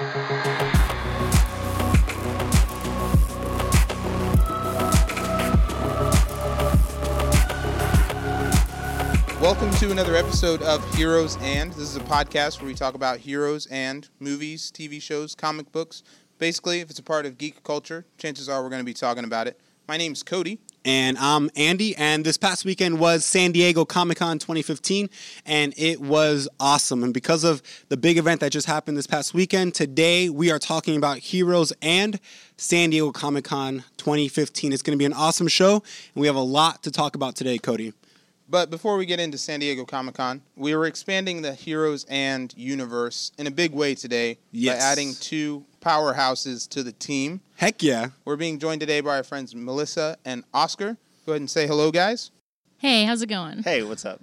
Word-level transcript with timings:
Welcome 0.00 0.14
to 9.72 9.90
another 9.90 10.16
episode 10.16 10.62
of 10.62 10.94
Heroes 10.94 11.36
and. 11.42 11.70
This 11.72 11.80
is 11.80 11.96
a 11.96 12.00
podcast 12.00 12.60
where 12.60 12.68
we 12.68 12.74
talk 12.74 12.94
about 12.94 13.18
heroes 13.18 13.66
and 13.66 14.08
movies, 14.18 14.72
TV 14.72 15.02
shows, 15.02 15.34
comic 15.34 15.70
books. 15.70 16.02
Basically, 16.38 16.80
if 16.80 16.88
it's 16.88 16.98
a 16.98 17.02
part 17.02 17.26
of 17.26 17.36
geek 17.36 17.62
culture, 17.62 18.06
chances 18.16 18.48
are 18.48 18.62
we're 18.62 18.70
going 18.70 18.80
to 18.80 18.86
be 18.86 18.94
talking 18.94 19.24
about 19.24 19.48
it. 19.48 19.60
My 19.86 19.98
name's 19.98 20.22
Cody. 20.22 20.60
And 20.84 21.18
I'm 21.18 21.50
Andy, 21.56 21.94
and 21.96 22.24
this 22.24 22.38
past 22.38 22.64
weekend 22.64 22.98
was 22.98 23.22
San 23.22 23.52
Diego 23.52 23.84
Comic 23.84 24.16
Con 24.16 24.38
2015, 24.38 25.10
and 25.44 25.74
it 25.76 26.00
was 26.00 26.48
awesome. 26.58 27.04
And 27.04 27.12
because 27.12 27.44
of 27.44 27.62
the 27.90 27.98
big 27.98 28.16
event 28.16 28.40
that 28.40 28.50
just 28.50 28.66
happened 28.66 28.96
this 28.96 29.06
past 29.06 29.34
weekend, 29.34 29.74
today 29.74 30.30
we 30.30 30.50
are 30.50 30.58
talking 30.58 30.96
about 30.96 31.18
Heroes 31.18 31.74
and 31.82 32.18
San 32.56 32.88
Diego 32.88 33.12
Comic 33.12 33.44
Con 33.44 33.84
2015. 33.98 34.72
It's 34.72 34.80
going 34.80 34.96
to 34.96 34.98
be 34.98 35.04
an 35.04 35.12
awesome 35.12 35.48
show, 35.48 35.74
and 36.14 36.20
we 36.22 36.26
have 36.26 36.36
a 36.36 36.40
lot 36.40 36.82
to 36.84 36.90
talk 36.90 37.14
about 37.14 37.36
today, 37.36 37.58
Cody. 37.58 37.92
But 38.48 38.70
before 38.70 38.96
we 38.96 39.04
get 39.04 39.20
into 39.20 39.36
San 39.36 39.60
Diego 39.60 39.84
Comic 39.84 40.14
Con, 40.14 40.40
we 40.56 40.72
are 40.72 40.86
expanding 40.86 41.42
the 41.42 41.52
Heroes 41.54 42.04
and 42.08 42.54
universe 42.56 43.32
in 43.38 43.46
a 43.46 43.50
big 43.50 43.72
way 43.74 43.94
today 43.94 44.38
Yes. 44.50 44.78
by 44.78 44.84
adding 44.92 45.14
two 45.20 45.66
powerhouses 45.80 46.68
to 46.70 46.82
the 46.82 46.92
team. 46.92 47.40
Heck 47.56 47.82
yeah. 47.82 48.08
We're 48.24 48.36
being 48.36 48.58
joined 48.58 48.80
today 48.80 49.00
by 49.00 49.16
our 49.16 49.22
friends 49.22 49.54
Melissa 49.54 50.16
and 50.24 50.44
Oscar. 50.52 50.96
Go 51.26 51.32
ahead 51.32 51.42
and 51.42 51.50
say 51.50 51.66
hello, 51.66 51.90
guys. 51.90 52.30
Hey, 52.78 53.04
how's 53.04 53.22
it 53.22 53.28
going? 53.28 53.62
Hey, 53.62 53.82
what's 53.82 54.04
up? 54.04 54.20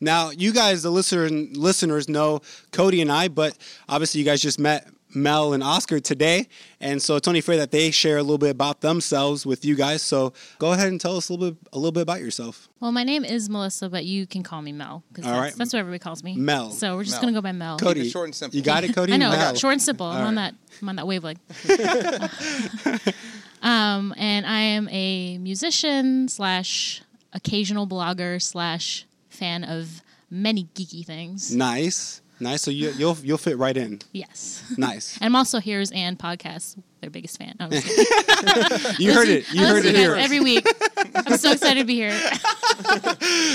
Now, 0.00 0.30
you 0.30 0.52
guys, 0.52 0.82
the 0.82 0.90
listener, 0.90 1.28
listeners, 1.28 2.08
know 2.08 2.40
Cody 2.72 3.00
and 3.00 3.10
I, 3.10 3.28
but 3.28 3.56
obviously, 3.88 4.20
you 4.20 4.24
guys 4.24 4.40
just 4.40 4.58
met 4.58 4.88
Mel 5.14 5.52
and 5.52 5.62
Oscar 5.62 6.00
today, 6.00 6.48
and 6.80 7.00
so 7.00 7.16
it's 7.16 7.26
only 7.26 7.40
fair 7.40 7.56
that 7.56 7.70
they 7.70 7.90
share 7.90 8.18
a 8.18 8.22
little 8.22 8.38
bit 8.38 8.50
about 8.50 8.80
themselves 8.80 9.46
with 9.46 9.64
you 9.64 9.74
guys. 9.74 10.02
So, 10.02 10.32
go 10.58 10.72
ahead 10.72 10.88
and 10.88 11.00
tell 11.00 11.16
us 11.16 11.28
a 11.28 11.32
little 11.32 11.52
bit, 11.52 11.58
a 11.72 11.78
little 11.78 11.92
bit 11.92 12.02
about 12.02 12.20
yourself. 12.20 12.68
Well, 12.80 12.92
my 12.92 13.04
name 13.04 13.24
is 13.24 13.48
Melissa, 13.48 13.88
but 13.88 14.04
you 14.04 14.26
can 14.26 14.42
call 14.42 14.62
me 14.62 14.72
Mel 14.72 15.02
because 15.08 15.24
All 15.24 15.32
that's, 15.32 15.42
right. 15.42 15.58
that's 15.58 15.72
what 15.72 15.80
everybody 15.80 15.98
calls 15.98 16.22
me. 16.22 16.36
Mel. 16.36 16.70
So 16.70 16.96
we're 16.96 17.04
just 17.04 17.16
Mel. 17.16 17.22
gonna 17.22 17.32
go 17.32 17.40
by 17.40 17.52
Mel. 17.52 17.78
Cody, 17.78 18.08
short 18.08 18.26
and 18.26 18.34
simple. 18.34 18.56
You 18.56 18.62
got 18.62 18.84
it, 18.84 18.94
Cody. 18.94 19.12
I 19.14 19.16
know, 19.16 19.30
Mel. 19.30 19.54
short 19.54 19.72
and 19.72 19.82
simple. 19.82 20.06
I'm 20.06 20.20
All 20.20 20.26
on 20.28 20.34
that. 20.36 20.54
I'm 20.82 20.88
on 20.88 20.96
that 20.96 21.06
wavelength. 21.06 21.40
um, 23.62 24.14
and 24.16 24.46
I 24.46 24.60
am 24.60 24.88
a 24.90 25.38
musician 25.38 26.28
slash 26.28 27.02
occasional 27.32 27.86
blogger 27.86 28.40
slash 28.40 29.06
fan 29.28 29.64
of 29.64 30.02
many 30.30 30.68
geeky 30.74 31.04
things. 31.04 31.54
Nice, 31.54 32.20
nice. 32.40 32.62
So 32.62 32.70
you, 32.70 32.90
you'll 32.96 33.16
you'll 33.22 33.38
fit 33.38 33.58
right 33.58 33.76
in. 33.76 34.00
Yes. 34.12 34.62
Nice. 34.76 35.16
And 35.16 35.26
I'm 35.26 35.36
also 35.36 35.58
Heroes 35.60 35.90
and 35.92 36.18
Podcasts, 36.18 36.76
their 37.00 37.10
biggest 37.10 37.38
fan. 37.38 37.54
I'm 37.60 37.70
just 37.70 37.86
kidding. 37.86 38.94
You 38.98 39.12
heard 39.14 39.28
it. 39.28 39.52
You 39.52 39.64
I 39.64 39.68
heard 39.68 39.84
it 39.84 39.94
here. 39.94 40.14
every 40.14 40.40
week. 40.40 40.66
I'm 41.14 41.36
so 41.38 41.52
excited 41.52 41.80
to 41.80 41.84
be 41.86 41.94
here. 41.94 42.10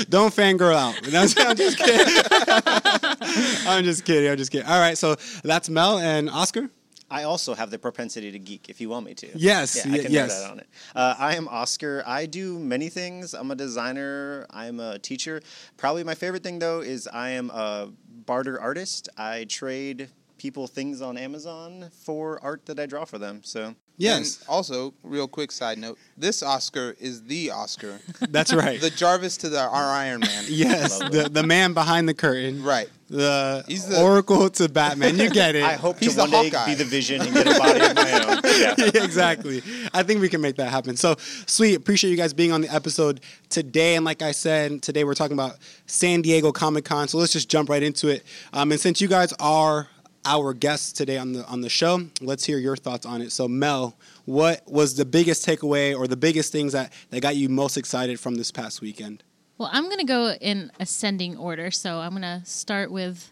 Don't 0.08 0.32
fangirl 0.34 0.74
out. 0.74 1.00
That's- 1.02 1.34
I'm 1.38 1.56
just 1.56 1.78
kidding. 1.78 2.24
I'm 3.66 3.84
just 3.84 4.04
kidding. 4.04 4.30
I'm 4.30 4.36
just 4.36 4.50
kidding. 4.50 4.66
All 4.66 4.78
right. 4.80 4.96
So 4.98 5.16
that's 5.42 5.68
Mel 5.68 5.98
and 5.98 6.28
Oscar. 6.30 6.70
I 7.10 7.24
also 7.24 7.54
have 7.54 7.70
the 7.70 7.78
propensity 7.78 8.32
to 8.32 8.38
geek 8.38 8.68
if 8.68 8.80
you 8.80 8.88
want 8.88 9.06
me 9.06 9.14
to. 9.14 9.28
Yes, 9.36 9.76
Yeah, 9.76 9.82
I 9.92 9.96
y- 9.96 10.02
can 10.02 10.12
yes. 10.12 10.30
yes. 10.30 10.42
that 10.42 10.50
on 10.50 10.58
it. 10.58 10.66
Uh, 10.96 11.14
I 11.18 11.36
am 11.36 11.46
Oscar. 11.48 12.02
I 12.06 12.26
do 12.26 12.58
many 12.58 12.88
things. 12.88 13.34
I'm 13.34 13.50
a 13.50 13.54
designer. 13.54 14.46
I'm 14.50 14.80
a 14.80 14.98
teacher. 14.98 15.40
Probably 15.76 16.02
my 16.02 16.14
favorite 16.14 16.42
thing 16.42 16.58
though 16.58 16.80
is 16.80 17.06
I 17.06 17.30
am 17.30 17.50
a 17.50 17.90
barter 18.26 18.60
artist. 18.60 19.08
I 19.16 19.44
trade 19.44 20.10
people 20.38 20.66
things 20.66 21.00
on 21.00 21.16
Amazon 21.16 21.90
for 22.04 22.42
art 22.42 22.66
that 22.66 22.78
I 22.78 22.86
draw 22.86 23.04
for 23.04 23.18
them. 23.18 23.42
So 23.44 23.74
Yes, 23.96 24.38
And 24.40 24.48
also, 24.48 24.92
real 25.04 25.28
quick 25.28 25.52
side 25.52 25.78
note: 25.78 25.98
this 26.16 26.42
Oscar 26.42 26.96
is 26.98 27.22
the 27.22 27.52
Oscar, 27.52 28.00
that's 28.28 28.52
right. 28.52 28.80
the 28.80 28.90
Jarvis 28.90 29.36
to 29.38 29.48
the 29.48 29.60
our 29.60 29.84
Iron 29.92 30.20
Man. 30.20 30.44
yes, 30.48 30.98
the 30.98 31.28
the 31.30 31.44
man 31.44 31.74
behind 31.74 32.08
the 32.08 32.14
curtain. 32.14 32.62
Right. 32.64 32.88
The, 33.10 33.62
He's 33.68 33.86
the- 33.86 34.02
Oracle 34.02 34.48
to 34.50 34.68
Batman. 34.68 35.16
You 35.18 35.30
get 35.30 35.54
it. 35.54 35.62
I 35.62 35.74
hope 35.74 35.98
He's 36.00 36.10
to 36.10 36.16
the 36.16 36.22
one 36.22 36.30
day 36.30 36.48
Hawkeye. 36.50 36.66
be 36.66 36.74
the 36.74 36.84
Vision 36.84 37.20
and 37.20 37.32
get 37.34 37.46
a 37.46 37.58
body 37.58 37.80
of 37.84 37.94
my 37.94 38.12
own. 38.34 38.40
Yeah. 38.54 39.04
exactly. 39.04 39.62
I 39.92 40.02
think 40.02 40.20
we 40.20 40.28
can 40.28 40.40
make 40.40 40.56
that 40.56 40.70
happen. 40.70 40.96
So 40.96 41.14
sweet. 41.46 41.74
Appreciate 41.76 42.10
you 42.10 42.16
guys 42.16 42.32
being 42.32 42.50
on 42.50 42.62
the 42.62 42.74
episode 42.74 43.20
today. 43.50 43.94
And 43.96 44.04
like 44.04 44.22
I 44.22 44.32
said, 44.32 44.80
today 44.82 45.04
we're 45.04 45.14
talking 45.14 45.34
about 45.36 45.58
San 45.86 46.22
Diego 46.22 46.50
Comic 46.50 46.84
Con. 46.84 47.06
So 47.08 47.18
let's 47.18 47.32
just 47.32 47.48
jump 47.50 47.68
right 47.68 47.82
into 47.82 48.08
it. 48.08 48.24
Um, 48.52 48.72
and 48.72 48.80
since 48.80 49.00
you 49.00 49.06
guys 49.08 49.32
are 49.38 49.88
our 50.24 50.54
guests 50.54 50.92
today 50.92 51.18
on 51.18 51.32
the 51.32 51.44
on 51.46 51.60
the 51.60 51.68
show, 51.68 52.00
let's 52.20 52.44
hear 52.44 52.58
your 52.58 52.76
thoughts 52.76 53.04
on 53.06 53.20
it. 53.22 53.32
So 53.32 53.46
Mel, 53.48 53.96
what 54.24 54.62
was 54.66 54.96
the 54.96 55.04
biggest 55.04 55.46
takeaway 55.46 55.96
or 55.96 56.06
the 56.06 56.16
biggest 56.16 56.52
things 56.52 56.72
that, 56.72 56.92
that 57.10 57.20
got 57.20 57.36
you 57.36 57.48
most 57.48 57.76
excited 57.76 58.18
from 58.20 58.34
this 58.36 58.50
past 58.50 58.80
weekend? 58.80 59.22
Well, 59.58 59.70
I'm 59.72 59.84
going 59.84 59.98
to 59.98 60.04
go 60.04 60.32
in 60.40 60.70
ascending 60.80 61.36
order. 61.36 61.70
So 61.70 61.98
I'm 62.00 62.10
going 62.10 62.22
to 62.22 62.42
start 62.44 62.90
with 62.90 63.30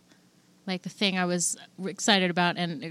like 0.66 0.82
the 0.82 0.88
thing 0.88 1.18
I 1.18 1.24
was 1.24 1.56
excited 1.84 2.30
about 2.30 2.56
and 2.56 2.84
uh, 2.84 2.88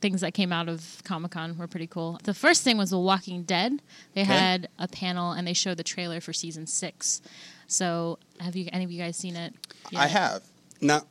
things 0.00 0.22
that 0.22 0.34
came 0.34 0.52
out 0.52 0.68
of 0.68 1.00
Comic 1.04 1.30
Con 1.30 1.56
were 1.56 1.68
pretty 1.68 1.86
cool. 1.86 2.18
The 2.24 2.34
first 2.34 2.64
thing 2.64 2.76
was 2.76 2.90
The 2.90 2.98
Walking 2.98 3.44
Dead. 3.44 3.80
They 4.14 4.22
Okay. 4.22 4.32
had 4.32 4.68
a 4.80 4.88
panel 4.88 5.30
and 5.30 5.46
they 5.46 5.52
showed 5.52 5.76
the 5.76 5.84
trailer 5.84 6.20
for 6.20 6.32
season 6.32 6.66
six. 6.66 7.22
So 7.68 8.18
have 8.40 8.56
you 8.56 8.68
any 8.72 8.84
of 8.84 8.90
you 8.90 9.00
guys 9.00 9.16
seen 9.16 9.36
it? 9.36 9.54
I 9.94 10.08
have. 10.08 10.42
have. 10.80 11.04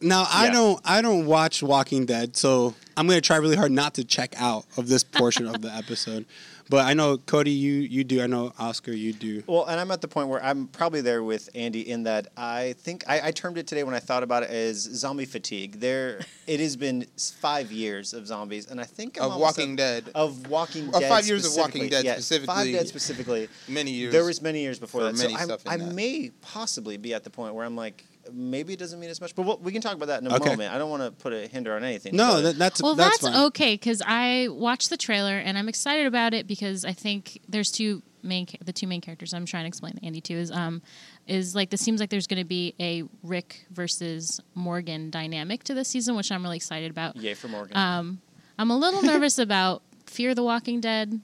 Now, 0.00 0.22
now 0.22 0.28
I 0.30 0.50
don't 0.50 0.80
I 0.84 1.02
don't 1.02 1.26
watch 1.26 1.62
Walking 1.62 2.06
Dead, 2.06 2.36
so 2.36 2.74
I'm 2.96 3.06
gonna 3.06 3.20
try 3.20 3.36
really 3.36 3.56
hard 3.56 3.72
not 3.72 3.94
to 3.94 4.04
check 4.04 4.34
out 4.40 4.64
of 4.76 4.88
this 4.88 5.02
portion 5.04 5.46
of 5.46 5.62
the 5.62 5.72
episode. 5.74 6.26
But 6.68 6.84
I 6.84 6.94
know 6.94 7.16
Cody, 7.16 7.52
you 7.52 7.74
you 7.74 8.02
do. 8.02 8.20
I 8.20 8.26
know 8.26 8.52
Oscar, 8.58 8.90
you 8.90 9.12
do. 9.12 9.44
Well, 9.46 9.66
and 9.66 9.78
I'm 9.78 9.92
at 9.92 10.00
the 10.00 10.08
point 10.08 10.28
where 10.28 10.42
I'm 10.44 10.66
probably 10.66 11.00
there 11.00 11.22
with 11.22 11.48
Andy 11.54 11.88
in 11.88 12.02
that 12.02 12.26
I 12.36 12.74
think 12.78 13.04
I, 13.08 13.28
I 13.28 13.30
termed 13.30 13.56
it 13.56 13.68
today 13.68 13.84
when 13.84 13.94
I 13.94 14.00
thought 14.00 14.24
about 14.24 14.42
it 14.42 14.50
as 14.50 14.78
zombie 14.78 15.26
fatigue. 15.26 15.78
There, 15.78 16.18
it 16.48 16.58
has 16.58 16.76
been 16.76 17.06
five 17.40 17.70
years 17.70 18.12
of 18.12 18.26
zombies, 18.26 18.66
and 18.66 18.80
I 18.80 18.84
think 18.84 19.16
I'm 19.20 19.30
Of 19.30 19.40
Walking 19.40 19.70
at- 19.72 19.76
Dead. 19.76 20.10
of 20.16 20.48
Walking 20.48 20.88
Of 20.88 21.00
Dead. 21.00 21.08
five 21.08 21.26
years 21.28 21.46
of 21.46 21.52
Walking 21.56 21.82
specifically. 21.84 21.88
Dead 21.88 22.04
Yeah, 22.04 22.14
Five 22.14 22.22
specifically. 22.24 22.72
Dead 22.72 22.88
specifically. 22.88 23.48
Many 23.68 23.90
years. 23.92 24.12
There 24.12 24.24
was 24.24 24.42
many 24.42 24.60
years 24.62 24.80
before 24.80 25.04
that. 25.04 25.16
many 25.16 25.36
so 25.36 25.44
stuff 25.44 25.64
in 25.66 25.70
I, 25.70 25.74
I 25.74 25.76
that. 25.76 25.94
may 25.94 26.32
possibly 26.42 26.96
be 26.96 27.14
at 27.14 27.22
the 27.22 27.30
point 27.30 27.54
where 27.54 27.64
I'm 27.64 27.76
like, 27.76 28.04
maybe 28.32 28.72
it 28.72 28.78
doesn't 28.78 28.98
mean 29.00 29.10
as 29.10 29.20
much. 29.20 29.34
But 29.34 29.42
we'll, 29.42 29.58
we 29.58 29.72
can 29.72 29.80
talk 29.82 29.94
about 29.94 30.06
that 30.06 30.20
in 30.22 30.26
a 30.30 30.34
Okay. 30.36 30.50
moment. 30.50 30.72
I 30.74 30.78
don't 30.78 30.90
want 30.90 31.02
to 31.02 31.10
put 31.10 31.32
a 31.32 31.46
hinder 31.46 31.74
on 31.74 31.84
anything. 31.84 32.14
No, 32.16 32.40
that, 32.42 32.56
that's 32.58 32.82
Well, 32.82 32.94
that's, 32.94 33.18
that's, 33.20 33.34
fine. 33.34 33.46
okay 33.46 33.74
because 33.74 34.02
I 34.06 34.48
watched 34.50 34.90
the 34.90 34.96
trailer 34.96 35.36
and 35.38 35.56
I'm 35.58 35.68
excited 35.68 36.06
about 36.06 36.34
it 36.34 36.46
because 36.46 36.84
I 36.84 36.92
think 36.92 37.40
there's 37.48 37.70
two 37.70 38.02
main 38.22 38.46
the 38.64 38.72
two 38.72 38.88
main 38.88 39.00
characters 39.00 39.32
I'm 39.32 39.46
trying 39.46 39.64
to 39.64 39.68
explain 39.68 39.94
to 39.94 40.04
Andy 40.04 40.20
too 40.20 40.34
is 40.34 40.50
um 40.50 40.82
is 41.28 41.54
like 41.54 41.70
this 41.70 41.80
seems 41.80 42.00
like 42.00 42.10
there's 42.10 42.26
going 42.26 42.40
to 42.42 42.44
be 42.48 42.74
a 42.80 43.04
Rick 43.22 43.66
versus 43.70 44.40
Morgan 44.54 45.10
dynamic 45.10 45.62
to 45.64 45.74
this 45.74 45.88
season, 45.88 46.16
which 46.16 46.32
I'm 46.32 46.42
really 46.42 46.56
excited 46.56 46.90
about. 46.90 47.16
yay 47.16 47.34
for 47.34 47.46
Morgan. 47.48 47.76
Um, 47.76 48.20
I'm 48.58 48.70
a 48.70 48.76
little 48.76 49.02
nervous 49.02 49.38
about 49.48 49.82
Fear 50.06 50.34
the 50.34 50.42
Walking 50.42 50.80
Dead. 50.80 51.20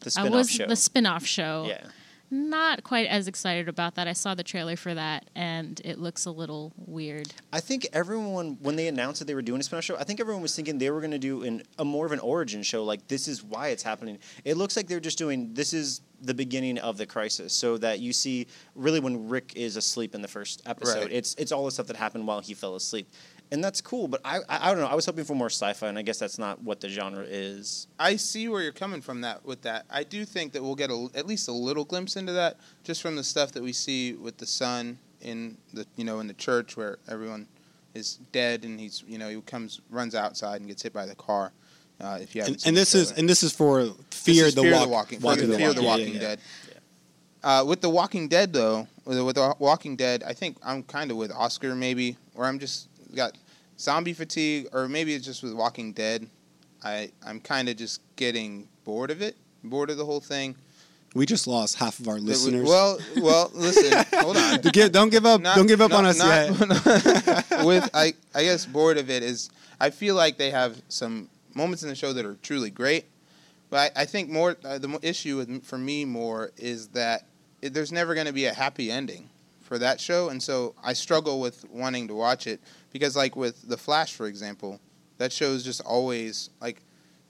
the 0.00 0.06
I 0.06 0.08
spin-off 0.10 0.32
was 0.32 0.50
show. 0.50 0.66
the 0.66 0.76
spin-off 0.76 1.24
show. 1.26 1.66
yeah. 1.68 1.84
Not 2.30 2.84
quite 2.84 3.08
as 3.08 3.26
excited 3.26 3.68
about 3.68 3.96
that. 3.96 4.06
I 4.06 4.12
saw 4.12 4.34
the 4.34 4.44
trailer 4.44 4.76
for 4.76 4.94
that 4.94 5.28
and 5.34 5.80
it 5.84 5.98
looks 5.98 6.26
a 6.26 6.30
little 6.30 6.72
weird. 6.76 7.32
I 7.52 7.60
think 7.60 7.88
everyone, 7.92 8.58
when 8.60 8.76
they 8.76 8.86
announced 8.86 9.18
that 9.18 9.24
they 9.24 9.34
were 9.34 9.42
doing 9.42 9.60
a 9.60 9.64
spin-off 9.64 9.84
show, 9.84 9.96
I 9.96 10.04
think 10.04 10.20
everyone 10.20 10.42
was 10.42 10.54
thinking 10.54 10.78
they 10.78 10.90
were 10.90 11.00
going 11.00 11.10
to 11.10 11.18
do 11.18 11.42
an, 11.42 11.62
a 11.78 11.84
more 11.84 12.06
of 12.06 12.12
an 12.12 12.20
origin 12.20 12.62
show. 12.62 12.84
Like 12.84 13.08
this 13.08 13.26
is 13.26 13.42
why 13.42 13.68
it's 13.68 13.82
happening. 13.82 14.18
It 14.44 14.56
looks 14.56 14.76
like 14.76 14.86
they're 14.86 15.00
just 15.00 15.18
doing 15.18 15.54
this 15.54 15.72
is 15.72 16.02
the 16.22 16.34
beginning 16.34 16.78
of 16.78 16.98
the 16.98 17.06
crisis, 17.06 17.52
so 17.52 17.78
that 17.78 17.98
you 17.98 18.12
see 18.12 18.46
really 18.74 19.00
when 19.00 19.28
Rick 19.30 19.54
is 19.56 19.76
asleep 19.76 20.14
in 20.14 20.20
the 20.20 20.28
first 20.28 20.62
episode. 20.66 21.04
Right. 21.04 21.12
It's 21.12 21.34
it's 21.36 21.50
all 21.50 21.64
the 21.64 21.70
stuff 21.70 21.86
that 21.86 21.96
happened 21.96 22.26
while 22.26 22.40
he 22.40 22.52
fell 22.52 22.74
asleep, 22.74 23.08
and 23.52 23.62
that's 23.62 23.80
cool. 23.80 24.08
But 24.08 24.20
I, 24.24 24.38
I 24.48 24.68
I 24.68 24.70
don't 24.70 24.80
know. 24.80 24.86
I 24.86 24.94
was 24.94 25.06
hoping 25.06 25.24
for 25.24 25.34
more 25.34 25.50
sci-fi, 25.50 25.88
and 25.88 25.98
I 25.98 26.02
guess 26.02 26.18
that's 26.18 26.38
not 26.38 26.62
what 26.62 26.80
the 26.80 26.88
genre 26.88 27.24
is. 27.24 27.86
I 27.98 28.16
see 28.16 28.48
where 28.48 28.62
you're 28.62 28.72
coming 28.72 29.00
from 29.00 29.20
that 29.22 29.44
with 29.44 29.62
that. 29.62 29.86
I 29.90 30.04
do 30.04 30.24
think 30.24 30.52
that 30.52 30.62
we'll 30.62 30.74
get 30.74 30.90
a, 30.90 31.08
at 31.14 31.26
least 31.26 31.48
a 31.48 31.52
little 31.52 31.84
glimpse 31.84 32.16
into 32.16 32.32
that 32.32 32.56
just 32.84 33.02
from 33.02 33.16
the 33.16 33.24
stuff 33.24 33.52
that 33.52 33.62
we 33.62 33.72
see 33.72 34.14
with 34.14 34.38
the 34.38 34.46
son 34.46 34.98
in 35.20 35.56
the 35.72 35.86
you 35.96 36.04
know 36.04 36.20
in 36.20 36.26
the 36.26 36.34
church 36.34 36.76
where 36.76 36.98
everyone 37.08 37.46
is 37.94 38.18
dead 38.32 38.64
and 38.64 38.78
he's 38.78 39.02
you 39.06 39.18
know 39.18 39.28
he 39.28 39.40
comes 39.42 39.80
runs 39.90 40.14
outside 40.14 40.60
and 40.60 40.68
gets 40.68 40.82
hit 40.82 40.92
by 40.92 41.06
the 41.06 41.14
car. 41.14 41.52
Uh, 42.00 42.18
if 42.20 42.34
you 42.34 42.40
haven't 42.40 42.62
and, 42.62 42.68
and 42.68 42.76
this 42.76 42.94
is 42.94 43.12
and 43.12 43.28
this 43.28 43.42
is 43.42 43.52
for 43.52 43.84
fear 44.10 44.46
is 44.46 44.54
the 44.54 44.62
Fear 44.62 44.72
walk, 44.72 44.82
the 44.82 44.88
Walking, 44.88 45.20
Walking 45.20 45.50
the 45.50 45.58
Fear 45.58 45.74
the 45.74 45.82
Yeah, 45.82 45.86
yeah, 45.86 45.88
Walking 45.96 46.14
yeah. 46.14 46.20
Dead. 46.20 46.40
Uh, 47.42 47.64
with 47.66 47.80
the 47.80 47.88
Walking 47.90 48.28
Dead 48.28 48.52
though, 48.52 48.86
with 49.04 49.16
the, 49.16 49.24
with 49.24 49.36
the 49.36 49.54
Walking 49.58 49.96
Dead, 49.96 50.22
I 50.22 50.32
think 50.32 50.56
I'm 50.62 50.82
kind 50.82 51.10
of 51.10 51.16
with 51.16 51.32
Oscar 51.32 51.74
maybe, 51.74 52.16
or 52.34 52.44
I'm 52.44 52.58
just 52.58 52.88
got 53.14 53.36
zombie 53.78 54.12
fatigue, 54.12 54.68
or 54.72 54.88
maybe 54.88 55.14
it's 55.14 55.24
just 55.24 55.42
with 55.42 55.52
Walking 55.54 55.92
Dead. 55.92 56.28
I 56.82 57.10
I'm 57.26 57.40
kind 57.40 57.68
of 57.68 57.76
just 57.76 58.00
getting 58.16 58.68
bored 58.84 59.10
of 59.10 59.22
it, 59.22 59.36
bored 59.64 59.90
of 59.90 59.96
the 59.96 60.04
whole 60.04 60.20
thing. 60.20 60.54
We 61.14 61.26
just 61.26 61.48
lost 61.48 61.74
half 61.76 61.98
of 61.98 62.06
our 62.06 62.14
That 62.14 62.22
we- 62.22 62.28
listeners. 62.28 62.68
well, 62.68 62.98
well, 63.16 63.50
listen, 63.54 64.04
hold 64.20 64.36
on. 64.36 64.60
Don't 64.60 65.10
give, 65.10 65.26
up. 65.26 65.40
Not- 65.40 65.56
don't 65.56 65.66
give 65.66 65.80
up 65.80 65.92
on 65.92 66.06
us 66.06 66.18
not- 66.18 66.50
yet. 66.50 67.64
with 67.66 67.90
I 67.92 68.14
I 68.34 68.44
guess 68.44 68.64
bored 68.66 68.96
of 68.96 69.10
it 69.10 69.22
is 69.22 69.50
I 69.80 69.90
feel 69.90 70.14
like 70.14 70.38
they 70.38 70.50
have 70.50 70.80
some 70.88 71.28
moments 71.54 71.82
in 71.82 71.88
the 71.88 71.94
show 71.96 72.12
that 72.12 72.24
are 72.24 72.36
truly 72.42 72.70
great, 72.70 73.06
but 73.70 73.92
I, 73.96 74.02
I 74.02 74.04
think 74.04 74.30
more 74.30 74.56
uh, 74.64 74.78
the 74.78 74.98
issue 75.02 75.38
with, 75.38 75.64
for 75.64 75.78
me 75.78 76.04
more 76.04 76.52
is 76.56 76.88
that 76.88 77.26
it, 77.60 77.74
there's 77.74 77.90
never 77.90 78.14
going 78.14 78.26
to 78.28 78.32
be 78.32 78.44
a 78.44 78.54
happy 78.54 78.90
ending 78.90 79.28
for 79.70 79.78
that 79.78 80.00
show, 80.00 80.30
and 80.30 80.42
so 80.42 80.74
I 80.82 80.94
struggle 80.94 81.38
with 81.38 81.64
wanting 81.70 82.08
to 82.08 82.14
watch 82.16 82.48
it 82.48 82.60
because, 82.92 83.14
like 83.14 83.36
with 83.36 83.68
the 83.68 83.76
Flash, 83.76 84.14
for 84.14 84.26
example, 84.26 84.80
that 85.18 85.32
show 85.32 85.52
is 85.52 85.62
just 85.62 85.80
always 85.82 86.50
like. 86.60 86.82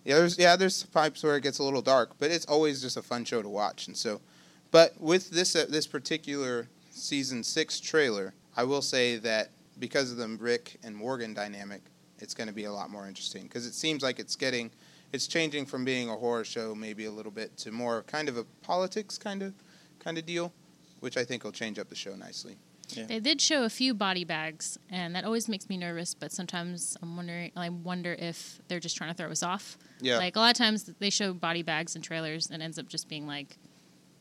Yeah, 0.07 0.15
there's 0.15 0.39
yeah, 0.39 0.57
there's 0.57 0.85
pipes 0.85 1.23
where 1.23 1.37
it 1.37 1.43
gets 1.43 1.59
a 1.59 1.63
little 1.63 1.83
dark, 1.83 2.13
but 2.19 2.31
it's 2.31 2.47
always 2.47 2.81
just 2.81 2.97
a 2.97 3.03
fun 3.03 3.27
show 3.27 3.43
to 3.43 3.49
watch, 3.51 3.89
and 3.89 3.95
so. 3.95 4.23
But 4.71 4.99
with 4.99 5.29
this 5.29 5.55
uh, 5.55 5.67
this 5.69 5.87
particular 5.87 6.67
season 6.89 7.45
six 7.45 7.79
trailer, 7.79 8.33
I 8.57 8.65
will 8.65 8.81
say 8.81 9.19
that 9.19 9.51
because 9.79 10.11
of 10.11 10.17
the 10.17 10.27
Rick 10.29 10.79
and 10.83 10.97
Morgan 10.97 11.35
dynamic, 11.35 11.83
it's 12.21 12.33
going 12.33 12.49
to 12.49 12.55
be 12.55 12.65
a 12.65 12.73
lot 12.73 12.89
more 12.89 13.07
interesting 13.07 13.43
because 13.43 13.67
it 13.67 13.75
seems 13.75 14.03
like 14.03 14.19
it's 14.19 14.35
getting, 14.35 14.71
it's 15.13 15.27
changing 15.27 15.67
from 15.67 15.85
being 15.85 16.09
a 16.09 16.17
horror 16.17 16.45
show 16.45 16.75
maybe 16.75 17.05
a 17.05 17.11
little 17.11 17.33
bit 17.33 17.59
to 17.59 17.71
more 17.71 18.03
kind 18.05 18.31
of 18.31 18.39
a 18.39 18.45
politics 18.63 19.19
kind 19.19 19.43
of, 19.43 19.53
kind 19.99 20.17
of 20.17 20.25
deal, 20.25 20.55
which 21.01 21.17
I 21.17 21.25
think 21.25 21.45
will 21.45 21.53
change 21.53 21.79
up 21.79 21.89
the 21.89 21.95
show 21.95 22.15
nicely. 22.15 22.57
They 22.95 23.21
did 23.21 23.41
show 23.41 23.63
a 23.63 23.71
few 23.71 23.95
body 23.95 24.25
bags, 24.25 24.79
and 24.91 25.15
that 25.15 25.25
always 25.25 25.49
makes 25.49 25.69
me 25.69 25.77
nervous. 25.77 26.15
But 26.15 26.33
sometimes 26.33 26.97
I'm 27.01 27.17
wondering, 27.17 27.53
I 27.57 27.69
wonder 27.69 28.17
if 28.19 28.61
they're 28.69 28.81
just 28.81 28.97
trying 28.97 29.11
to 29.11 29.17
throw 29.17 29.31
us 29.31 29.43
off. 29.43 29.79
Yeah. 30.01 30.19
Like 30.19 30.37
a 30.37 30.41
lot 30.41 30.51
of 30.51 30.57
times 30.57 30.91
they 30.99 31.11
show 31.11 31.33
body 31.33 31.63
bags 31.63 31.95
in 31.95 32.03
trailers, 32.03 32.51
and 32.51 32.63
ends 32.63 32.79
up 32.79 32.89
just 32.89 33.09
being 33.09 33.27
like, 33.27 33.59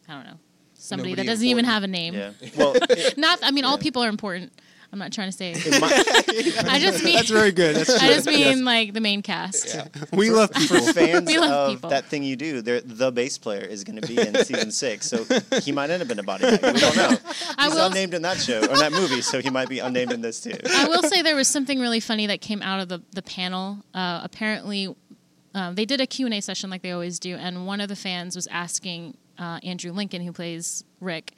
I 0.07 0.13
don't 0.13 0.25
know, 0.25 0.39
somebody 0.73 1.11
Nobody 1.11 1.25
that 1.27 1.31
doesn't 1.31 1.47
even 1.47 1.65
have 1.65 1.83
a 1.83 1.87
name. 1.87 2.13
Yeah. 2.13 2.31
Well, 2.57 2.73
it, 2.89 3.17
Not, 3.17 3.39
I 3.43 3.51
mean, 3.51 3.65
all 3.65 3.77
people 3.77 4.03
are 4.03 4.09
important. 4.09 4.53
I'm 4.91 4.97
not 4.99 5.11
trying 5.13 5.29
to 5.29 5.37
say. 5.37 5.51
it 5.55 6.65
I 6.65 6.79
just 6.79 7.03
mean. 7.03 7.15
That's 7.15 7.29
very 7.29 7.51
good. 7.51 7.75
That's 7.75 7.89
I 8.01 8.07
just 8.07 8.25
mean 8.27 8.65
like 8.65 8.93
the 8.93 9.01
main 9.01 9.21
cast. 9.21 9.67
Yeah. 9.75 9.87
we 10.13 10.31
love 10.31 10.51
for 10.51 10.79
fans 10.93 11.27
We 11.27 11.37
love 11.37 11.69
of 11.69 11.75
people. 11.75 11.89
that 11.91 12.05
thing 12.05 12.23
you 12.23 12.35
do, 12.35 12.61
the 12.61 13.11
bass 13.11 13.37
player 13.37 13.61
is 13.61 13.83
going 13.83 14.01
to 14.01 14.07
be 14.07 14.19
in 14.19 14.33
season 14.43 14.71
six, 14.71 15.07
so 15.07 15.25
he 15.61 15.71
might 15.71 15.89
end 15.91 16.01
up 16.01 16.09
in 16.09 16.17
a 16.17 16.23
body 16.23 16.43
bag. 16.43 16.73
We 16.73 16.79
don't 16.79 16.95
know. 16.95 17.17
I 17.57 17.65
He's 17.65 17.75
will- 17.75 17.85
unnamed 17.85 18.13
in 18.15 18.23
that 18.23 18.37
show 18.37 18.59
or 18.61 18.77
that 18.77 18.91
movie, 18.91 19.21
so 19.21 19.41
he 19.41 19.49
might 19.49 19.69
be 19.69 19.79
unnamed 19.79 20.11
in 20.11 20.21
this 20.21 20.41
too. 20.41 20.53
I 20.71 20.87
will 20.87 21.03
say 21.03 21.21
there 21.21 21.35
was 21.35 21.47
something 21.47 21.79
really 21.79 21.99
funny 21.99 22.25
that 22.27 22.41
came 22.41 22.61
out 22.63 22.79
of 22.79 22.89
the, 22.89 23.01
the 23.11 23.21
panel. 23.21 23.77
Uh, 23.93 24.21
apparently, 24.23 24.95
um, 25.53 25.75
they 25.75 25.85
did 25.85 26.01
a 26.01 26.07
Q&A 26.07 26.41
session 26.41 26.69
like 26.69 26.81
they 26.81 26.91
always 26.91 27.19
do, 27.19 27.35
and 27.35 27.67
one 27.67 27.79
of 27.81 27.89
the 27.89 27.95
fans 27.95 28.35
was 28.35 28.47
asking 28.47 29.17
uh, 29.37 29.59
Andrew 29.63 29.91
Lincoln, 29.91 30.21
who 30.23 30.31
plays 30.33 30.83
Rick, 30.99 31.33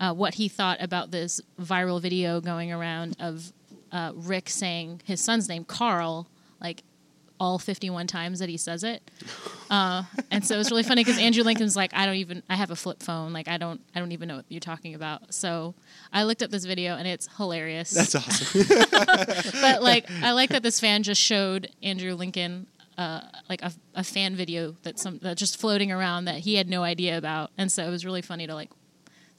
uh, 0.00 0.12
what 0.14 0.34
he 0.34 0.48
thought 0.48 0.78
about 0.80 1.10
this 1.10 1.40
viral 1.60 2.00
video 2.00 2.40
going 2.40 2.72
around 2.72 3.16
of 3.20 3.52
uh, 3.92 4.12
Rick 4.14 4.48
saying 4.48 5.02
his 5.04 5.20
son's 5.20 5.48
name, 5.48 5.64
Carl, 5.64 6.26
like 6.60 6.82
all 7.38 7.58
51 7.58 8.06
times 8.06 8.38
that 8.40 8.48
he 8.48 8.56
says 8.56 8.82
it. 8.82 9.02
Uh, 9.70 10.02
and 10.32 10.44
so 10.44 10.58
it's 10.58 10.68
really 10.72 10.82
funny 10.82 11.04
because 11.04 11.16
Andrew 11.16 11.44
Lincoln's 11.44 11.76
like, 11.76 11.94
I 11.94 12.04
don't 12.04 12.16
even, 12.16 12.42
I 12.50 12.56
have 12.56 12.72
a 12.72 12.74
flip 12.74 13.00
phone. 13.04 13.32
Like, 13.32 13.46
I 13.46 13.56
don't, 13.56 13.80
I 13.94 14.00
don't 14.00 14.10
even 14.10 14.26
know 14.26 14.34
what 14.38 14.44
you're 14.48 14.58
talking 14.58 14.96
about. 14.96 15.32
So 15.32 15.76
I 16.12 16.24
looked 16.24 16.42
up 16.42 16.50
this 16.50 16.64
video 16.64 16.96
and 16.96 17.06
it's 17.06 17.28
hilarious 17.36 17.92
That's 17.92 18.16
awesome. 18.16 18.64
but 19.60 19.80
like 19.80 20.10
I 20.24 20.32
like 20.32 20.50
that 20.50 20.64
this 20.64 20.80
fan 20.80 21.04
just 21.04 21.22
showed 21.22 21.70
Andrew 21.84 22.14
Lincoln 22.14 22.66
uh, 22.98 23.20
like 23.48 23.62
a, 23.62 23.72
a 23.94 24.02
fan 24.02 24.34
video 24.34 24.76
that 24.82 24.98
some 24.98 25.18
that 25.20 25.36
just 25.36 25.58
floating 25.58 25.92
around 25.92 26.24
that 26.24 26.40
he 26.40 26.56
had 26.56 26.68
no 26.68 26.82
idea 26.82 27.16
about, 27.16 27.50
and 27.56 27.70
so 27.70 27.82
it 27.86 27.90
was 27.90 28.04
really 28.04 28.22
funny 28.22 28.46
to 28.48 28.54
like 28.54 28.70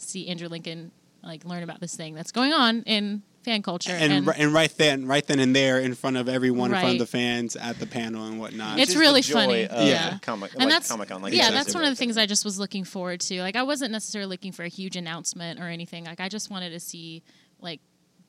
see 0.04 0.28
Andrew 0.28 0.48
Lincoln 0.48 0.92
like 1.24 1.46
learn 1.46 1.64
about 1.64 1.80
this 1.80 1.96
thing 1.96 2.16
that's 2.16 2.32
going 2.32 2.52
on 2.54 2.82
in 2.84 3.22
fan 3.44 3.62
culture. 3.62 3.92
and, 3.92 4.26
ri- 4.28 4.34
and 4.38 4.54
right 4.54 4.76
then, 4.78 5.06
right 5.06 5.26
then 5.26 5.40
and 5.40 5.56
there, 5.56 5.80
in 5.80 5.96
front 5.96 6.18
of 6.18 6.30
everyone, 6.30 6.72
in 6.74 6.80
front 6.80 6.94
of 6.94 7.00
the 7.00 7.06
fans 7.06 7.56
at 7.56 7.80
the 7.80 7.88
panel 7.88 8.26
and 8.26 8.40
whatnot. 8.40 8.80
It's 8.80 8.92
Which 8.92 9.00
really 9.00 9.22
funny. 9.22 9.62
Yeah. 9.62 10.18
Comic, 10.22 10.52
and 10.54 10.62
like 10.62 10.70
that's 10.70 10.90
Comic-Con, 10.90 11.22
like 11.22 11.34
yeah, 11.34 11.52
that's 11.52 11.72
said. 11.72 11.76
one 11.76 11.84
of 11.84 11.92
the 11.92 11.96
things 11.96 12.18
I 12.18 12.26
just 12.26 12.46
was 12.46 12.60
looking 12.60 12.84
forward 12.84 13.20
to. 13.22 13.42
Like 13.42 13.56
I 13.56 13.64
wasn't 13.64 13.92
necessarily 13.92 14.30
looking 14.30 14.52
for 14.52 14.64
a 14.64 14.68
huge 14.68 14.96
announcement 14.96 15.60
or 15.60 15.68
anything. 15.68 16.06
Like 16.06 16.20
I 16.20 16.30
just 16.30 16.50
wanted 16.50 16.72
to 16.72 16.80
see 16.80 17.24
like 17.60 17.82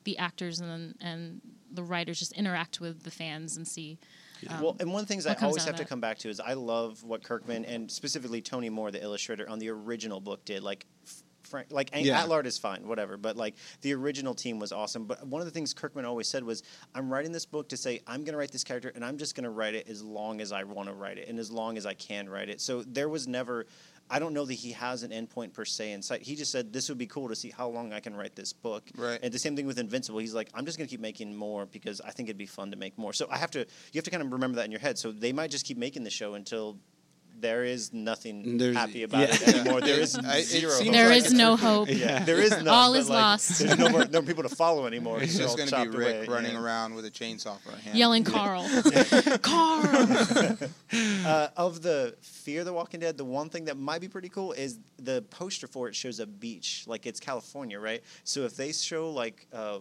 the 0.03 0.17
actors 0.17 0.59
and 0.59 0.95
and 1.01 1.41
the 1.71 1.83
writers 1.83 2.19
just 2.19 2.33
interact 2.33 2.79
with 2.79 3.03
the 3.03 3.11
fans 3.11 3.57
and 3.57 3.67
see. 3.67 3.97
um, 4.49 4.61
well, 4.61 4.75
and 4.79 4.91
one 4.91 5.01
of 5.01 5.07
the 5.07 5.13
things 5.13 5.25
I 5.25 5.33
always 5.41 5.65
have 5.65 5.75
to 5.77 5.85
come 5.85 5.99
back 5.99 6.19
to 6.19 6.29
is 6.29 6.39
I 6.39 6.53
love 6.53 7.03
what 7.03 7.23
Kirkman 7.23 7.65
and 7.65 7.91
specifically 7.91 8.41
Tony 8.41 8.69
Moore, 8.69 8.91
the 8.91 9.01
illustrator 9.01 9.49
on 9.49 9.57
the 9.59 9.69
original 9.69 10.19
book, 10.19 10.45
did. 10.45 10.61
Like, 10.63 10.85
f- 11.05 11.23
Frank, 11.53 11.67
like 11.71 11.91
Ang- 11.93 12.03
Yeah. 12.03 12.25
Adlard 12.25 12.47
is 12.47 12.57
fine, 12.57 12.87
whatever. 12.87 13.15
But 13.15 13.37
like 13.37 13.53
the 13.81 13.93
original 13.93 14.33
team 14.33 14.57
was 14.57 14.71
awesome. 14.71 15.05
But 15.05 15.23
one 15.27 15.39
of 15.39 15.45
the 15.45 15.51
things 15.51 15.71
Kirkman 15.71 16.03
always 16.03 16.27
said 16.27 16.43
was, 16.43 16.63
"I'm 16.95 17.13
writing 17.13 17.31
this 17.31 17.45
book 17.45 17.69
to 17.69 17.77
say 17.77 18.01
I'm 18.07 18.21
going 18.23 18.33
to 18.33 18.39
write 18.39 18.51
this 18.51 18.63
character, 18.63 18.91
and 18.95 19.05
I'm 19.05 19.19
just 19.19 19.35
going 19.35 19.43
to 19.43 19.51
write 19.51 19.75
it 19.75 19.87
as 19.87 20.01
long 20.01 20.41
as 20.41 20.51
I 20.51 20.63
want 20.63 20.89
to 20.89 20.95
write 20.95 21.19
it, 21.19 21.27
and 21.29 21.37
as 21.37 21.51
long 21.51 21.77
as 21.77 21.85
I 21.85 21.93
can 21.93 22.27
write 22.27 22.49
it." 22.49 22.59
So 22.59 22.81
there 22.81 23.07
was 23.07 23.27
never. 23.27 23.67
I 24.09 24.17
don't 24.17 24.33
know 24.33 24.45
that 24.45 24.55
he 24.55 24.71
has 24.71 25.03
an 25.03 25.11
endpoint 25.11 25.53
per 25.53 25.63
se 25.63 25.91
in 25.91 26.01
sight. 26.01 26.23
He 26.23 26.35
just 26.35 26.51
said 26.51 26.73
this 26.73 26.89
would 26.89 26.97
be 26.97 27.05
cool 27.05 27.29
to 27.29 27.35
see 27.35 27.51
how 27.51 27.69
long 27.69 27.93
I 27.93 27.99
can 27.99 28.15
write 28.15 28.35
this 28.35 28.51
book. 28.51 28.89
Right. 28.97 29.19
And 29.21 29.31
the 29.31 29.37
same 29.39 29.55
thing 29.55 29.67
with 29.67 29.77
Invincible. 29.77 30.19
He's 30.19 30.33
like, 30.33 30.49
I'm 30.55 30.65
just 30.65 30.79
gonna 30.79 30.89
keep 30.89 30.99
making 31.01 31.35
more 31.35 31.67
because 31.67 32.01
I 32.01 32.09
think 32.09 32.29
it'd 32.29 32.37
be 32.37 32.47
fun 32.47 32.71
to 32.71 32.77
make 32.77 32.97
more. 32.97 33.13
So 33.13 33.27
I 33.29 33.37
have 33.37 33.51
to, 33.51 33.59
you 33.59 33.65
have 33.95 34.03
to 34.03 34.11
kind 34.11 34.21
of 34.23 34.31
remember 34.33 34.55
that 34.57 34.65
in 34.65 34.71
your 34.71 34.81
head. 34.81 34.97
So 34.97 35.11
they 35.11 35.31
might 35.31 35.51
just 35.51 35.65
keep 35.65 35.77
making 35.77 36.03
the 36.03 36.09
show 36.09 36.33
until 36.33 36.77
there 37.39 37.63
is 37.63 37.91
nothing 37.93 38.57
There's- 38.57 38.75
happy 38.75 39.03
about 39.03 39.21
yeah. 39.27 39.35
it 39.35 39.47
anymore. 39.55 39.81
There 39.81 39.99
is 39.99 40.15
I- 40.23 40.37
it 40.37 40.43
zero. 40.45 40.71
seems. 40.71 40.91
There 40.91 41.09
like 41.09 41.25
is 41.25 41.33
no 41.33 41.55
hope. 41.55 41.89
Yeah, 41.93 42.23
there 42.23 42.39
is 42.39 42.51
none. 42.51 42.67
All 42.69 42.93
is 42.93 43.09
like, 43.09 43.21
lost. 43.21 43.59
There's 43.59 43.77
no 43.77 43.89
more, 43.89 44.05
no 44.05 44.21
people 44.21 44.43
to 44.43 44.49
follow 44.49 44.85
anymore. 44.87 45.21
It's 45.21 45.37
just 45.37 45.57
going 45.57 45.69
going 45.69 45.85
to 45.85 45.91
to 45.91 45.97
be 45.97 46.03
Rick 46.03 46.29
running 46.29 46.55
around 46.55 46.95
with 46.95 47.05
a 47.05 47.11
chainsaw 47.11 47.59
for 47.61 47.71
a 47.71 47.75
hand. 47.75 47.97
Yelling 47.97 48.23
Carl. 48.23 48.67
Carl. 49.41 50.57
Uh, 51.25 51.47
of 51.57 51.81
the 51.81 52.15
Fear 52.21 52.63
the 52.63 52.73
Walking 52.73 52.99
Dead, 52.99 53.17
the 53.17 53.25
one 53.25 53.49
thing 53.49 53.65
that 53.65 53.77
might 53.77 54.01
be 54.01 54.07
pretty 54.07 54.29
cool 54.29 54.51
is 54.53 54.77
the 54.99 55.23
poster 55.29 55.67
for 55.67 55.87
it 55.87 55.95
shows 55.95 56.19
a 56.19 56.27
beach, 56.27 56.83
like 56.87 57.05
it's 57.05 57.19
California, 57.19 57.79
right? 57.79 58.03
So 58.23 58.41
if 58.41 58.55
they 58.55 58.71
show 58.71 59.09
like 59.11 59.47
uh, 59.53 59.79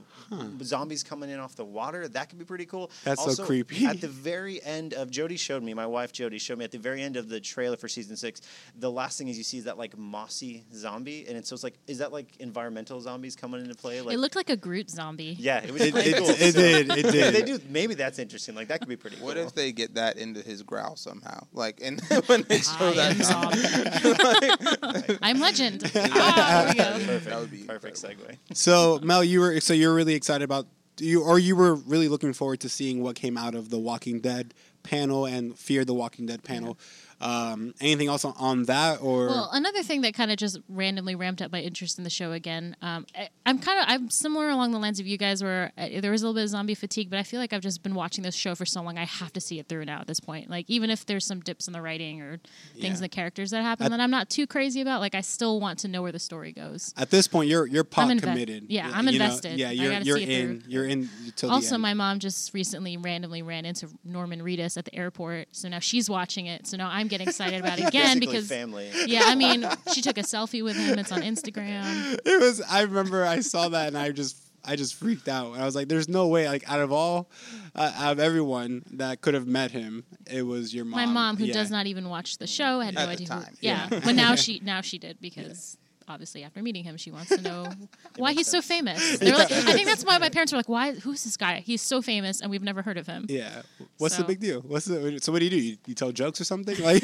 zombies 0.63 1.03
coming 1.03 1.31
in 1.31 1.39
off 1.39 1.55
the 1.57 1.65
water, 1.65 2.09
that 2.09 2.29
could 2.29 2.39
be 2.39 2.45
pretty 2.45 2.67
cool. 2.67 2.91
That's 3.05 3.37
so 3.37 3.45
creepy. 3.45 3.85
At 3.87 4.01
the 4.01 4.09
very 4.09 4.63
end 4.63 4.95
of 4.95 5.11
Jody 5.11 5.37
showed 5.37 5.63
me, 5.63 5.75
my 5.75 5.87
wife 5.87 6.13
Jody 6.13 6.39
showed 6.39 6.59
me 6.59 6.65
at 6.65 6.71
the 6.71 6.79
very 6.79 7.03
end 7.03 7.17
of 7.17 7.29
the 7.29 7.41
trailer 7.43 7.77
for 7.77 7.89
season 7.89 8.17
six, 8.17 8.41
the 8.79 8.91
last 8.91 9.19
thing 9.19 9.29
is 9.29 9.37
you 9.39 9.45
see 9.45 9.59
is 9.59 9.65
that 9.65 9.79
like 9.79 9.97
mossy 9.99 10.65
zombie, 10.75 11.27
and 11.29 11.37
it's 11.37 11.49
so 11.49 11.55
it's 11.55 11.63
like, 11.65 11.75
is 11.87 11.99
that 11.99 12.13
like 12.13 12.37
environmental 12.39 13.01
zombies 13.01 13.37
coming 13.37 13.61
into 13.61 13.75
play? 13.75 14.01
Like, 14.01 14.15
it 14.15 14.19
looked 14.19 14.37
like 14.37 14.51
a 14.51 14.57
Groot 14.57 14.89
zombie. 14.91 15.37
yeah, 15.39 15.59
it 15.63 15.71
was 15.73 15.83
It, 15.83 15.95
it, 15.97 16.17
cool. 16.17 16.29
it 16.31 16.53
So- 16.55 16.61
did. 16.61 16.91
It 16.91 17.05
If 17.07 17.13
did. 17.13 17.35
they 17.35 17.43
do, 17.43 17.59
maybe 17.69 17.95
that's 17.95 18.19
interesting. 18.19 18.55
Like 18.55 18.69
that 18.69 18.81
could 18.81 18.89
be 18.89 18.97
pretty 18.97 19.17
cool. 19.17 19.27
What 19.27 19.37
if 19.37 19.55
they 19.55 19.73
get 19.73 19.95
that 19.97 20.17
into 20.17 20.41
his 20.41 20.63
growl 20.63 20.97
somehow? 20.97 21.47
Like, 21.53 21.81
and 21.83 22.01
when 22.27 22.43
they 22.49 22.59
show 22.61 22.73
I 22.89 22.93
that, 22.95 23.17
am 23.17 23.23
zombie. 23.23 25.19
I'm 25.23 25.41
legend. 25.41 25.91
Ah, 25.95 26.73
there 26.77 26.95
we 26.95 26.99
go. 27.01 27.07
Perfect. 27.07 27.25
That 27.27 27.41
would 27.41 27.51
be 27.51 27.59
perfect 27.65 27.97
segue. 28.03 28.37
So 28.55 28.99
Mel, 29.03 29.25
you 29.25 29.41
were 29.41 29.61
so 29.61 29.75
you're 29.75 29.95
really 29.95 30.15
excited 30.15 30.45
about 30.45 30.67
you, 30.99 31.23
or 31.23 31.39
you 31.39 31.57
were 31.57 31.75
really 31.75 32.09
looking 32.09 32.33
forward 32.33 32.61
to 32.61 32.69
seeing 32.69 33.03
what 33.03 33.17
came 33.17 33.37
out 33.37 33.55
of 33.55 33.71
the 33.71 33.79
Walking 33.79 34.21
Dead 34.21 34.55
panel 34.83 35.25
and 35.27 35.59
Fear 35.59 35.85
the 35.85 35.95
Walking 35.95 36.27
Dead 36.27 36.43
panel. 36.45 36.79
Um, 37.23 37.73
anything 37.81 38.09
else 38.09 38.25
on, 38.25 38.35
on 38.39 38.65
that, 38.65 39.01
or 39.01 39.27
Well, 39.29 39.51
another 39.53 39.83
thing 39.83 40.01
that 40.03 40.13
kind 40.15 40.31
of 40.31 40.37
just 40.37 40.59
randomly 40.69 41.15
ramped 41.15 41.41
up 41.41 41.53
my 41.53 41.61
interest 41.61 41.97
in 41.99 42.05
the 42.05 42.11
show 42.11 42.33
again. 42.33 42.77
Um, 42.83 43.07
I, 43.17 43.29
I'm 43.47 43.59
kind 43.59 43.79
of 43.79 43.85
I'm 43.89 44.11
similar 44.11 44.49
along 44.51 44.73
the 44.73 44.79
lines 44.79 44.99
of 45.01 45.07
you 45.07 45.17
guys, 45.17 45.43
where 45.43 45.73
uh, 45.79 46.01
there 46.01 46.11
was 46.11 46.23
a 46.23 46.27
little 46.27 46.35
bit 46.35 46.45
of 46.45 46.51
zombie 46.51 46.75
fatigue, 46.75 47.11
but 47.11 47.19
I 47.19 47.23
feel 47.23 47.39
like 47.41 47.53
I've 47.53 47.61
just 47.63 47.83
been 47.83 47.95
watching 47.95 48.25
this 48.25 48.35
show 48.35 48.55
for 48.55 48.67
so 48.67 48.83
long. 48.83 48.99
I 48.99 49.05
have 49.05 49.33
to 49.35 49.41
see 49.41 49.59
it 49.59 49.69
through 49.69 49.85
now 49.85 50.01
at 50.01 50.07
this 50.07 50.21
point. 50.21 50.51
Like 50.51 50.69
even 50.69 50.91
if 50.91 51.07
there's 51.07 51.25
some 51.25 51.41
dips 51.41 51.67
in 51.69 51.73
the 51.73 51.81
writing 51.81 52.21
or 52.23 52.39
things 52.75 52.83
Yeah. 52.85 52.95
in 52.95 53.01
the 53.01 53.09
characters 53.09 53.51
that 53.53 53.63
happen 53.63 53.87
At- 53.87 53.91
that 53.91 54.01
I'm 54.01 54.11
not 54.11 54.29
too 54.29 54.47
crazy 54.47 54.81
about, 54.81 55.01
like 55.01 55.15
I 55.15 55.21
still 55.21 55.61
want 55.61 55.79
to 55.81 55.89
know 55.89 56.03
where 56.03 56.13
the 56.13 56.19
story 56.19 56.53
goes. 56.53 56.93
at 56.97 57.11
this 57.11 57.29
point 57.29 57.49
you're 57.49 57.67
you're 57.67 57.85
pot 57.85 58.09
inve- 58.09 58.23
committed? 58.23 58.67
yeah, 58.69 58.91
I'm 58.93 59.07
you 59.09 59.19
know? 59.19 59.25
invested. 59.27 59.59
yeah, 59.59 59.69
I 59.69 59.73
you're 59.73 59.93
you're 60.01 60.19
in. 60.19 60.61
through. 60.63 60.71
You're 60.71 60.87
in 60.87 61.09
Also, 61.45 61.79
my 61.79 61.95
mom 61.95 62.19
just 62.19 62.53
recently 62.55 62.97
randomly 62.97 63.43
ran 63.43 63.65
into 63.65 63.89
Norman 64.05 64.41
Reedus 64.43 64.77
at 64.77 64.85
the 64.87 64.95
airport, 64.95 65.49
so 65.53 65.69
now 65.69 65.79
she's 65.79 66.11
watching 66.11 66.47
it. 66.47 66.67
So 66.67 66.77
now 66.77 66.89
I'm 66.91 67.09
getting 67.13 67.29
excited 67.29 67.61
about 67.61 67.79
it 67.83 67.89
again 67.89 68.19
because 68.19 68.49
family. 68.49 68.91
yeah, 69.07 69.23
I 69.27 69.35
mean, 69.35 69.67
she 69.95 70.01
took 70.03 70.19
a 70.19 70.23
selfie 70.23 70.63
with 70.65 70.77
him. 70.77 70.99
It's 70.99 71.13
on 71.13 71.23
Instagram. 71.23 72.19
it 72.25 72.41
was. 72.41 72.61
I 72.63 72.83
remember 72.83 73.25
I 73.25 73.41
saw 73.41 73.69
that 73.69 73.89
and 73.89 73.97
I 73.99 74.11
just. 74.13 74.39
I 74.65 74.77
just 74.77 74.95
freaked 74.95 75.27
out. 75.29 75.57
I 75.59 75.65
was 75.65 75.75
like, 75.75 75.89
"There's 75.89 76.09
no 76.09 76.29
way! 76.29 76.47
Like, 76.49 76.63
out 76.71 76.79
of 76.79 76.93
all, 76.93 77.29
uh, 77.75 77.93
out 77.97 78.13
of 78.13 78.21
everyone 78.21 78.85
that 78.93 79.21
could 79.21 79.35
have 79.35 79.45
met 79.45 79.73
him, 79.73 80.05
it 80.31 80.43
was 80.47 80.73
your 80.73 80.85
mom." 80.85 81.01
My 81.01 81.07
mom, 81.07 81.37
who 81.37 81.47
Yeah. 81.47 81.55
does 81.55 81.69
not 81.69 81.87
even 81.87 82.09
watch 82.09 82.39
the 82.39 82.47
show, 82.47 82.79
had 82.79 82.95
no 82.95 83.01
At 83.01 83.07
the 83.07 83.13
idea. 83.25 83.27
who- 83.35 83.43
yeah, 83.61 83.89
yeah. 83.91 84.01
but 84.05 84.15
now 84.15 84.35
she 84.45 84.61
now 84.63 84.81
she 84.81 84.99
did 84.99 85.21
because 85.21 85.79
obviously 86.09 86.43
after 86.45 86.63
meeting 86.63 86.85
him, 86.85 86.97
she 86.97 87.11
wants 87.11 87.29
to 87.31 87.41
know 87.41 87.67
why 88.17 88.33
makes 88.33 88.39
he's 88.39 88.47
so 88.49 88.61
famous. 88.63 89.19
They 89.23 89.31
were 89.31 89.39
like, 89.39 89.53
I 89.53 89.73
think 89.73 89.87
that's 89.87 90.05
why 90.05 90.19
my 90.19 90.29
parents 90.31 90.53
were 90.53 90.59
like, 90.59 90.69
"Why? 90.69 90.93
Who's 90.93 91.25
this 91.25 91.37
guy? 91.37 91.61
He's 91.61 91.83
so 91.83 92.03
famous, 92.03 92.41
and 92.41 92.51
we've 92.51 92.63
never 92.63 92.83
heard 92.83 92.97
of 92.99 93.07
him." 93.07 93.27
Yeah. 93.29 93.63
What's 93.99 94.17
the 94.17 94.25
big 94.25 94.41
deal? 94.41 94.61
What's 94.63 94.87
the 94.87 95.19
so? 95.21 95.33
What 95.33 95.39
do 95.41 95.45
you 95.47 95.51
do? 95.51 95.57
You, 95.59 95.77
you 95.87 95.95
tell 95.95 96.13
jokes 96.13 96.41
or 96.41 96.45
something? 96.45 96.77
Like, 96.83 97.03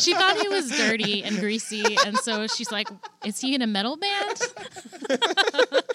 She 0.00 0.12
thought 0.14 0.36
he 0.40 0.48
was 0.48 0.70
dirty 0.76 1.22
and 1.24 1.38
greasy, 1.38 1.96
and 2.04 2.16
so 2.18 2.46
she's 2.46 2.70
like, 2.70 2.88
"Is 3.24 3.40
he 3.40 3.54
in 3.54 3.62
a 3.62 3.66
metal 3.66 3.96
band?" 3.96 4.38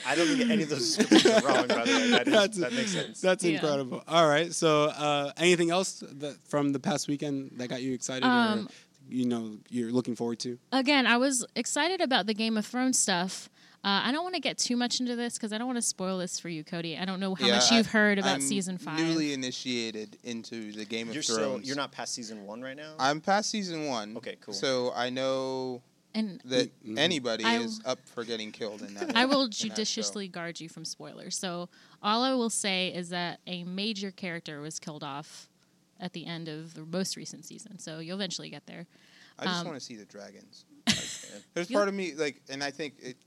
I 0.07 0.15
don't 0.15 0.27
think 0.27 0.49
any 0.49 0.63
of 0.63 0.69
those 0.69 0.99
are 0.99 1.41
wrong. 1.47 1.67
By 1.67 1.85
the 1.85 1.91
way, 1.91 2.09
that, 2.11 2.27
is, 2.27 2.33
That's- 2.33 2.57
that 2.57 2.73
makes 2.73 2.91
sense. 2.91 3.21
That's 3.21 3.43
Yeah. 3.43 3.53
incredible. 3.55 4.03
All 4.07 4.27
right. 4.27 4.53
So, 4.53 4.85
uh, 4.85 5.31
anything 5.37 5.71
else 5.71 6.03
that, 6.19 6.37
from 6.47 6.71
the 6.73 6.79
past 6.79 7.07
weekend 7.07 7.51
that 7.57 7.67
got 7.69 7.81
you 7.81 7.93
excited, 7.93 8.23
Um, 8.25 8.65
or 8.67 8.71
you 9.09 9.25
know, 9.25 9.57
you're 9.69 9.91
looking 9.91 10.15
forward 10.15 10.39
to? 10.39 10.57
Again, 10.71 11.05
I 11.07 11.17
was 11.17 11.45
excited 11.55 12.01
about 12.01 12.25
the 12.27 12.33
Game 12.33 12.57
of 12.57 12.65
Thrones 12.65 12.97
stuff. 12.99 13.49
Uh, 13.83 14.01
I 14.05 14.11
don't 14.11 14.23
want 14.23 14.33
to 14.33 14.41
get 14.41 14.57
too 14.57 14.75
much 14.75 14.99
into 14.99 15.15
this 15.15 15.35
because 15.35 15.53
I 15.53 15.59
don't 15.59 15.67
want 15.67 15.77
to 15.77 15.81
spoil 15.83 16.17
this 16.17 16.39
for 16.39 16.49
you, 16.49 16.63
Cody. 16.63 16.97
I 16.97 17.05
don't 17.05 17.19
know 17.19 17.35
how 17.35 17.45
Yeah, 17.45 17.53
much 17.57 17.71
you've 17.71 17.85
heard 17.87 18.17
about 18.17 18.35
I'm 18.35 18.41
season 18.41 18.79
five. 18.79 18.97
Newly 18.97 19.31
initiated 19.33 20.17
into 20.23 20.71
the 20.71 20.85
Game 20.85 21.07
of 21.07 21.13
You're 21.13 21.21
Thrones. 21.21 21.39
still 21.39 21.61
you're 21.61 21.75
not 21.75 21.91
past 21.91 22.13
season 22.15 22.45
one 22.47 22.61
right 22.63 22.75
now. 22.75 22.95
I'm 22.97 23.21
past 23.21 23.51
season 23.51 23.85
one. 23.85 24.17
Okay, 24.17 24.37
cool. 24.41 24.55
So 24.55 24.91
I 24.95 25.11
know 25.11 25.83
and 26.15 26.41
that 26.45 26.71
Mhm. 26.83 26.97
anybody 26.97 27.43
I- 27.43 27.57
is 27.59 27.79
up 27.85 27.99
for 28.07 28.23
getting 28.23 28.51
killed 28.51 28.81
in 28.81 28.95
that. 28.95 29.11
I 29.15 29.25
will 29.25 29.43
in 29.43 29.49
that 29.49 29.55
show. 29.55 29.67
judiciously 29.67 30.29
guard 30.29 30.59
you 30.59 30.67
from 30.67 30.83
spoilers. 30.83 31.37
So 31.37 31.69
all 32.01 32.23
I 32.23 32.33
will 32.33 32.49
say 32.49 32.87
is 32.87 33.09
that 33.09 33.39
a 33.45 33.65
major 33.65 34.09
character 34.09 34.61
was 34.61 34.79
killed 34.79 35.03
off 35.03 35.47
at 35.99 36.13
the 36.13 36.25
end 36.25 36.47
of 36.47 36.73
the 36.73 36.85
most 36.85 37.15
recent 37.15 37.45
season. 37.45 37.79
So 37.79 37.99
you'll 37.99 38.17
eventually 38.17 38.49
get 38.49 38.65
there. 38.65 38.85
I 39.39 39.45
just 39.45 39.61
um, 39.61 39.67
want 39.67 39.79
to 39.79 39.85
see 39.85 39.95
the 39.95 40.05
dragons. 40.05 40.65
Like, 40.87 41.43
there's 41.53 41.67
part 41.69 41.87
of 41.87 41.93
me 41.93 42.13
like, 42.15 42.41
and 42.49 42.63
I 42.63 42.71
think 42.71 42.95
it, 43.01 43.17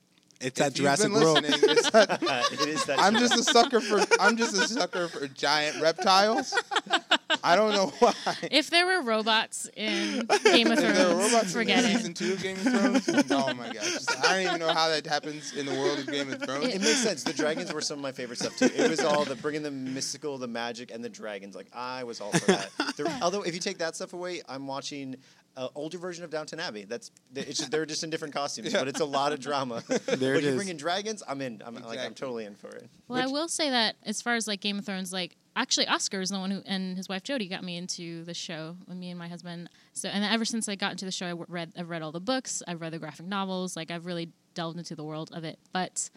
It's 0.40 0.60
if 0.60 0.74
Jurassic 0.74 1.12
World. 1.12 1.40
it's 1.44 1.90
that 1.90 2.48
it 2.52 2.68
is 2.68 2.84
that. 2.84 2.98
I'm 2.98 3.16
just 3.16 3.34
a 3.34 3.42
sucker 3.42 3.80
for 3.80 4.00
I'm 4.20 4.36
just 4.36 4.54
a 4.54 4.68
sucker 4.68 5.08
for 5.08 5.26
giant 5.28 5.80
reptiles. 5.82 6.56
I 7.44 7.56
don't 7.56 7.72
know 7.72 7.86
why. 7.98 8.14
If 8.50 8.70
there 8.70 8.86
were 8.86 9.02
robots 9.02 9.68
in 9.76 10.26
Game 10.44 10.68
of 10.70 10.78
If 10.78 10.80
there 10.80 10.92
were 10.92 10.94
Thrones, 11.14 11.32
robots 11.32 11.52
forget 11.52 11.84
in 11.84 11.90
it. 11.90 11.96
season 11.96 12.14
two 12.14 12.32
of 12.32 12.42
Game 12.42 12.56
of 12.56 12.62
Thrones, 12.62 13.30
oh 13.30 13.54
my 13.54 13.72
gosh! 13.72 13.96
I 14.22 14.32
don't 14.34 14.46
even 14.46 14.60
know 14.60 14.72
how 14.72 14.88
that 14.88 15.06
happens 15.06 15.54
in 15.54 15.66
the 15.66 15.72
world 15.74 15.98
of 15.98 16.06
Game 16.06 16.32
of 16.32 16.42
Thrones. 16.42 16.66
It 16.68 16.80
makes 16.80 17.02
sense. 17.02 17.22
The 17.22 17.32
dragons 17.32 17.72
were 17.72 17.80
some 17.80 17.98
of 17.98 18.02
my 18.02 18.12
favorite 18.12 18.38
stuff 18.38 18.56
too. 18.56 18.70
It 18.74 18.88
was 18.90 19.00
all 19.00 19.24
the 19.24 19.34
bringing 19.36 19.62
the 19.62 19.70
mystical, 19.70 20.38
the 20.38 20.46
magic, 20.48 20.90
and 20.90 21.04
the 21.04 21.08
dragons. 21.08 21.54
Like 21.54 21.68
I 21.74 22.04
was 22.04 22.20
all 22.20 22.32
for 22.32 22.46
that. 22.46 22.70
There- 22.96 23.06
although 23.22 23.42
if 23.42 23.54
you 23.54 23.60
take 23.60 23.78
that 23.78 23.94
stuff 23.96 24.12
away, 24.12 24.42
I'm 24.48 24.66
watching 24.66 25.16
an 25.58 25.68
older 25.74 25.98
version 25.98 26.24
of 26.24 26.30
Downton 26.30 26.60
Abbey. 26.60 26.84
That's 26.84 27.10
it's 27.34 27.58
just, 27.58 27.70
they're 27.70 27.84
just 27.84 28.04
in 28.04 28.10
different 28.10 28.32
costumes, 28.34 28.72
Yeah. 28.72 28.78
but 28.80 28.88
it's 28.88 29.00
a 29.00 29.04
lot 29.04 29.32
of 29.32 29.40
drama. 29.40 29.82
There 29.88 29.98
but 30.06 30.22
it 30.22 30.44
you 30.44 30.50
is. 30.50 30.56
bring 30.56 30.68
in 30.68 30.76
dragons, 30.76 31.22
I'm 31.28 31.40
in. 31.42 31.62
I'm 31.66 31.74
like 31.74 31.98
I'm 31.98 32.14
totally 32.14 32.44
in 32.44 32.54
for 32.54 32.68
it. 32.68 32.88
Well, 33.08 33.20
I 33.22 33.26
will 33.26 33.48
say 33.48 33.68
that 33.70 33.96
as 34.04 34.22
far 34.22 34.34
as 34.36 34.46
like 34.48 34.60
Game 34.60 34.78
of 34.78 34.86
Thrones, 34.86 35.12
like 35.12 35.36
actually 35.56 35.86
Oscar 35.88 36.20
is 36.20 36.30
the 36.30 36.38
one 36.38 36.50
who 36.52 36.62
and 36.66 36.96
his 36.96 37.08
wife 37.08 37.22
Jodie 37.24 37.50
got 37.50 37.62
me 37.64 37.76
into 37.76 38.24
the 38.24 38.34
show. 38.34 38.76
Me 38.88 39.10
and 39.10 39.18
my 39.18 39.28
husband. 39.28 39.68
So 39.92 40.08
and 40.08 40.24
ever 40.24 40.44
since 40.44 40.68
I 40.68 40.76
got 40.76 40.92
into 40.92 41.04
the 41.04 41.12
show, 41.12 41.26
I 41.26 41.30
w- 41.30 41.46
read 41.48 41.72
I've 41.76 41.90
read 41.90 42.02
all 42.02 42.12
the 42.12 42.20
books, 42.20 42.62
I've 42.68 42.80
read 42.80 42.92
the 42.92 42.98
graphic 42.98 43.26
novels, 43.26 43.76
like 43.76 43.90
I've 43.90 44.06
really 44.06 44.30
delved 44.54 44.78
into 44.78 44.94
the 44.96 45.04
world 45.04 45.30
of 45.32 45.44
it. 45.44 45.58
But 45.72 46.08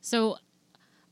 so. 0.00 0.38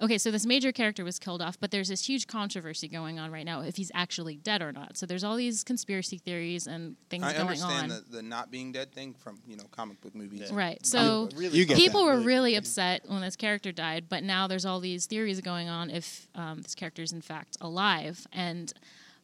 Okay, 0.03 0.19
so 0.19 0.33
this 0.33 0.45
major 0.45 0.73
character 0.73 1.05
was 1.05 1.21
killed 1.21 1.41
off, 1.41 1.61
but 1.61 1.71
there's 1.71 1.89
this 1.89 2.05
huge 2.05 2.27
controversy 2.27 2.89
going 2.89 3.21
on 3.21 3.31
right 3.31 3.47
now 3.47 3.61
if 3.61 3.77
he's 3.77 3.93
actually 3.95 4.35
dead 4.35 4.61
or 4.61 4.73
not. 4.73 4.97
So 4.97 5.07
there's 5.07 5.23
all 5.23 5.37
these 5.37 5.63
conspiracy 5.63 6.19
theories 6.19 6.67
and 6.67 6.97
things 7.09 7.23
I 7.23 7.33
going 7.35 7.43
understand 7.43 7.93
on. 7.93 8.03
the, 8.11 8.17
the 8.17 8.23
not 8.23 8.51
being 8.51 8.73
dead 8.73 8.93
thing 8.93 9.15
from 9.15 9.41
you 9.47 9.57
know 9.57 9.65
comic 9.71 10.01
book 10.01 10.15
movies. 10.17 10.51
Yeah. 10.51 10.59
Right. 10.59 10.85
So. 10.85 11.29
Really, 11.37 11.65
people 11.67 12.05
were 12.05 12.15
really. 12.15 12.27
really 12.27 12.55
upset 12.57 13.03
when 13.07 13.21
this 13.21 13.37
character 13.37 13.71
died, 13.71 14.07
but 14.09 14.25
now 14.25 14.49
there's 14.49 14.67
all 14.67 14.81
these 14.81 15.07
theories 15.07 15.41
going 15.41 15.69
on 15.69 15.89
if 15.89 16.27
um, 16.35 16.63
this 16.63 16.75
character 16.75 17.03
is 17.03 17.13
in 17.13 17.21
fact 17.21 17.57
alive. 17.61 18.27
And 18.33 18.73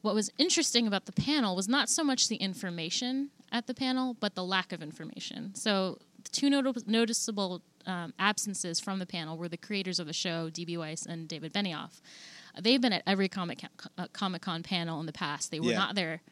what 0.02 0.14
was 0.14 0.30
interesting 0.38 0.86
about 0.86 1.06
the 1.06 1.12
panel 1.12 1.56
was 1.56 1.68
not 1.68 1.88
so 1.88 2.04
much 2.04 2.28
the 2.28 2.36
information 2.36 3.30
at 3.50 3.66
the 3.66 3.74
panel, 3.74 4.14
but 4.20 4.34
the 4.34 4.44
lack 4.44 4.72
of 4.72 4.82
information. 4.82 5.54
So 5.54 5.98
the 6.28 6.36
two 6.36 6.50
noti- 6.50 6.82
noticeable 6.86 7.62
um, 7.86 8.12
absences 8.18 8.80
from 8.80 8.98
the 8.98 9.06
panel 9.06 9.36
were 9.36 9.48
the 9.48 9.56
creators 9.56 9.98
of 9.98 10.06
the 10.06 10.12
show, 10.12 10.50
D.B. 10.50 10.76
Weiss 10.76 11.06
and 11.06 11.26
David 11.28 11.52
Benioff. 11.52 12.00
They've 12.60 12.80
been 12.80 12.92
at 12.92 13.02
every 13.06 13.28
Comic 13.28 13.64
uh, 13.96 14.06
Comic 14.12 14.42
Con 14.42 14.62
panel 14.62 15.00
in 15.00 15.06
the 15.06 15.12
past. 15.12 15.50
They 15.50 15.60
were 15.60 15.70
Yeah. 15.70 15.78
not 15.78 15.94
there. 15.94 16.22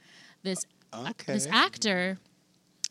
This 0.42 0.66
Okay. 0.94 1.32
this 1.34 1.46
actor 1.50 2.18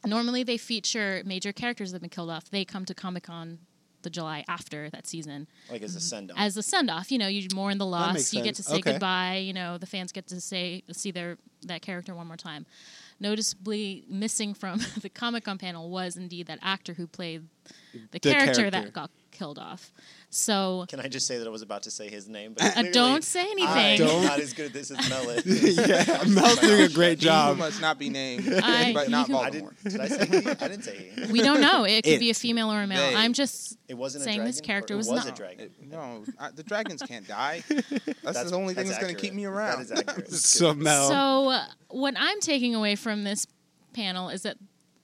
normally 0.05 0.43
they 0.43 0.57
feature 0.57 1.24
major 1.25 1.51
characters 1.51 1.91
that 1.91 1.95
have 1.95 2.01
been 2.01 2.09
killed 2.09 2.29
off. 2.29 2.50
They 2.50 2.63
come 2.65 2.85
to 2.85 2.93
Comic 2.93 3.24
Con 3.24 3.59
the 4.03 4.09
July 4.12 4.43
after 4.47 4.88
that 4.91 5.07
season 5.07 5.47
like 5.71 5.81
as 5.81 5.95
a 5.95 6.00
send 6.00 6.29
off. 6.31 6.38
as 6.39 6.55
a 6.57 6.62
send 6.63 6.91
off. 6.91 7.12
You 7.12 7.17
know, 7.17 7.27
you 7.27 7.47
mourn 7.55 7.79
the 7.79 7.85
loss. 7.88 8.31
You 8.33 8.43
get 8.43 8.53
to 8.55 8.63
say 8.63 8.75
Okay. 8.75 8.91
goodbye. 8.91 9.38
You 9.38 9.53
know, 9.53 9.79
the 9.79 9.88
fans 9.88 10.12
get 10.12 10.27
to 10.27 10.39
say 10.39 10.83
see 10.91 11.09
their 11.12 11.38
that 11.63 11.81
character 11.81 12.13
one 12.13 12.27
more 12.27 12.38
time. 12.38 12.65
Noticeably 13.19 14.03
missing 14.10 14.53
from 14.53 14.79
the 15.01 15.10
Comic 15.10 15.45
Con 15.45 15.57
panel 15.57 15.89
was 15.89 16.17
indeed 16.17 16.48
that 16.48 16.60
actor 16.62 16.93
who 16.93 17.07
played 17.07 17.48
the, 18.12 18.19
character, 18.19 18.53
character. 18.55 18.72
that 18.72 18.93
got 18.93 19.10
killed 19.38 19.60
off. 19.60 19.92
So 20.30 20.86
Can 20.89 21.00
I 21.00 21.08
just 21.08 21.27
say 21.27 21.38
that 21.38 21.48
I 21.48 21.50
was 21.50 21.62
about 21.62 21.84
to 21.84 21.92
say 21.92 22.10
his 22.10 22.27
name? 22.27 22.56
But 22.58 22.75
uh, 22.77 22.84
don't 22.92 23.24
say 23.24 23.39
I 23.42 23.51
anything. 23.51 24.01
am 24.01 24.08
Don't. 24.08 24.24
not 24.25 24.39
as 24.39 24.51
good 24.54 24.65
at 24.65 24.74
this 24.74 24.92
as 24.92 25.10
Mel 25.10 25.30
is. 25.30 25.77
yeah, 25.88 26.24
Mel's 26.27 26.60
doing 26.60 26.82
a 26.82 26.89
great 26.89 27.20
He 27.20 27.25
job. 27.25 27.58
must 27.58 27.80
not 27.80 27.98
be 27.98 28.10
named, 28.10 28.44
I- 28.63 28.92
but 28.94 29.10
not 29.10 29.27
he 29.27 29.34
I 29.34 29.50
Voldemort. 29.50 29.51
didn't. 29.51 29.84
Did 29.84 30.01
I 30.01 30.08
say 30.08 30.25
he? 30.25 30.50
I 30.50 30.54
didn't 30.68 30.84
say 30.84 31.12
he. 31.15 31.32
we 31.32 31.42
don't 31.42 31.62
know. 31.62 31.86
It 31.86 32.04
could 32.04 32.13
It. 32.13 32.20
be 32.20 32.30
a 32.32 32.34
female 32.34 32.70
or 32.72 32.82
a 32.82 32.88
male. 32.88 32.98
They. 33.12 33.15
I'm 33.15 33.32
just 33.34 33.77
It 33.88 33.94
wasn't 33.94 34.25
saying 34.25 34.42
a 34.42 34.44
this 34.46 34.60
character 34.60 34.96
it 34.96 34.98
was 34.98 35.08
was 35.08 35.25
not- 35.25 35.34
a 35.34 35.38
dragon. 35.38 35.65
It- 35.65 35.88
no, 35.89 36.24
I, 36.38 36.51
the 36.51 36.63
dragons 36.63 37.01
can't 37.01 37.27
die. 37.27 37.63
That's, 38.24 38.50
the 38.51 38.56
only 38.58 38.74
thing 38.74 38.88
that's 38.88 39.00
going 39.00 39.15
to 39.15 39.22
keep 39.22 39.34
me 39.34 39.46
around. 39.46 39.88
That 39.88 40.25
is. 40.27 40.44
So 40.44 40.74
Mel, 40.74 41.08
So, 41.08 41.50
uh, 41.51 41.65
what 41.89 42.15
I'm 42.18 42.39
taking 42.42 42.75
away 42.75 42.96
from 42.96 43.24
this 43.24 43.46
panel 43.94 44.27
is 44.30 44.42
that 44.42 44.58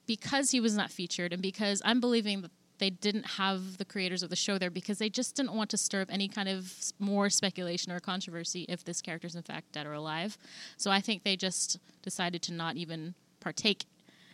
because 0.06 0.50
he 0.50 0.60
was 0.60 0.76
not 0.76 0.90
featured, 0.90 1.32
and 1.32 1.40
because 1.40 1.80
I'm 1.84 2.00
believing 2.00 2.42
that 2.42 2.50
they 2.82 2.90
didn't 2.90 3.26
have 3.38 3.78
the 3.78 3.84
creators 3.84 4.24
of 4.24 4.28
the 4.30 4.34
show 4.34 4.58
there 4.58 4.68
because 4.68 4.98
they 4.98 5.08
just 5.08 5.36
didn't 5.36 5.54
want 5.54 5.70
to 5.70 5.76
stir 5.76 6.00
up 6.02 6.08
any 6.10 6.26
kind 6.26 6.48
of 6.48 6.74
more 6.98 7.30
speculation 7.30 7.92
or 7.92 8.00
controversy 8.00 8.66
if 8.68 8.82
this 8.84 9.00
character 9.00 9.28
is 9.28 9.36
in 9.36 9.42
fact 9.42 9.70
dead 9.70 9.86
or 9.86 9.92
alive. 9.92 10.36
So, 10.76 10.90
I 10.90 11.00
think 11.00 11.22
they 11.22 11.36
just 11.36 11.78
decided 12.02 12.42
to 12.42 12.52
not 12.52 12.74
even 12.76 13.14
partake 13.38 13.84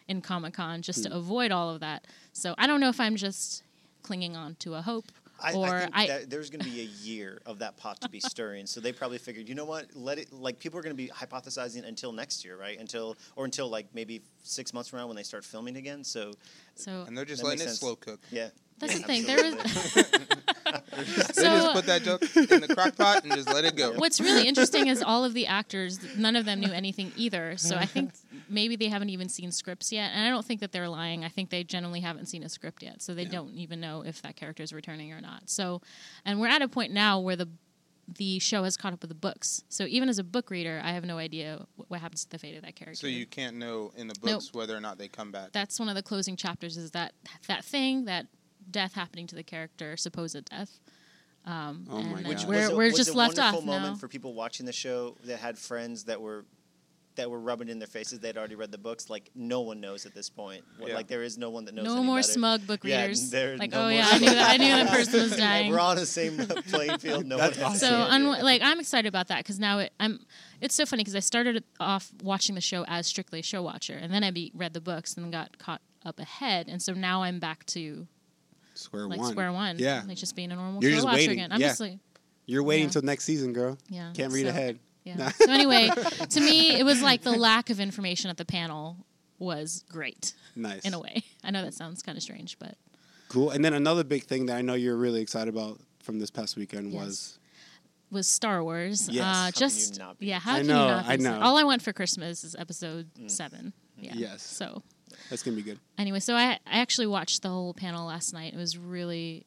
in 0.08 0.22
Comic 0.22 0.54
Con 0.54 0.80
just 0.80 1.04
Hmm. 1.04 1.10
to 1.10 1.16
avoid 1.18 1.50
all 1.52 1.68
of 1.74 1.80
that. 1.80 2.06
So, 2.32 2.54
I 2.56 2.66
don't 2.66 2.80
know 2.80 2.88
if 2.88 2.98
I'm 3.00 3.16
just 3.16 3.62
clinging 4.02 4.34
on 4.34 4.54
to 4.60 4.74
a 4.76 4.80
hope. 4.80 5.12
I, 5.40 5.52
or 5.54 5.66
I 5.66 5.80
think 5.80 5.96
I- 5.96 6.06
that 6.08 6.30
there's 6.30 6.50
going 6.50 6.64
to 6.64 6.70
be 6.70 6.80
a 6.80 6.84
year 6.84 7.40
of 7.46 7.60
that 7.60 7.76
pot 7.76 8.00
to 8.00 8.08
be 8.08 8.20
stirring. 8.20 8.66
So 8.66 8.80
they 8.80 8.92
probably 8.92 9.18
figured, 9.18 9.48
you 9.48 9.54
know 9.54 9.64
what? 9.64 9.86
Let 9.94 10.18
it. 10.18 10.32
Like 10.32 10.58
people 10.58 10.78
are 10.78 10.82
going 10.82 10.96
to 10.96 11.02
be 11.02 11.08
hypothesizing 11.08 11.86
until 11.86 12.12
next 12.12 12.44
year, 12.44 12.56
right? 12.56 12.78
Until 12.78 13.16
or 13.36 13.44
until 13.44 13.68
like 13.68 13.86
maybe 13.94 14.22
six 14.42 14.72
months 14.74 14.88
from 14.88 14.98
now 14.98 15.06
when 15.06 15.16
they 15.16 15.22
start 15.22 15.44
filming 15.44 15.76
again. 15.76 16.02
So 16.04 16.32
So, 16.74 17.04
and 17.06 17.16
they're 17.16 17.24
just 17.24 17.42
letting 17.42 17.60
it 17.60 17.64
sense. 17.64 17.80
slow 17.80 17.96
cook. 17.96 18.20
yeah. 18.30 18.48
that's 18.78 18.94
yeah, 18.94 18.98
the 19.00 19.06
thing. 19.06 19.24
There 19.26 20.36
They 20.96 21.04
just 21.04 21.34
So- 21.34 21.72
put 21.72 21.86
that 21.86 22.02
joke 22.02 22.22
in 22.36 22.60
the 22.60 22.74
crock 22.74 22.96
pot 22.96 23.24
and 23.24 23.32
just 23.32 23.48
let 23.48 23.64
it 23.64 23.76
go. 23.76 23.92
What's 23.94 24.20
really 24.20 24.46
interesting 24.46 24.88
is 24.88 25.02
all 25.02 25.24
of 25.24 25.34
the 25.34 25.46
actors, 25.46 25.98
none 26.16 26.36
of 26.36 26.44
them 26.44 26.60
knew 26.60 26.72
anything 26.72 27.12
either. 27.16 27.56
So 27.56 27.76
I 27.76 27.86
think 27.86 28.12
maybe 28.48 28.76
they 28.76 28.88
haven't 28.88 29.10
even 29.10 29.28
seen 29.28 29.52
scripts 29.52 29.92
yet. 29.92 30.10
And 30.14 30.26
I 30.26 30.30
don't 30.30 30.44
think 30.44 30.60
that 30.60 30.72
they're 30.72 30.88
lying. 30.88 31.24
I 31.24 31.28
think 31.28 31.50
they 31.50 31.64
generally 31.64 32.00
haven't 32.00 32.26
seen 32.26 32.42
a 32.42 32.48
script 32.48 32.82
yet. 32.82 33.02
So 33.02 33.14
they 33.14 33.24
don't 33.24 33.54
even 33.54 33.80
know 33.80 34.02
if 34.02 34.22
that 34.22 34.36
character 34.36 34.62
is 34.62 34.72
returning 34.72 35.12
or 35.12 35.20
not. 35.20 35.48
So, 35.50 35.80
and 36.24 36.40
we're 36.40 36.48
at 36.48 36.62
a 36.62 36.68
point 36.68 36.92
now 36.92 37.20
where 37.20 37.36
the 37.36 37.48
the 38.16 38.38
show 38.38 38.64
has 38.64 38.74
caught 38.78 38.94
up 38.94 39.02
with 39.02 39.10
the 39.10 39.14
books. 39.14 39.62
So 39.68 39.84
even 39.84 40.08
as 40.08 40.18
a 40.18 40.24
book 40.24 40.50
reader, 40.50 40.80
I 40.82 40.92
have 40.92 41.04
no 41.04 41.18
idea 41.18 41.66
wh- 41.76 41.90
what 41.90 42.00
happens 42.00 42.24
to 42.24 42.30
the 42.30 42.38
fate 42.38 42.56
of 42.56 42.62
that 42.62 42.74
character. 42.74 42.94
So 43.02 43.06
you 43.06 43.26
can't 43.26 43.56
know 43.56 43.92
in 43.98 44.08
the 44.08 44.14
books 44.14 44.54
whether 44.54 44.74
or 44.74 44.80
not 44.80 44.96
they 44.96 45.08
come 45.08 45.30
back. 45.30 45.52
That's 45.52 45.78
one 45.78 45.90
of 45.90 45.94
the 45.94 46.02
closing 46.02 46.34
chapters. 46.34 46.78
Is 46.78 46.92
that 46.92 47.12
that 47.48 47.66
thing 47.66 48.06
that 48.06 48.26
death 48.70 48.94
happening 48.94 49.26
to 49.28 49.34
the 49.34 49.42
character, 49.42 49.96
supposed 49.96 50.44
death. 50.50 50.78
Um, 51.44 51.86
Oh 51.90 52.02
my 52.02 52.18
and 52.18 52.24
God. 52.24 52.26
Which 52.28 52.44
we're, 52.44 52.70
a- 52.70 52.76
we're 52.76 52.84
was 52.88 52.96
just 52.96 53.10
a 53.10 53.14
left 53.14 53.38
wonderful 53.38 53.60
off 53.60 53.64
moment 53.64 53.94
now. 53.94 53.98
for 53.98 54.08
people 54.08 54.34
watching 54.34 54.66
the 54.66 54.72
show 54.72 55.16
that 55.24 55.38
had 55.38 55.56
friends 55.58 56.04
that 56.04 56.20
were 56.20 56.44
that 57.16 57.28
were 57.28 57.40
rubbing 57.40 57.68
in 57.68 57.80
their 57.80 57.88
faces. 57.88 58.20
They'd 58.20 58.36
already 58.38 58.54
read 58.54 58.70
the 58.70 58.78
books. 58.78 59.10
Like 59.10 59.28
no 59.34 59.62
one 59.62 59.80
knows 59.80 60.06
at 60.06 60.14
this 60.14 60.30
point. 60.30 60.62
What- 60.78 60.90
Yeah. 60.90 60.94
Like 60.94 61.08
there 61.08 61.22
is 61.24 61.36
no 61.36 61.50
one 61.50 61.64
that 61.64 61.74
knows. 61.74 61.84
No 61.86 61.96
any 61.96 62.04
more 62.06 62.18
better. 62.18 62.28
smug 62.32 62.64
book 62.66 62.80
Yeah, 62.84 63.02
readers. 63.02 63.30
there- 63.30 63.56
like, 63.56 63.72
no 63.72 63.86
oh 63.86 63.88
yeah, 63.88 64.06
I 64.08 64.18
knew 64.18 64.26
that. 64.30 64.50
I 64.50 64.56
knew 64.56 64.68
that 64.68 64.88
person 64.96 65.20
was 65.22 65.30
Yeah, 65.32 65.36
dying. 65.38 65.72
we're 65.72 65.80
on 65.80 65.96
the 65.96 66.06
same 66.06 66.36
playing 66.70 66.98
field. 66.98 67.24
No 67.26 67.36
That's 67.38 67.58
one 67.58 67.70
has 67.72 67.80
so, 67.80 67.92
un- 67.92 68.26
like, 68.26 68.62
I'm 68.62 68.78
excited 68.78 69.08
about 69.08 69.26
that 69.28 69.38
because 69.38 69.58
now 69.58 69.78
it, 69.80 69.92
I'm. 69.98 70.20
It's 70.60 70.74
so 70.76 70.86
funny 70.86 71.00
because 71.02 71.16
I 71.16 71.20
started 71.20 71.64
off 71.80 72.12
watching 72.22 72.54
the 72.56 72.60
show 72.60 72.84
as 72.86 73.06
strictly 73.08 73.40
a 73.40 73.42
show 73.42 73.62
watcher, 73.62 73.94
and 73.94 74.12
then 74.12 74.22
I 74.22 74.30
be, 74.30 74.52
read 74.54 74.72
the 74.74 74.80
books 74.80 75.16
and 75.16 75.32
got 75.32 75.58
caught 75.58 75.80
up 76.04 76.20
ahead, 76.20 76.68
and 76.68 76.80
so 76.80 76.92
now 76.92 77.22
I'm 77.24 77.40
back 77.40 77.64
to 77.66 78.06
square 78.78 79.06
like 79.06 79.18
one. 79.20 79.30
square 79.32 79.52
one. 79.52 79.78
Yeah, 79.78 80.02
like 80.06 80.16
just 80.16 80.34
being 80.36 80.52
a 80.52 80.56
normal 80.56 80.82
You're 80.82 80.92
show 80.92 80.96
just 80.96 81.06
watcher 81.06 81.16
waiting. 81.18 81.32
again. 81.32 81.52
I'm 81.52 81.60
Yeah. 81.60 81.68
just 81.68 81.80
like, 81.80 81.98
you're 82.46 82.62
waiting 82.62 82.86
Yeah. 82.86 82.90
till 82.92 83.02
next 83.02 83.24
season, 83.24 83.52
girl. 83.52 83.78
yeah, 83.88 84.12
Can't 84.14 84.32
read 84.32 84.44
so- 84.44 84.48
ahead. 84.50 84.78
Yeah. 85.04 85.30
so 85.32 85.50
anyway, 85.50 85.88
to 86.30 86.40
me, 86.40 86.78
it 86.78 86.84
was 86.84 87.00
like 87.02 87.22
the 87.22 87.32
lack 87.32 87.70
of 87.70 87.80
information 87.80 88.28
at 88.30 88.36
the 88.36 88.44
panel 88.44 88.96
was 89.38 89.84
great 89.88 90.34
Nice. 90.56 90.82
in 90.82 90.92
a 90.92 90.98
way. 91.00 91.22
I 91.44 91.50
know 91.50 91.62
that 91.62 91.72
sounds 91.74 92.02
kind 92.02 92.16
of 92.18 92.22
strange, 92.22 92.58
but 92.58 92.76
Cool. 93.28 93.50
And 93.50 93.62
then 93.64 93.74
another 93.74 94.04
big 94.04 94.24
thing 94.24 94.46
that 94.46 94.56
I 94.56 94.62
know 94.62 94.72
you're 94.74 94.96
really 94.96 95.20
excited 95.20 95.48
about 95.54 95.78
from 96.02 96.18
this 96.18 96.30
past 96.30 96.56
weekend 96.56 96.92
Yes. 96.92 97.00
was 97.04 97.38
was 98.10 98.26
Star 98.26 98.64
Wars. 98.64 99.06
Yes. 99.10 99.22
Uh, 99.22 99.24
How 99.26 99.40
can 99.40 99.46
you 99.46 99.52
just 99.52 99.98
not 99.98 100.18
be 100.18 100.26
yeah, 100.26 100.38
how 100.40 100.54
I 100.54 100.58
can 100.58 100.66
know, 100.68 100.72
you 100.86 100.90
not? 100.92 101.04
be 101.04 101.10
I 101.10 101.14
excited? 101.14 101.22
know. 101.40 101.46
All 101.46 101.56
I 101.58 101.62
want 101.64 101.82
for 101.82 101.92
Christmas 101.92 102.42
is 102.42 102.56
Episode 102.58 103.10
Seven. 103.26 103.74
Yeah. 104.00 104.12
Yes. 104.14 104.42
So 104.42 104.82
that's 105.30 105.42
gonna 105.42 105.56
be 105.56 105.62
good. 105.62 105.78
anyway, 105.98 106.20
so 106.20 106.34
I 106.34 106.58
I 106.66 106.78
actually 106.80 107.06
watched 107.06 107.42
the 107.42 107.48
whole 107.48 107.74
panel 107.74 108.06
last 108.06 108.32
night. 108.32 108.52
It 108.54 108.56
was 108.56 108.76
really 108.78 109.44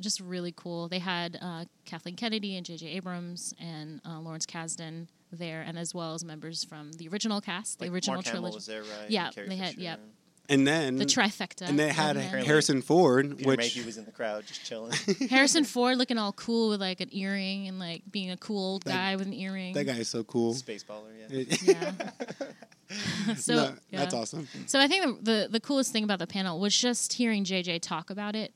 just 0.00 0.20
really 0.20 0.52
cool. 0.56 0.88
They 0.88 0.98
had 0.98 1.38
uh, 1.40 1.64
Kathleen 1.84 2.16
Kennedy 2.16 2.56
and 2.56 2.64
J.J. 2.66 2.86
Abrams 2.88 3.54
and 3.60 4.00
uh, 4.06 4.18
Lawrence 4.20 4.46
Kasdan 4.46 5.06
there, 5.30 5.60
and 5.62 5.78
as 5.78 5.94
well 5.94 6.14
as 6.14 6.24
members 6.24 6.64
from 6.64 6.92
the 6.92 7.08
original 7.08 7.40
cast, 7.40 7.78
the 7.78 7.84
Like, 7.84 7.92
original 7.94 8.16
Mark 8.16 8.26
Hamill 8.26 8.40
trilogy. 8.40 8.54
was 8.56 8.66
there, 8.66 8.82
right? 8.82 9.10
Yeah, 9.10 9.26
And 9.26 9.34
Carrie 9.34 9.48
they 9.50 9.56
had- 9.56 9.68
Fisher 9.74 9.80
yep. 9.82 10.00
And 10.48 10.60
And 10.60 10.66
then 10.66 10.96
the 10.96 11.04
trifecta. 11.06 11.62
and 11.68 11.78
they 11.78 11.88
had 11.88 12.16
of. 12.16 12.22
Harrison 12.22 12.82
Ford, 12.82 13.36
Peter 13.38 13.48
which 13.48 13.58
Mayhew 13.58 13.84
was 13.86 13.96
in 13.96 14.04
the 14.04 14.10
crowd 14.10 14.44
just 14.46 14.64
chilling. 14.64 14.92
Harrison 15.30 15.64
Ford 15.64 15.96
looking 15.98 16.18
all 16.18 16.32
cool 16.32 16.68
with 16.70 16.80
like 16.80 17.00
an 17.00 17.08
earring 17.12 17.68
and 17.68 17.78
like 17.78 18.02
being 18.10 18.30
a 18.30 18.36
cool 18.36 18.72
old 18.72 18.82
That- 18.82 18.92
guy 18.92 19.16
with 19.16 19.26
an 19.26 19.32
earring. 19.34 19.74
that 19.74 19.84
guy 19.84 19.96
is 19.98 20.08
so 20.08 20.24
cool. 20.24 20.54
Space 20.54 20.84
baller, 20.84 21.10
yeah. 21.30 21.56
Yeah. 21.62 23.34
so 23.36 23.54
No, 23.54 23.74
yeah. 23.90 23.98
that's 24.00 24.14
awesome. 24.14 24.48
So 24.66 24.78
I 24.80 24.86
think 24.88 25.24
the, 25.24 25.32
the 25.42 25.48
the 25.52 25.60
coolest 25.60 25.92
thing 25.92 26.04
about 26.04 26.18
the 26.18 26.26
panel 26.26 26.60
was 26.60 26.76
just 26.76 27.14
hearing 27.14 27.44
JJ 27.44 27.80
talk 27.80 28.10
about 28.10 28.36
it. 28.36 28.52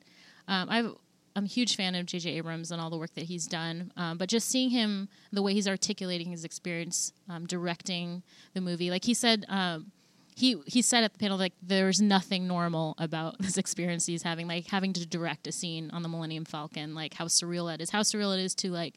Um, 0.48 0.68
i 0.70 0.90
I'm 1.34 1.44
a 1.44 1.48
huge 1.48 1.76
fan 1.76 1.94
of 1.94 2.06
JJ 2.06 2.36
Abrams 2.36 2.70
and 2.70 2.80
all 2.80 2.88
the 2.88 2.96
work 2.96 3.12
that 3.14 3.24
he's 3.24 3.46
done, 3.46 3.92
um, 3.98 4.16
but 4.16 4.26
just 4.30 4.48
seeing 4.48 4.70
him 4.70 5.10
the 5.32 5.42
way 5.42 5.52
he's 5.52 5.68
articulating 5.68 6.30
his 6.30 6.44
experience 6.44 7.12
um, 7.28 7.44
directing 7.46 8.22
the 8.54 8.62
movie, 8.62 8.90
like 8.90 9.04
he 9.04 9.12
said. 9.12 9.44
Um, 9.50 9.92
he, 10.36 10.56
he 10.66 10.82
said 10.82 11.02
at 11.02 11.12
the 11.12 11.18
panel 11.18 11.38
like 11.38 11.54
there's 11.62 12.00
nothing 12.00 12.46
normal 12.46 12.94
about 12.98 13.38
this 13.40 13.56
experience 13.56 14.06
he's 14.06 14.22
having 14.22 14.46
like 14.46 14.66
having 14.68 14.92
to 14.92 15.06
direct 15.06 15.46
a 15.46 15.52
scene 15.52 15.90
on 15.92 16.02
the 16.02 16.08
Millennium 16.08 16.44
Falcon 16.44 16.94
like 16.94 17.14
how 17.14 17.24
surreal 17.24 17.68
that 17.70 17.80
is 17.80 17.90
how 17.90 18.02
surreal 18.02 18.36
it 18.36 18.40
is 18.40 18.54
to 18.56 18.70
like 18.70 18.94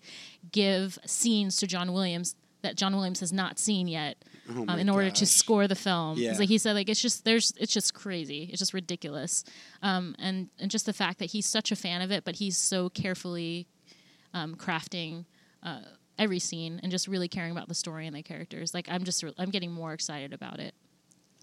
give 0.51 0.99
scenes 1.05 1.57
to 1.57 1.67
John 1.67 1.93
Williams 1.93 2.35
that 2.61 2.75
John 2.75 2.93
Williams 2.93 3.21
has 3.21 3.31
not 3.31 3.57
seen 3.57 3.87
yet 3.87 4.23
Oh 4.55 4.65
um, 4.67 4.79
in 4.79 4.89
order 4.89 5.11
to 5.11 5.25
score 5.25 5.67
the 5.67 5.75
film. 5.75 6.17
Yeah. 6.17 6.33
Like 6.37 6.49
he 6.49 6.57
said, 6.57 6.73
like 6.73 6.89
it's 6.89 7.01
just 7.01 7.23
there's 7.23 7.53
it's 7.59 7.73
just 7.73 7.93
crazy. 7.93 8.49
It's 8.51 8.59
just 8.59 8.73
ridiculous, 8.73 9.43
um, 9.81 10.15
and 10.17 10.49
and 10.59 10.71
just 10.71 10.85
the 10.85 10.93
fact 10.93 11.19
that 11.19 11.25
he's 11.25 11.45
such 11.45 11.71
a 11.71 11.75
fan 11.75 12.01
of 12.01 12.11
it, 12.11 12.23
but 12.25 12.37
he's 12.37 12.57
so 12.57 12.89
carefully 12.89 13.67
um, 14.33 14.55
crafting. 14.55 15.25
Uh, 15.61 15.81
every 16.17 16.39
scene 16.39 16.81
and 16.83 16.91
just 16.91 17.07
really 17.07 17.29
caring 17.29 17.51
about 17.51 17.69
the 17.69 17.73
story 17.73 18.05
and 18.05 18.13
the 18.13 18.21
characters 18.21 18.73
like 18.73 18.85
i'm 18.89 19.05
just 19.05 19.23
re- 19.23 19.33
i'm 19.37 19.49
getting 19.49 19.71
more 19.71 19.93
excited 19.93 20.33
about 20.33 20.59
it 20.59 20.73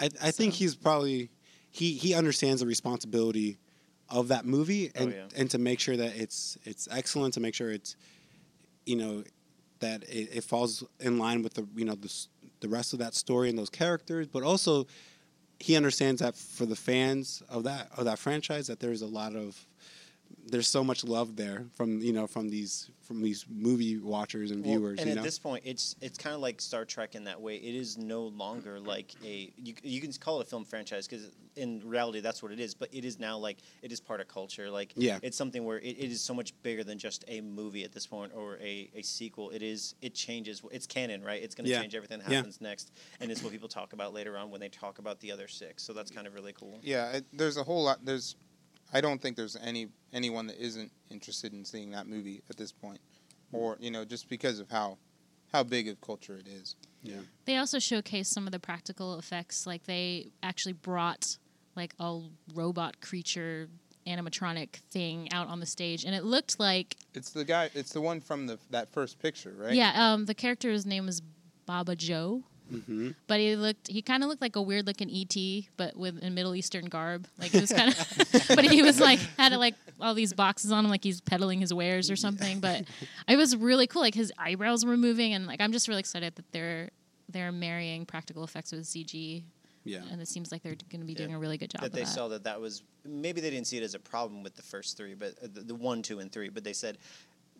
I, 0.00 0.10
I 0.22 0.30
think 0.30 0.52
So- 0.54 0.58
he's 0.58 0.74
probably 0.74 1.30
he 1.70 1.92
he 1.94 2.14
understands 2.14 2.60
the 2.60 2.66
responsibility 2.66 3.58
of 4.08 4.28
that 4.28 4.44
movie 4.46 4.90
oh, 4.96 5.02
and 5.02 5.12
Oh, 5.12 5.16
yeah. 5.16 5.24
and 5.36 5.50
to 5.50 5.58
make 5.58 5.80
sure 5.80 5.96
that 5.96 6.16
it's 6.16 6.56
it's 6.64 6.88
excellent 6.90 7.34
to 7.34 7.40
make 7.40 7.54
sure 7.54 7.70
it's 7.70 7.96
you 8.84 8.96
know 8.96 9.24
that 9.80 10.04
it, 10.04 10.36
it 10.38 10.44
falls 10.44 10.84
in 11.00 11.18
line 11.18 11.42
with 11.42 11.54
the 11.54 11.66
you 11.74 11.84
know 11.84 11.94
the 11.94 12.12
the 12.60 12.68
rest 12.68 12.92
of 12.92 12.98
that 13.00 13.14
story 13.14 13.48
and 13.50 13.58
those 13.58 13.68
characters 13.70 14.26
but 14.26 14.42
also 14.42 14.86
he 15.58 15.74
understands 15.76 16.20
that 16.20 16.34
for 16.36 16.66
the 16.66 16.76
fans 16.76 17.42
of 17.48 17.64
that 17.64 17.88
of 17.96 18.04
that 18.04 18.18
franchise 18.18 18.66
that 18.68 18.78
there's 18.80 19.02
a 19.02 19.06
lot 19.06 19.34
of 19.34 19.66
there's 20.48 20.68
so 20.68 20.84
much 20.84 21.04
love 21.04 21.36
there 21.36 21.66
from 21.74 22.00
you 22.00 22.12
know 22.12 22.26
from 22.26 22.48
these 22.48 22.90
from 23.02 23.22
these 23.22 23.44
movie 23.48 23.98
watchers 23.98 24.50
and 24.50 24.64
Well, 24.64 24.74
viewers 24.74 24.98
and 25.00 25.06
you 25.08 25.12
at 25.12 25.16
know 25.16 25.22
this 25.22 25.38
point, 25.38 25.62
it's 25.66 25.96
it's 26.00 26.18
kind 26.18 26.34
of 26.34 26.40
like 26.40 26.60
Star 26.60 26.84
Trek 26.84 27.14
in 27.14 27.24
that 27.24 27.40
way. 27.40 27.56
It 27.56 27.74
is 27.74 27.96
no 27.98 28.24
longer 28.24 28.78
like 28.80 29.14
a 29.24 29.52
you, 29.56 29.74
you 29.82 30.00
can 30.00 30.12
call 30.12 30.40
it 30.40 30.46
a 30.46 30.50
film 30.50 30.64
franchise 30.64 31.06
because 31.06 31.30
in 31.56 31.80
reality 31.84 32.20
that's 32.20 32.42
what 32.42 32.52
it 32.52 32.60
is. 32.60 32.74
But 32.74 32.92
it 32.92 33.04
is 33.04 33.18
now 33.18 33.38
like 33.38 33.58
it 33.82 33.92
is 33.92 34.00
part 34.00 34.20
of 34.20 34.28
culture. 34.28 34.70
Like 34.70 34.92
Yeah. 34.96 35.18
it's 35.22 35.36
something 35.36 35.64
where 35.64 35.78
it, 35.78 35.96
it 35.98 36.10
is 36.10 36.20
so 36.20 36.34
much 36.34 36.52
bigger 36.62 36.84
than 36.84 36.98
just 36.98 37.24
a 37.28 37.40
movie 37.40 37.84
at 37.84 37.92
this 37.92 38.06
point 38.06 38.32
or 38.34 38.56
a, 38.58 38.90
a 38.94 39.02
sequel. 39.02 39.50
It 39.50 39.62
is 39.62 39.94
it 40.02 40.14
changes. 40.14 40.62
It's 40.70 40.86
canon, 40.86 41.22
right? 41.22 41.42
It's 41.42 41.54
going 41.54 41.64
to 41.66 41.70
Yeah. 41.70 41.80
change 41.80 41.94
everything 41.94 42.18
that 42.20 42.28
Yeah. 42.28 42.36
happens 42.36 42.60
next, 42.60 42.92
and 43.20 43.30
it's 43.30 43.42
what 43.42 43.52
people 43.52 43.68
talk 43.68 43.92
about 43.92 44.12
later 44.14 44.36
on 44.36 44.50
when 44.50 44.60
they 44.60 44.68
talk 44.68 44.98
about 44.98 45.20
the 45.20 45.32
other 45.32 45.48
six. 45.48 45.82
So 45.82 45.92
that's 45.92 46.10
kind 46.10 46.26
of 46.26 46.34
really 46.34 46.52
cool. 46.52 46.78
Yeah, 46.82 47.10
it, 47.12 47.24
there's 47.32 47.56
a 47.56 47.64
whole 47.64 47.82
lot. 47.84 48.04
There's, 48.04 48.36
I 48.92 49.00
don't 49.00 49.20
think 49.20 49.36
there's 49.36 49.56
any 49.56 49.88
anyone 50.12 50.46
that 50.46 50.58
isn't 50.62 50.90
interested 51.10 51.52
in 51.52 51.64
seeing 51.64 51.90
that 51.90 52.06
movie 52.06 52.42
at 52.50 52.56
this 52.56 52.72
point, 52.72 53.00
or 53.52 53.76
you 53.80 53.90
know, 53.90 54.04
just 54.04 54.28
because 54.28 54.58
of 54.60 54.70
how 54.70 54.98
how 55.52 55.62
big 55.62 55.88
of 55.88 56.00
culture 56.00 56.36
it 56.36 56.48
is. 56.48 56.74
yeah 57.02 57.16
they 57.44 57.56
also 57.56 57.78
showcased 57.78 58.26
some 58.26 58.46
of 58.46 58.52
the 58.52 58.58
practical 58.58 59.16
effects 59.18 59.66
like 59.66 59.84
they 59.84 60.26
actually 60.42 60.72
brought 60.72 61.38
like 61.76 61.94
a 62.00 62.20
robot 62.54 63.00
creature 63.00 63.68
animatronic 64.08 64.70
thing 64.90 65.28
out 65.32 65.46
on 65.48 65.60
the 65.60 65.66
stage 65.66 66.04
and 66.04 66.14
it 66.14 66.24
looked 66.24 66.58
like 66.60 66.96
It's 67.14 67.30
the 67.30 67.44
guy. 67.44 67.70
It's 67.74 67.92
the 67.92 68.00
one 68.00 68.20
from 68.20 68.46
the 68.46 68.58
that 68.70 68.92
first 68.92 69.18
picture, 69.20 69.54
right? 69.56 69.72
yeah 69.74 69.92
um, 70.12 70.24
the 70.26 70.34
character's 70.34 70.84
name 70.84 71.08
is 71.08 71.22
Bobbajo 71.68 72.42
hmm 72.68 73.10
but 73.28 73.38
he 73.40 73.54
looked 73.56 73.88
he 73.88 74.02
kind 74.02 74.22
of 74.22 74.28
looked 74.28 74.42
like 74.42 74.56
a 74.56 74.62
weird 74.62 74.86
looking 74.86 75.08
et 75.10 75.36
but 75.76 75.96
with 75.96 76.22
a 76.22 76.30
middle 76.30 76.54
eastern 76.54 76.86
garb 76.86 77.26
like 77.38 77.54
it 77.54 77.60
was 77.60 77.72
kind 77.72 77.90
of 77.92 78.46
but 78.56 78.64
he 78.64 78.82
was 78.82 78.98
like 79.00 79.18
had 79.38 79.52
like 79.52 79.74
all 80.00 80.14
these 80.14 80.32
boxes 80.32 80.72
on 80.72 80.84
him 80.84 80.90
like 80.90 81.04
he's 81.04 81.20
peddling 81.20 81.60
his 81.60 81.72
wares 81.72 82.10
or 82.10 82.16
something 82.16 82.58
but 82.60 82.82
it 83.28 83.36
was 83.36 83.56
really 83.56 83.86
cool 83.86 84.02
like 84.02 84.14
his 84.14 84.32
eyebrows 84.38 84.84
were 84.84 84.96
moving 84.96 85.32
and 85.32 85.46
like 85.46 85.60
i'm 85.60 85.72
just 85.72 85.86
really 85.88 86.00
excited 86.00 86.34
that 86.34 86.50
they're 86.52 86.90
they're 87.28 87.52
marrying 87.52 88.04
practical 88.04 88.42
effects 88.44 88.72
with 88.72 88.82
cg 88.84 89.42
yeah 89.84 90.00
and 90.10 90.20
it 90.20 90.26
seems 90.26 90.50
like 90.50 90.62
they're 90.64 90.76
going 90.90 91.00
to 91.00 91.06
be 91.06 91.12
Yeah. 91.12 91.18
doing 91.18 91.34
a 91.34 91.38
really 91.38 91.58
good 91.58 91.70
job 91.70 91.80
that 91.82 91.86
of 91.88 91.92
they 91.92 92.00
that. 92.00 92.06
saw 92.08 92.26
that 92.28 92.42
that 92.44 92.60
was 92.60 92.82
maybe 93.04 93.40
they 93.40 93.50
didn't 93.50 93.68
see 93.68 93.76
it 93.76 93.84
as 93.84 93.94
a 93.94 94.00
problem 94.00 94.42
with 94.42 94.56
the 94.56 94.62
first 94.62 94.96
three, 94.96 95.14
but 95.14 95.34
uh, 95.40 95.46
the, 95.52 95.60
the 95.60 95.74
one, 95.76 96.02
two, 96.02 96.18
and 96.18 96.32
three. 96.32 96.48
But 96.48 96.64
they 96.64 96.72
said 96.72 96.98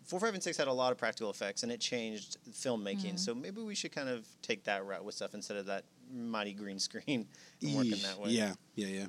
four, 0.07 0.19
five, 0.19 0.33
and 0.33 0.41
six 0.41 0.57
had 0.57 0.67
a 0.67 0.73
lot 0.73 0.91
of 0.91 0.97
practical 0.97 1.29
effects, 1.29 1.63
and 1.63 1.71
it 1.71 1.79
changed 1.79 2.37
filmmaking. 2.51 3.05
Mm-hmm. 3.05 3.17
So 3.17 3.35
maybe 3.35 3.61
we 3.61 3.75
should 3.75 3.91
kind 3.91 4.09
of 4.09 4.25
take 4.41 4.63
that 4.63 4.85
route 4.85 5.03
with 5.03 5.15
stuff 5.15 5.33
instead 5.33 5.57
of 5.57 5.67
that 5.67 5.83
mighty 6.11 6.53
green 6.53 6.79
screen 6.87 7.27
and 7.61 7.75
working 7.75 8.01
that 8.03 8.19
way. 8.19 8.31
Yeah, 8.31 8.53
yeah, 8.75 8.87
yeah. 8.87 9.05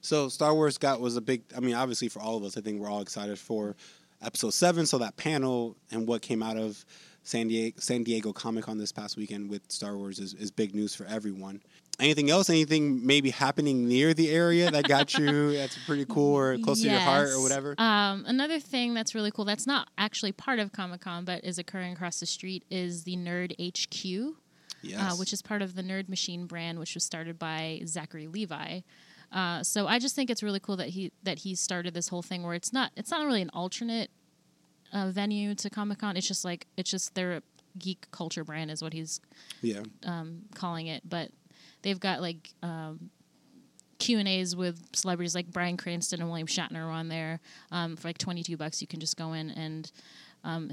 So 0.00 0.28
Star 0.28 0.54
Wars 0.54 0.78
got 0.78 1.00
was 1.00 1.16
a 1.16 1.20
big. 1.20 1.42
I 1.56 1.60
mean, 1.60 1.74
obviously 1.74 2.08
for 2.08 2.20
all 2.20 2.36
of 2.36 2.44
us, 2.44 2.56
I 2.56 2.60
think 2.60 2.80
we're 2.80 2.90
all 2.90 3.02
excited 3.02 3.38
for 3.38 3.76
Episode 4.22 4.54
Seven. 4.54 4.86
So 4.86 4.98
that 4.98 5.16
panel 5.16 5.76
and 5.90 6.06
what 6.06 6.22
came 6.22 6.42
out 6.42 6.56
of 6.56 6.84
San 7.24 7.48
Diego 7.48 7.76
San 7.80 8.04
Diego 8.04 8.32
Comic 8.32 8.64
Con 8.64 8.78
this 8.78 8.92
past 8.92 9.16
weekend 9.16 9.50
with 9.50 9.62
Star 9.68 9.96
Wars 9.96 10.20
is, 10.20 10.32
is 10.34 10.52
big 10.52 10.74
news 10.74 10.94
for 10.94 11.04
everyone. 11.06 11.60
Anything 11.98 12.30
else? 12.30 12.50
Anything 12.50 13.06
maybe 13.06 13.30
happening 13.30 13.88
near 13.88 14.12
the 14.12 14.30
area 14.30 14.70
that 14.70 14.86
got 14.86 15.16
you? 15.16 15.52
that's 15.56 15.78
pretty 15.86 16.04
cool 16.04 16.34
or 16.34 16.58
close 16.58 16.82
to 16.82 16.88
your 16.88 17.00
heart 17.00 17.30
or 17.30 17.40
whatever. 17.40 17.74
Um, 17.78 18.24
another 18.26 18.60
thing 18.60 18.92
that's 18.92 19.14
really 19.14 19.30
cool 19.30 19.44
that's 19.44 19.66
not 19.66 19.88
actually 19.96 20.32
part 20.32 20.58
of 20.58 20.72
Comic 20.72 21.00
Con 21.00 21.24
but 21.24 21.44
is 21.44 21.58
occurring 21.58 21.92
across 21.92 22.20
the 22.20 22.26
street 22.26 22.64
is 22.70 23.04
the 23.04 23.16
Nerd 23.16 23.52
HQ, 23.52 24.34
yes. 24.82 25.00
uh, 25.00 25.16
which 25.16 25.32
is 25.32 25.40
part 25.40 25.62
of 25.62 25.74
the 25.74 25.82
Nerd 25.82 26.08
Machine 26.08 26.46
brand, 26.46 26.78
which 26.78 26.94
was 26.94 27.04
started 27.04 27.38
by 27.38 27.80
Zachary 27.86 28.26
Levi. 28.26 28.80
Uh, 29.32 29.62
so 29.62 29.86
I 29.86 29.98
just 29.98 30.14
think 30.14 30.30
it's 30.30 30.42
really 30.42 30.60
cool 30.60 30.76
that 30.76 30.88
he 30.88 31.12
that 31.22 31.40
he 31.40 31.54
started 31.54 31.94
this 31.94 32.08
whole 32.08 32.22
thing 32.22 32.42
where 32.42 32.54
it's 32.54 32.72
not 32.72 32.92
it's 32.96 33.10
not 33.10 33.24
really 33.24 33.42
an 33.42 33.50
alternate 33.52 34.10
uh, 34.92 35.10
venue 35.10 35.54
to 35.54 35.70
Comic 35.70 35.98
Con. 35.98 36.16
It's 36.16 36.28
just 36.28 36.44
like 36.44 36.66
it's 36.76 36.90
just 36.90 37.14
their 37.14 37.42
geek 37.78 38.06
culture 38.10 38.44
brand 38.44 38.70
is 38.70 38.82
what 38.82 38.92
he's 38.92 39.20
yeah. 39.60 39.82
um, 40.04 40.42
calling 40.54 40.86
it, 40.86 41.02
but 41.08 41.30
they've 41.86 42.00
got 42.00 42.20
like 42.20 42.50
um, 42.64 43.10
Q 44.00 44.18
and 44.18 44.26
A's 44.28 44.56
with 44.56 44.82
celebrities 44.92 45.34
like 45.36 45.46
Bryan 45.46 45.76
Cranston 45.76 46.20
and 46.20 46.28
William 46.28 46.48
Shatner 46.48 46.84
are 46.84 46.90
on 46.90 47.06
there 47.08 47.38
um, 47.70 47.94
for 47.96 48.08
like 48.08 48.18
twenty 48.18 48.42
two 48.42 48.56
bucks. 48.56 48.80
You 48.80 48.88
can 48.88 48.98
just 48.98 49.16
go 49.16 49.32
in 49.34 49.50
and 49.50 49.90
um, 50.42 50.72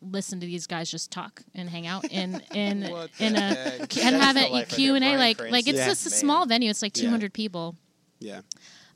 listen 0.00 0.38
to 0.40 0.46
these 0.46 0.66
guys 0.68 0.88
just 0.90 1.10
talk 1.10 1.42
and 1.54 1.68
hang 1.68 1.86
out 1.88 2.04
in 2.04 2.40
in 2.54 2.84
in 3.18 3.36
a 3.36 3.54
heck? 3.54 3.96
and 3.98 4.16
have 4.16 4.36
the 4.36 4.42
it 4.46 4.52
life 4.52 4.68
right 4.68 4.68
Q 4.68 4.94
and 4.94 5.04
A 5.04 5.16
like 5.16 5.36
Bryan 5.38 5.52
like 5.52 5.66
it's 5.66 5.78
Cranston. 5.82 5.90
just 5.90 6.06
a 6.06 6.10
Man. 6.10 6.18
small 6.20 6.46
venue. 6.46 6.70
It's 6.70 6.80
like 6.82 6.96
Yeah. 6.96 7.02
two 7.02 7.10
hundred 7.10 7.32
people 7.34 7.74
Yeah. 8.20 8.40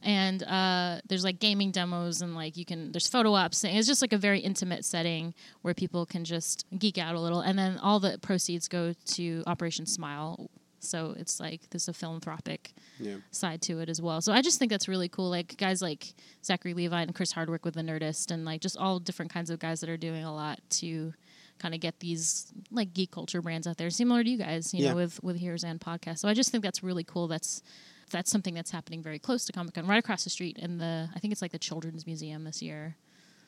and 0.03 0.43
uh, 0.45 1.01
there's 1.09 1.25
like 1.25 1.39
gaming 1.41 1.71
demos 1.73 2.23
and 2.23 2.35
like 2.37 2.57
you 2.57 2.65
can 2.65 2.93
there's 2.93 3.09
photo 3.09 3.35
ops 3.35 3.63
and 3.65 3.77
it's 3.77 3.87
just 3.89 4.01
like 4.03 4.13
a 4.13 4.19
very 4.19 4.41
intimate 4.41 4.85
setting 4.85 5.35
where 5.63 5.75
people 5.75 6.07
can 6.07 6.25
just 6.25 6.65
geek 6.79 6.97
out 6.97 7.15
a 7.15 7.21
little 7.21 7.41
and 7.41 7.59
then 7.59 7.77
all 7.79 7.99
the 8.01 8.19
proceeds 8.19 8.69
go 8.69 8.95
to 9.05 9.43
operation 9.47 9.85
smile 9.87 10.49
so 10.81 11.15
it's 11.19 11.39
like 11.41 11.61
there's 11.71 11.89
a 11.89 11.93
philanthropic 11.93 12.73
Yeah. 12.99 13.17
side 13.31 13.63
to 13.63 13.81
it 13.81 13.89
as 13.89 14.01
well 14.01 14.21
so 14.21 14.33
i 14.33 14.43
just 14.43 14.59
think 14.59 14.71
that's 14.71 14.89
really 14.89 15.09
cool 15.09 15.29
like 15.31 15.57
guys 15.57 15.83
like 15.83 16.15
zachary 16.45 16.75
levi 16.75 17.03
and 17.03 17.15
chris 17.15 17.33
hardwick 17.33 17.65
with 17.65 17.75
the 17.75 17.83
nerdist 17.83 18.31
and 18.31 18.45
like 18.45 18.61
just 18.61 18.77
all 18.77 18.99
different 18.99 19.33
kinds 19.33 19.51
of 19.51 19.59
guys 19.59 19.81
that 19.81 19.91
are 19.91 19.97
doing 19.97 20.25
a 20.25 20.35
lot 20.35 20.61
to 20.71 21.13
kind 21.59 21.75
of 21.75 21.81
get 21.81 22.01
these 22.01 22.53
like 22.71 22.93
geek 22.93 23.11
culture 23.11 23.41
brands 23.41 23.67
out 23.67 23.77
there 23.79 23.91
similar 23.91 24.23
to 24.23 24.31
you 24.31 24.37
guys 24.39 24.73
you 24.75 24.85
Yeah. 24.85 24.91
know 24.91 24.97
with 24.97 25.23
with 25.23 25.37
Heroes 25.37 25.65
and 25.65 25.81
podcast 25.81 26.19
so 26.19 26.29
i 26.29 26.35
just 26.35 26.51
think 26.51 26.63
that's 26.63 26.83
really 26.83 27.05
cool 27.05 27.29
that's 27.29 27.63
that's 28.11 28.31
something 28.31 28.55
that's 28.55 28.71
happening 28.71 29.03
very 29.03 29.19
close 29.19 29.45
to 29.47 29.53
Comic 29.53 29.75
Con, 29.75 29.85
right 29.87 29.99
across 29.99 30.23
the 30.23 30.31
street 30.31 30.59
in 30.59 30.79
the 30.79 31.09
I 31.13 31.19
think 31.19 31.33
it's 31.33 31.43
like 31.43 31.51
the 31.51 31.59
Children's 31.59 32.07
Museum 32.07 32.45
this 32.45 32.63
year. 32.63 32.95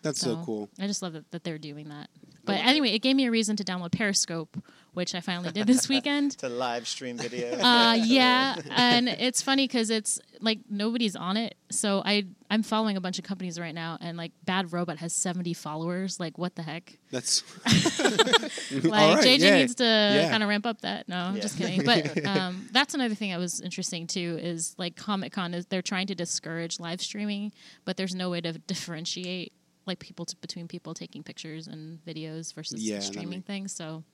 That's 0.03 0.21
so, 0.21 0.43
cool. 0.45 0.69
I 0.79 0.87
just 0.87 1.03
love 1.03 1.13
that, 1.15 1.31
that 1.33 1.45
they're 1.45 1.59
doing 1.59 1.89
that. 1.89 2.09
But 2.45 2.65
anyway, 2.65 2.93
it 2.93 3.01
gave 3.01 3.15
me 3.15 3.27
a 3.27 3.31
reason 3.31 3.57
to 3.57 3.65
download 3.65 3.93
Periscope, 3.93 4.57
which 4.95 5.15
I 5.15 5.21
finally 5.21 5.51
did 5.51 5.67
this 5.67 5.87
weekend. 5.95 6.39
To 6.39 6.49
live 6.49 6.89
stream 6.89 7.19
video. 7.19 7.59
Uh, 7.61 7.95
yeah, 8.05 8.57
and 8.71 9.07
it's 9.09 9.43
funny 9.43 9.67
because 9.67 9.91
it's 9.91 10.19
like 10.41 10.61
nobody's 10.71 11.15
on 11.15 11.37
it. 11.37 11.57
So 11.71 12.01
I 12.07 12.25
I'm 12.49 12.63
following 12.63 12.97
a 12.97 13.01
bunch 13.03 13.19
of 13.19 13.25
companies 13.27 13.61
right 13.61 13.75
now, 13.75 13.99
and 14.01 14.17
like 14.17 14.33
Bad 14.45 14.73
Robot 14.73 14.97
has 14.99 15.13
70 15.13 15.53
followers. 15.55 16.19
Like 16.19 16.39
what 16.39 16.55
the 16.55 16.63
heck? 16.63 16.97
That's 17.11 17.43
Like 17.67 18.93
right, 18.93 19.25
JJ 19.25 19.39
yeah. 19.41 19.57
needs 19.59 19.75
to 19.77 19.85
Yeah. 19.85 20.31
kind 20.31 20.43
of 20.43 20.49
ramp 20.49 20.65
up 20.67 20.81
that. 20.83 21.09
No, 21.09 21.17
I'm 21.17 21.37
Yeah. 21.37 21.43
just 21.43 21.59
kidding. 21.59 21.85
But 21.85 22.25
um, 22.27 22.69
that's 22.73 22.95
another 22.95 23.15
thing 23.15 23.31
that 23.31 23.39
was 23.39 23.61
interesting 23.61 24.07
too. 24.07 24.39
Is 24.41 24.75
like 24.79 24.97
Comic 24.97 25.33
Con 25.33 25.55
is 25.55 25.67
they're 25.67 25.83
trying 25.83 26.07
to 26.07 26.15
discourage 26.15 26.81
live 26.81 27.01
streaming, 27.03 27.53
but 27.85 27.97
there's 27.97 28.15
no 28.15 28.31
way 28.31 28.41
to 28.41 28.53
differentiate 28.55 29.53
like 29.89 29.99
people 29.99 30.25
to, 30.27 30.37
between 30.37 30.69
people 30.69 30.95
taking 30.95 31.23
pictures 31.23 31.67
and 31.67 31.99
videos 32.05 32.55
versus 32.55 32.81
Yeah, 32.83 33.01
streaming 33.01 33.39
make- 33.39 33.47
things. 33.47 33.73
So 33.73 34.05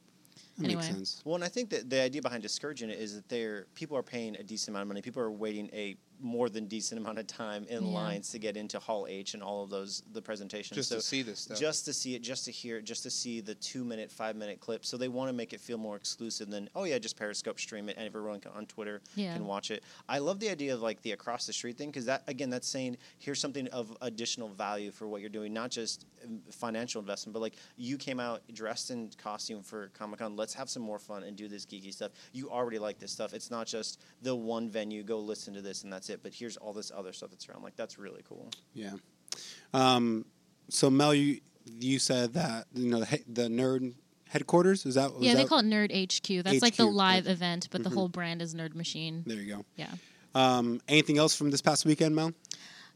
That 0.59 0.65
anyway. 0.67 0.83
makes 0.83 0.95
sense. 0.95 1.23
Well, 1.25 1.35
and 1.35 1.45
I 1.45 1.49
think 1.49 1.71
that 1.71 1.91
the 1.91 2.01
idea 2.01 2.23
behind 2.23 2.43
discouraging 2.43 2.89
it 2.91 2.99
is 2.99 3.15
that 3.17 3.29
they're 3.29 3.67
people 3.75 3.97
are 3.97 4.03
paying 4.03 4.37
a 4.37 4.43
decent 4.43 4.71
amount 4.71 4.83
of 4.83 4.89
money. 4.89 5.03
People 5.03 5.21
are 5.23 5.31
waiting 5.31 5.69
a 5.73 5.97
more 6.25 6.49
than 6.49 6.67
decent 6.67 6.99
amount 6.99 7.19
of 7.19 7.27
time 7.27 7.67
in 7.69 7.85
Yeah. 7.85 7.91
lines 7.93 8.31
to 8.31 8.39
get 8.39 8.57
into 8.57 8.79
Hall 8.79 9.07
H 9.07 9.35
and 9.35 9.43
all 9.43 9.63
of 9.63 9.69
those 9.69 10.03
the 10.13 10.23
presentations. 10.23 10.75
Just 10.75 10.89
so 10.89 10.97
to 10.97 11.03
see 11.03 11.21
this 11.21 11.41
stuff. 11.41 11.61
just 11.61 11.85
to 11.85 11.93
see 11.93 12.15
it, 12.15 12.23
just 12.23 12.47
to 12.47 12.51
hear 12.51 12.79
it, 12.79 12.85
just 12.85 13.03
to 13.03 13.11
see 13.11 13.43
the 13.43 13.55
two 13.57 13.85
minute, 13.85 14.11
five 14.11 14.35
minute 14.35 14.59
clip. 14.59 14.87
So 14.87 14.97
they 14.97 15.09
want 15.09 15.29
to 15.29 15.35
make 15.35 15.53
it 15.53 15.61
feel 15.61 15.77
more 15.77 15.97
exclusive 15.97 16.49
than 16.49 16.71
oh 16.75 16.85
yeah, 16.85 16.99
just 16.99 17.17
Periscope 17.19 17.61
stream 17.61 17.91
it 17.91 17.97
and 17.99 18.07
everyone 18.07 18.41
can, 18.41 18.53
on 18.53 18.65
Twitter 18.65 19.03
Yeah. 19.17 19.35
can 19.35 19.45
watch 19.47 19.71
it. 19.71 19.85
I 20.09 20.19
love 20.19 20.41
the 20.41 20.49
idea 20.49 20.73
of 20.73 20.81
like 20.81 21.03
the 21.03 21.13
across 21.13 21.47
the 21.47 21.53
street 21.53 21.77
thing 21.77 21.91
because 21.91 22.07
that 22.07 22.23
again 22.27 22.49
that's 22.49 22.67
saying 22.69 22.97
here's 23.19 23.39
something 23.39 23.69
of 23.69 23.95
additional 24.01 24.49
value 24.49 24.91
for 24.91 25.07
what 25.07 25.21
you're 25.21 25.29
doing, 25.29 25.53
not 25.53 25.71
just 25.71 26.07
um, 26.25 26.41
financial 26.51 27.01
investment, 27.01 27.35
but 27.35 27.41
like 27.41 27.57
you 27.77 27.99
came 27.99 28.19
out 28.19 28.41
dressed 28.55 28.91
in 28.91 29.11
costume 29.23 29.63
for 29.63 29.89
Comic 29.89 30.21
Con. 30.21 30.37
Let's 30.37 30.55
have 30.55 30.71
some 30.71 30.83
more 30.83 30.99
fun 30.99 31.23
and 31.25 31.37
do 31.37 31.49
this 31.49 31.67
geeky 31.67 31.93
stuff. 31.93 32.13
You 32.33 32.51
already 32.51 32.79
like 32.79 32.99
this 32.99 33.13
stuff. 33.13 33.35
It's 33.35 33.51
not 33.51 33.67
just 33.67 34.01
the 34.23 34.35
one 34.35 34.71
venue. 34.71 35.03
Go 35.03 35.21
listen 35.21 35.53
to 35.53 35.61
this 35.61 35.85
and 35.85 35.93
that's 35.93 36.09
it. 36.09 36.14
But 36.23 36.33
here's 36.35 36.57
all 36.57 36.73
this 36.73 36.91
other 36.95 37.13
stuff 37.13 37.31
that's 37.31 37.49
around. 37.49 37.63
Like 37.63 37.77
that's 37.77 37.99
really 37.99 38.23
cool. 38.29 38.51
Yeah. 38.73 38.93
Um, 39.73 40.25
so 40.69 40.91
Mel, 40.91 41.15
you 41.15 41.41
you 41.81 41.99
said 41.99 42.35
that 42.35 42.67
you 42.75 42.91
know 42.91 43.01
the, 43.01 43.21
the 43.29 43.49
nerd 43.49 43.95
headquarters 44.29 44.85
is 44.87 44.95
that? 44.97 45.11
What 45.11 45.21
was 45.21 45.27
yeah, 45.27 45.35
they 45.35 45.45
call 45.45 45.61
it 45.61 45.67
Nerd 45.67 45.91
HQ. 45.93 46.45
That's 46.45 46.63
like 46.63 46.77
the 46.77 46.87
live 46.87 47.27
yeah. 47.27 47.33
event, 47.33 47.69
but 47.71 47.83
the 47.83 47.91
Mhm. 47.91 47.95
whole 47.95 48.09
brand 48.09 48.43
is 48.43 48.55
Nerd 48.55 48.75
Machine. 48.75 49.23
There 49.27 49.37
you 49.37 49.57
go. 49.57 49.65
Yeah. 49.77 49.91
Um, 50.35 50.81
anything 50.89 51.19
else 51.19 51.37
from 51.37 51.51
this 51.51 51.61
past 51.63 51.85
weekend, 51.85 52.17
Mel? 52.17 52.33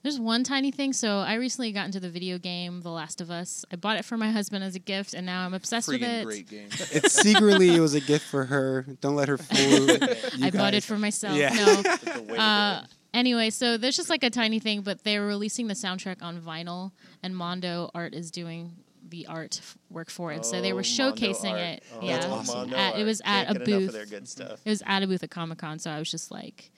There's 0.02 0.18
one 0.20 0.44
tiny 0.44 0.70
thing. 0.70 0.92
So 0.92 1.18
I 1.18 1.34
recently 1.34 1.72
got 1.72 1.86
into 1.86 1.98
the 2.00 2.08
video 2.10 2.38
game 2.38 2.82
The 2.82 2.90
Last 2.90 3.20
of 3.20 3.30
Us. 3.32 3.64
I 3.72 3.76
bought 3.76 3.96
it 3.96 4.04
for 4.04 4.16
my 4.16 4.30
husband 4.30 4.62
as 4.64 4.74
a 4.76 4.78
gift, 4.78 5.12
and 5.14 5.26
now 5.26 5.44
I'm 5.44 5.54
obsessed 5.54 5.88
with 5.88 6.02
it. 6.02 6.24
great 6.24 6.48
game. 6.48 6.68
It's 6.92 7.12
secretly 7.14 7.74
it 7.74 7.80
was 7.80 7.94
a 7.94 8.00
gift 8.00 8.24
for 8.26 8.44
her. 8.44 8.86
Don't 9.00 9.16
let 9.16 9.28
her 9.28 9.38
fool 9.38 9.56
you. 9.90 9.98
I 10.42 10.50
bought 10.50 10.74
it 10.74 10.84
for 10.84 10.96
myself. 10.98 11.36
Yeah. 11.36 11.52
No. 11.52 11.82
It's 11.84 11.98
the 12.04 12.10
way 12.10 12.26
to 12.26 12.34
do 12.34 12.36
Uh, 12.40 12.80
it. 12.84 12.90
Anyway, 13.18 13.50
so 13.50 13.76
there's 13.76 13.96
just 13.96 14.08
like 14.10 14.22
a 14.22 14.30
tiny 14.30 14.58
thing, 14.58 14.80
but 14.82 15.04
they're 15.04 15.26
releasing 15.26 15.66
the 15.66 15.74
soundtrack 15.74 16.22
on 16.22 16.40
vinyl, 16.40 16.92
and 17.22 17.36
Mondo 17.36 17.90
Art 17.94 18.14
is 18.14 18.30
doing 18.30 18.72
the 19.10 19.26
art 19.26 19.58
f- 19.62 19.78
work 19.90 20.10
for 20.10 20.32
it. 20.32 20.44
so 20.44 20.60
they 20.60 20.72
were 20.74 20.82
Oh, 20.84 21.02
Mondo 21.02 21.14
showcasing 21.26 21.50
Art. 21.52 21.60
it. 21.60 21.82
Oh, 21.94 21.98
yeah, 22.02 22.12
That's 22.14 22.26
awesome. 22.26 22.58
Mondo 22.58 22.76
At- 22.76 22.94
it 22.94 22.98
Art. 22.98 23.06
was 23.06 23.20
at 23.22 23.24
Can't 23.24 23.48
a 23.50 23.58
get 23.60 23.68
enough 23.68 23.80
booth. 23.80 23.88
of 23.88 23.94
their 23.94 24.06
good 24.06 24.28
stuff. 24.28 24.60
It 24.64 24.70
was 24.70 24.82
at 24.86 25.02
a 25.02 25.06
booth 25.06 25.22
at 25.22 25.30
Comic 25.30 25.58
Con, 25.58 25.78
so 25.78 25.90
I 25.90 25.98
was 25.98 26.10
just 26.10 26.30
like 26.30 26.70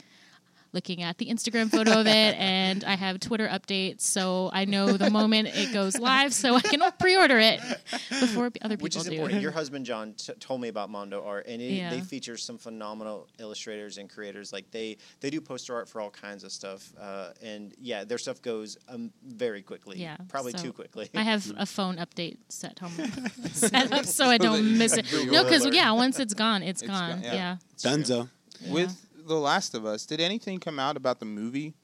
looking 0.72 1.02
at 1.02 1.18
the 1.18 1.26
Instagram 1.26 1.70
photo 1.70 2.00
of 2.00 2.06
it, 2.06 2.37
and 2.38 2.85
I 2.85 2.94
have 2.96 3.18
Twitter 3.20 3.48
updates, 3.48 4.02
so 4.02 4.50
I 4.52 4.64
know 4.64 4.92
the 4.96 5.11
moment 5.11 5.48
it 5.52 5.72
goes 5.72 5.98
live, 5.98 6.33
so 6.33 6.54
I 6.54 6.61
can 6.61 6.80
pre-order 6.98 7.38
it 7.38 7.61
before 8.09 8.46
other 8.62 8.76
people 8.76 8.85
Which 8.85 8.96
is 8.96 9.04
do. 9.04 9.12
important. 9.12 9.42
Your 9.42 9.50
husband 9.50 9.85
John 9.87 10.14
t- 10.14 10.33
told 10.40 10.61
me 10.61 10.68
about 10.68 10.90
Mondo 10.90 11.24
Art, 11.24 11.46
and 11.46 11.61
it, 11.61 11.72
Yeah. 11.72 11.90
they 11.90 12.00
feature 12.00 12.37
some 12.37 12.59
phenomenal 12.59 13.28
illustrators 13.38 13.98
and 13.98 14.09
creators. 14.09 14.52
Like 14.52 14.70
they 14.70 14.96
they 15.20 15.30
do 15.30 15.40
poster 15.40 15.74
art 15.74 15.88
for 15.88 16.00
all 16.00 16.11
kinds 16.11 16.44
of 16.44 16.52
stuff, 16.52 16.92
uh, 17.00 17.30
and 17.42 17.74
yeah, 17.80 18.04
their 18.04 18.18
stuff 18.18 18.40
goes 18.42 18.76
um, 18.88 19.12
very 19.26 19.62
quickly. 19.62 19.98
Yeah, 19.98 20.16
probably 20.28 20.52
so 20.52 20.59
too 20.59 20.72
quickly. 20.72 21.09
I 21.14 21.22
have 21.22 21.50
a 21.56 21.66
phone 21.66 21.96
update 21.96 22.38
set 22.48 22.78
home 22.78 22.92
set 23.52 23.92
up 23.92 24.04
so 24.04 24.26
I 24.26 24.38
don't 24.38 24.78
miss 24.78 24.96
it. 24.96 25.06
No, 25.30 25.42
because 25.44 25.66
yeah, 25.74 25.90
once 25.92 26.18
it's 26.20 26.35
gone, 26.35 26.62
it's, 26.62 26.83
It's 26.83 26.90
gone. 26.90 27.11
gone, 27.11 27.22
yeah. 27.24 27.35
yeah. 27.35 27.56
Dunzo. 27.78 28.28
Yeah. 28.62 28.72
With 28.72 29.06
The 29.30 29.40
Last 29.40 29.74
of 29.74 29.86
Us, 29.86 30.06
did 30.06 30.20
anything 30.20 30.58
come 30.58 30.78
out 30.78 30.96
about 30.96 31.20
the 31.20 31.24
movie? 31.26 31.74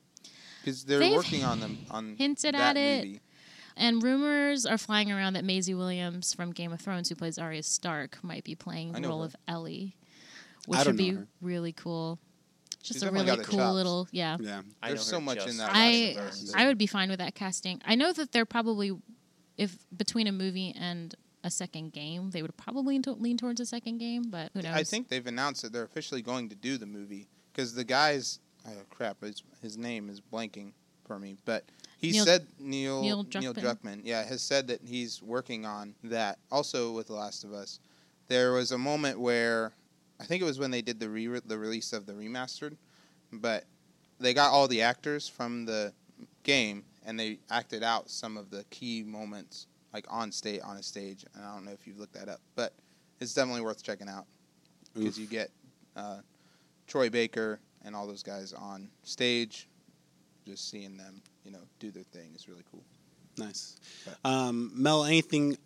Because 0.61 0.85
they're 0.85 0.99
They've 0.99 1.15
working 1.15 1.45
on 1.45 1.61
them 1.61 1.79
on 1.91 2.17
hinted 2.19 2.55
that 2.55 2.77
at 2.77 2.77
it. 2.77 3.05
movie. 3.07 3.21
And 3.77 4.03
rumors 4.03 4.65
are 4.67 4.79
flying 4.79 5.13
around 5.13 5.35
that 5.35 5.45
Maisie 5.45 5.75
Williams 5.75 6.33
from 6.35 6.51
Game 6.53 6.73
of 6.73 6.81
Thrones, 6.81 7.09
who 7.09 7.15
plays 7.15 7.39
Arya 7.39 7.63
Stark, 7.63 8.19
might 8.23 8.43
be 8.43 8.55
playing 8.55 8.93
the 8.93 9.07
role 9.09 9.21
her. 9.21 9.27
of 9.27 9.37
Ellie, 9.47 9.97
which 10.67 10.85
would 10.87 10.97
be 10.97 11.11
her. 11.11 11.27
really 11.41 11.73
cool. 11.73 12.19
Just 12.83 13.01
She's 13.01 13.03
a 13.03 13.11
really 13.13 13.37
cool 13.45 13.73
little 13.75 14.09
yeah. 14.13 14.37
Yeah. 14.41 14.63
I 14.83 14.89
There's 14.89 15.03
so 15.03 15.21
much 15.21 15.47
in 15.47 15.57
that 15.59 15.71
I 15.73 16.15
Last 16.17 16.43
of 16.43 16.49
Us. 16.49 16.53
I 16.57 16.67
would 16.67 16.79
be 16.79 16.87
fine 16.87 17.11
with 17.11 17.19
that 17.19 17.35
casting. 17.35 17.81
I 17.85 17.95
know 17.97 18.13
that 18.13 18.33
they're 18.33 18.45
probably 18.47 18.93
if 19.57 19.77
between 19.97 20.27
a 20.27 20.33
movie 20.33 20.75
and 20.79 21.15
a 21.45 21.51
second 21.51 21.93
game, 21.93 22.31
they 22.31 22.43
would 22.43 22.57
probably 22.57 22.99
to- 23.01 23.13
lean 23.13 23.37
towards 23.37 23.61
a 23.61 23.67
second 23.67 23.99
game, 23.99 24.25
but 24.31 24.51
who 24.55 24.63
knows? 24.63 24.75
I 24.75 24.83
think 24.85 25.09
they've 25.09 25.27
announced 25.27 25.63
that 25.63 25.73
they're 25.73 25.85
officially 25.85 26.23
going 26.23 26.49
to 26.49 26.57
do 26.57 26.77
the 26.79 26.87
movie 26.87 27.29
because 27.57 27.75
the 27.75 27.85
guy's 27.85 28.41
oh 28.69 28.71
crap, 28.91 29.23
his, 29.23 29.43
his 29.63 29.79
name 29.79 30.11
is 30.11 30.21
blanking 30.21 30.73
for 31.07 31.19
me, 31.19 31.37
but 31.45 31.65
he 31.99 32.13
Neil- 32.13 32.25
said 32.25 32.47
Neil 32.59 33.03
Neil 33.03 33.27
Neil 33.41 33.55
Druckmann? 33.55 33.63
Druckmann, 33.63 34.01
yeah, 34.05 34.23
has 34.25 34.43
said 34.43 34.69
that 34.69 34.81
he's 34.85 35.23
working 35.23 35.65
on 35.65 35.95
that. 36.05 36.39
Also 36.53 36.93
with 36.93 37.07
The 37.07 37.15
Last 37.15 37.45
of 37.45 37.53
Us, 37.53 37.81
there 38.29 38.53
was 38.53 38.73
a 38.73 38.79
moment 38.79 39.19
where 39.19 39.73
I 40.21 40.25
think 40.25 40.43
it 40.43 40.45
was 40.45 40.59
when 40.59 40.71
they 40.71 40.83
did 40.83 41.01
the 41.01 41.09
re- 41.09 41.41
the 41.47 41.59
release 41.59 41.93
of 41.93 42.07
the 42.07 42.13
remastered, 42.13 42.77
but 43.33 43.65
they 44.21 44.35
got 44.35 44.53
all 44.53 44.69
the 44.69 44.83
actors 44.83 45.29
from 45.29 45.65
the 45.65 45.93
game 46.43 46.85
and 47.05 47.19
they 47.19 47.39
acted 47.51 47.83
out 47.83 48.11
some 48.11 48.37
of 48.37 48.51
the 48.51 48.65
key 48.71 49.03
moments 49.03 49.67
like 49.93 50.05
on 50.11 50.31
state 50.31 50.61
on 50.63 50.77
a 50.77 50.83
stage. 50.83 51.25
And 51.35 51.45
I 51.45 51.55
don't 51.55 51.65
know 51.65 51.73
if 51.73 51.87
you've 51.87 51.99
looked 51.99 52.15
that 52.15 52.29
up, 52.29 52.41
but 52.55 52.75
it's 53.21 53.33
definitely 53.33 53.63
worth 53.63 53.83
checking 53.83 54.09
out 54.09 54.27
because 54.95 55.19
you 55.19 55.27
get 55.27 55.51
uh, 55.95 56.19
Troy 56.87 57.11
Baker 57.11 57.61
and 57.85 57.95
all 57.95 58.07
those 58.07 58.23
guys 58.23 58.53
on 58.53 58.89
stage. 59.03 59.69
Just 60.47 60.71
seeing 60.71 60.97
them, 60.97 61.23
you 61.45 61.51
know, 61.51 61.63
do 61.81 61.91
their 61.91 62.05
thing 62.05 62.33
is 62.35 62.49
really 62.49 62.65
cool. 62.71 62.85
Nice. 63.37 63.77
Um, 64.25 64.71
Mel, 64.75 65.05
anything 65.05 65.59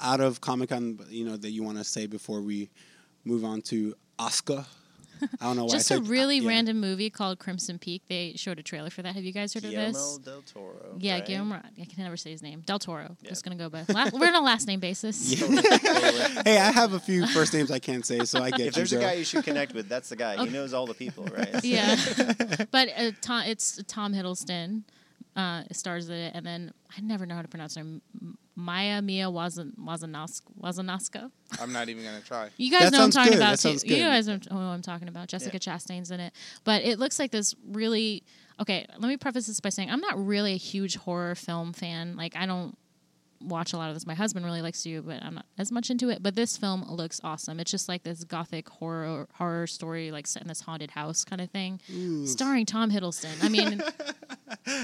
out 0.00 0.20
of 0.20 0.40
Comic 0.40 0.70
Con, 0.70 0.98
you 1.08 1.24
know, 1.24 1.36
that 1.36 1.50
you 1.50 1.62
want 1.62 1.78
to 1.78 1.84
say 1.84 2.06
before 2.06 2.40
we 2.40 2.70
move 3.24 3.44
on 3.44 3.62
to 3.62 3.94
Oscar? 4.18 4.64
I 5.40 5.44
don't 5.46 5.56
know 5.56 5.64
why. 5.64 5.70
I 5.70 5.76
Just 5.76 5.90
a 5.90 5.94
said- 5.94 6.08
really 6.08 6.38
yeah. 6.38 6.48
random 6.48 6.80
movie 6.80 7.10
called 7.10 7.38
Crimson 7.38 7.78
Peak. 7.78 8.02
They 8.08 8.32
showed 8.36 8.58
a 8.58 8.62
trailer 8.62 8.90
for 8.90 9.02
that. 9.02 9.14
Have 9.14 9.24
you 9.24 9.32
guys 9.32 9.54
heard 9.54 9.62
Guillermo 9.62 9.88
of 9.88 9.94
this? 9.94 10.18
del 10.18 10.42
Toro. 10.42 10.94
Yeah, 10.98 11.14
right? 11.14 11.26
Guillermo. 11.26 11.54
I 11.56 11.84
can 11.84 12.02
never 12.04 12.16
say 12.16 12.30
his 12.30 12.42
name. 12.42 12.60
Del 12.66 12.78
Toro. 12.78 13.16
Yeah. 13.22 13.28
Just 13.28 13.44
gonna 13.44 13.56
go 13.56 13.68
by. 13.68 13.84
La- 13.88 14.10
we're 14.12 14.28
on 14.28 14.34
a 14.34 14.40
last 14.40 14.66
name 14.66 14.80
basis. 14.80 15.34
Totally, 15.40 15.62
totally. 15.78 16.42
Hey, 16.44 16.58
I 16.58 16.70
have 16.72 16.92
a 16.92 17.00
few 17.00 17.26
first 17.28 17.52
names 17.54 17.70
I 17.70 17.78
can't 17.78 18.04
say, 18.04 18.20
so 18.24 18.42
I 18.42 18.50
get 18.50 18.60
If 18.60 18.66
you. 18.66 18.70
there's 18.72 18.92
a 18.92 18.98
guy 19.00 19.12
you 19.14 19.24
should 19.24 19.44
connect 19.44 19.74
with, 19.74 19.88
that's 19.88 20.08
the 20.08 20.16
guy. 20.16 20.36
He 20.44 20.50
knows 20.50 20.72
all 20.74 20.86
the 20.86 20.94
people, 20.94 21.24
right? 21.24 21.64
yeah, 21.64 21.96
but 22.70 22.88
uh, 22.96 23.10
Tom, 23.20 23.44
it's 23.46 23.80
Tom 23.88 24.12
Hiddleston 24.14 24.82
uh, 25.36 25.62
stars 25.72 26.08
in 26.08 26.14
it, 26.16 26.34
and 26.34 26.44
then 26.44 26.72
I 26.96 27.00
never 27.00 27.26
know 27.26 27.34
how 27.34 27.42
to 27.42 27.48
pronounce 27.48 27.74
her 27.76 27.82
name. 27.84 28.02
M- 28.20 28.38
Maya 28.54 29.00
Mia 29.02 29.26
Wazan- 29.30 29.72
Wazanask- 29.78 30.42
Wazanaska. 30.60 31.30
I'm 31.60 31.72
not 31.72 31.88
even 31.88 32.04
gonna 32.04 32.20
try. 32.20 32.50
You 32.56 32.70
guys 32.70 32.90
That 32.90 32.92
know 32.92 32.98
what 32.98 33.04
I'm 33.04 33.10
talking 33.10 33.32
good. 33.32 33.38
about. 33.38 33.50
That 33.58 33.58
too. 33.62 33.68
sounds 33.78 33.84
You 33.84 33.96
guys 33.96 34.26
know 34.26 34.38
what 34.50 34.52
I'm 34.60 34.82
talking 34.82 35.08
about. 35.08 35.28
Jessica 35.28 35.58
Chastain's 35.58 36.10
in 36.10 36.20
it, 36.20 36.32
but 36.64 36.82
it 36.82 36.98
looks 36.98 37.18
like 37.18 37.30
this 37.30 37.54
really. 37.66 38.22
Okay, 38.60 38.86
let 38.98 39.08
me 39.08 39.16
preface 39.16 39.46
this 39.46 39.58
by 39.60 39.70
saying 39.70 39.90
I'm 39.90 40.00
not 40.00 40.24
really 40.24 40.52
a 40.52 40.56
huge 40.58 40.96
horror 40.96 41.34
film 41.34 41.72
fan. 41.72 42.16
Like 42.16 42.36
I 42.36 42.46
don't 42.46 42.76
watch 43.44 43.72
a 43.72 43.76
lot 43.76 43.88
of 43.88 43.94
this. 43.96 44.06
My 44.06 44.14
husband 44.14 44.44
really 44.44 44.62
likes 44.62 44.82
to, 44.84 45.02
but 45.02 45.22
I'm 45.22 45.34
not 45.34 45.46
as 45.58 45.70
much 45.72 45.90
into 45.90 46.08
it. 46.10 46.22
But 46.22 46.34
this 46.34 46.56
film 46.56 46.84
looks 46.88 47.20
awesome. 47.24 47.60
It's 47.60 47.70
just 47.70 47.88
like 47.88 48.02
this 48.02 48.24
gothic 48.24 48.68
horror 48.68 49.28
horror 49.34 49.66
story, 49.66 50.10
like 50.10 50.26
set 50.26 50.42
in 50.42 50.48
this 50.48 50.60
haunted 50.60 50.90
house 50.92 51.24
kind 51.24 51.40
of 51.40 51.50
thing, 51.50 51.80
starring 52.26 52.66
Tom 52.66 52.90
Hiddleston. 52.90 53.42
I 53.42 53.48
mean, 53.48 53.82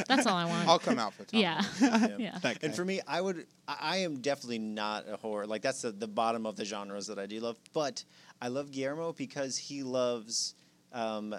that's 0.06 0.26
all 0.26 0.36
I 0.36 0.44
want. 0.44 0.68
I'll 0.68 0.78
come 0.78 0.98
out 0.98 1.14
for 1.14 1.24
Tom. 1.24 1.40
yeah, 1.40 1.62
Yeah. 1.80 2.16
yeah. 2.42 2.54
And 2.62 2.74
for 2.74 2.84
me, 2.84 3.00
I 3.06 3.20
would, 3.20 3.46
I 3.66 3.76
I 3.80 3.96
am 3.98 4.20
definitely 4.20 4.58
not 4.58 5.08
a 5.08 5.16
horror. 5.16 5.46
Like 5.46 5.62
that's 5.62 5.82
the, 5.82 5.92
the 5.92 6.08
bottom 6.08 6.46
of 6.46 6.56
the 6.56 6.64
genres 6.64 7.06
that 7.08 7.18
I 7.18 7.26
do 7.26 7.40
love. 7.40 7.58
But 7.72 8.04
I 8.40 8.48
love 8.48 8.70
Guillermo 8.70 9.12
because 9.12 9.56
he 9.56 9.82
loves 9.82 10.54
um, 10.92 11.34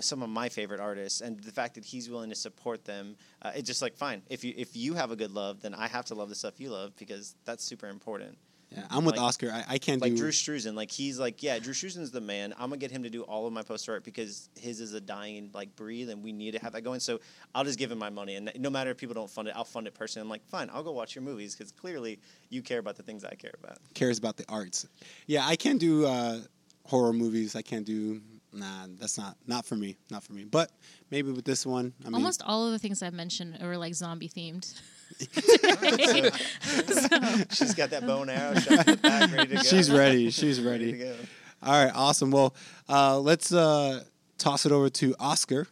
some 0.00 0.22
of 0.22 0.28
my 0.28 0.48
favorite 0.48 0.80
artists, 0.80 1.20
and 1.20 1.40
the 1.40 1.52
fact 1.52 1.74
that 1.74 1.84
he's 1.84 2.08
willing 2.10 2.30
to 2.30 2.36
support 2.36 2.84
them. 2.84 3.16
Uh, 3.42 3.52
it's 3.54 3.66
just 3.66 3.82
like 3.82 3.96
fine. 3.96 4.22
If 4.28 4.44
you 4.44 4.52
if 4.56 4.76
you 4.76 4.94
have 4.94 5.10
a 5.10 5.16
good 5.16 5.30
love, 5.32 5.60
then 5.62 5.74
I 5.74 5.86
have 5.88 6.04
to 6.06 6.14
love 6.14 6.28
the 6.28 6.34
stuff 6.34 6.60
you 6.60 6.70
love 6.70 6.94
because 6.96 7.34
that's 7.44 7.64
super 7.64 7.88
important. 7.88 8.36
Yeah, 8.72 8.84
I'm 8.90 9.04
with 9.04 9.14
Like- 9.16 9.24
Oscar. 9.24 9.52
I, 9.52 9.64
I 9.74 9.78
can't 9.78 10.02
Like 10.02 10.12
do. 10.14 10.18
Drew 10.18 10.30
Struzan, 10.32 10.74
like 10.74 10.90
he's 10.90 11.20
like, 11.20 11.40
yeah, 11.40 11.60
Drew 11.60 11.72
Struzan's 11.72 12.10
the 12.10 12.20
man. 12.20 12.52
I'm 12.54 12.68
gonna 12.68 12.78
get 12.78 12.90
him 12.90 13.04
to 13.04 13.08
do 13.10 13.22
all 13.22 13.46
of 13.46 13.52
my 13.52 13.62
poster 13.62 13.92
art 13.92 14.02
because 14.02 14.48
his 14.60 14.80
is 14.80 14.92
a 14.92 15.00
dying 15.00 15.50
like 15.54 15.76
breed, 15.76 16.08
and 16.08 16.22
we 16.24 16.32
need 16.32 16.50
to 16.54 16.58
have 16.58 16.72
that 16.72 16.82
going. 16.82 16.98
So 16.98 17.20
I'll 17.54 17.62
just 17.62 17.78
give 17.78 17.92
him 17.92 17.98
my 17.98 18.10
money, 18.10 18.34
and 18.34 18.50
no 18.58 18.68
matter 18.68 18.90
if 18.90 18.96
people 18.98 19.14
don't 19.14 19.30
fund 19.30 19.46
it, 19.46 19.54
I'll 19.56 19.64
fund 19.64 19.86
it 19.86 19.94
personally. 19.94 20.24
I'm 20.26 20.30
like, 20.30 20.44
fine, 20.48 20.68
I'll 20.72 20.82
go 20.82 20.90
watch 20.90 21.14
your 21.14 21.22
movies 21.22 21.54
because 21.54 21.70
clearly 21.70 22.18
you 22.50 22.60
care 22.60 22.80
about 22.80 22.96
the 22.96 23.04
things 23.04 23.24
I 23.24 23.34
care 23.36 23.54
about. 23.62 23.78
cares 23.94 24.18
about 24.18 24.36
the 24.36 24.44
arts. 24.48 24.84
Yeah, 25.28 25.46
I 25.46 25.54
can't 25.54 25.78
do 25.78 26.04
uh, 26.04 26.40
horror 26.86 27.12
movies. 27.12 27.54
I 27.54 27.62
can't 27.62 27.86
do. 27.86 28.20
Nah, 28.56 28.86
that's 28.98 29.18
not 29.18 29.36
not 29.46 29.66
for 29.66 29.76
me. 29.76 29.98
Not 30.10 30.24
for 30.24 30.32
me. 30.32 30.44
But 30.44 30.70
maybe 31.10 31.30
with 31.30 31.44
this 31.44 31.66
one, 31.66 31.92
I 32.02 32.06
mean, 32.06 32.14
Almost 32.14 32.42
all 32.46 32.64
of 32.66 32.72
the 32.72 32.78
things 32.78 33.02
I've 33.02 33.12
mentioned 33.14 33.58
are 33.62 33.76
like 33.76 33.92
zombie 33.94 34.30
themed. 34.30 34.72
She's 37.54 37.74
got 37.74 37.90
that 37.90 38.06
bone 38.06 38.30
arrow 38.30 38.54
shot 38.54 38.88
in 38.88 38.94
the 38.94 38.96
back, 38.96 39.30
ready 39.32 39.48
to 39.48 39.54
go. 39.56 39.62
she's 39.62 39.90
ready. 39.90 40.30
She's 40.30 40.58
ready 40.60 40.92
to 40.92 40.98
ready. 40.98 41.04
go. 41.04 41.14
All 41.62 41.84
right, 41.84 41.92
awesome. 41.94 42.30
Well, 42.30 42.54
uh, 42.88 43.18
let's 43.20 43.52
uh, 43.52 44.02
toss 44.38 44.64
it 44.66 44.72
over 44.72 44.88
to 44.90 45.14
Oscar. 45.20 45.66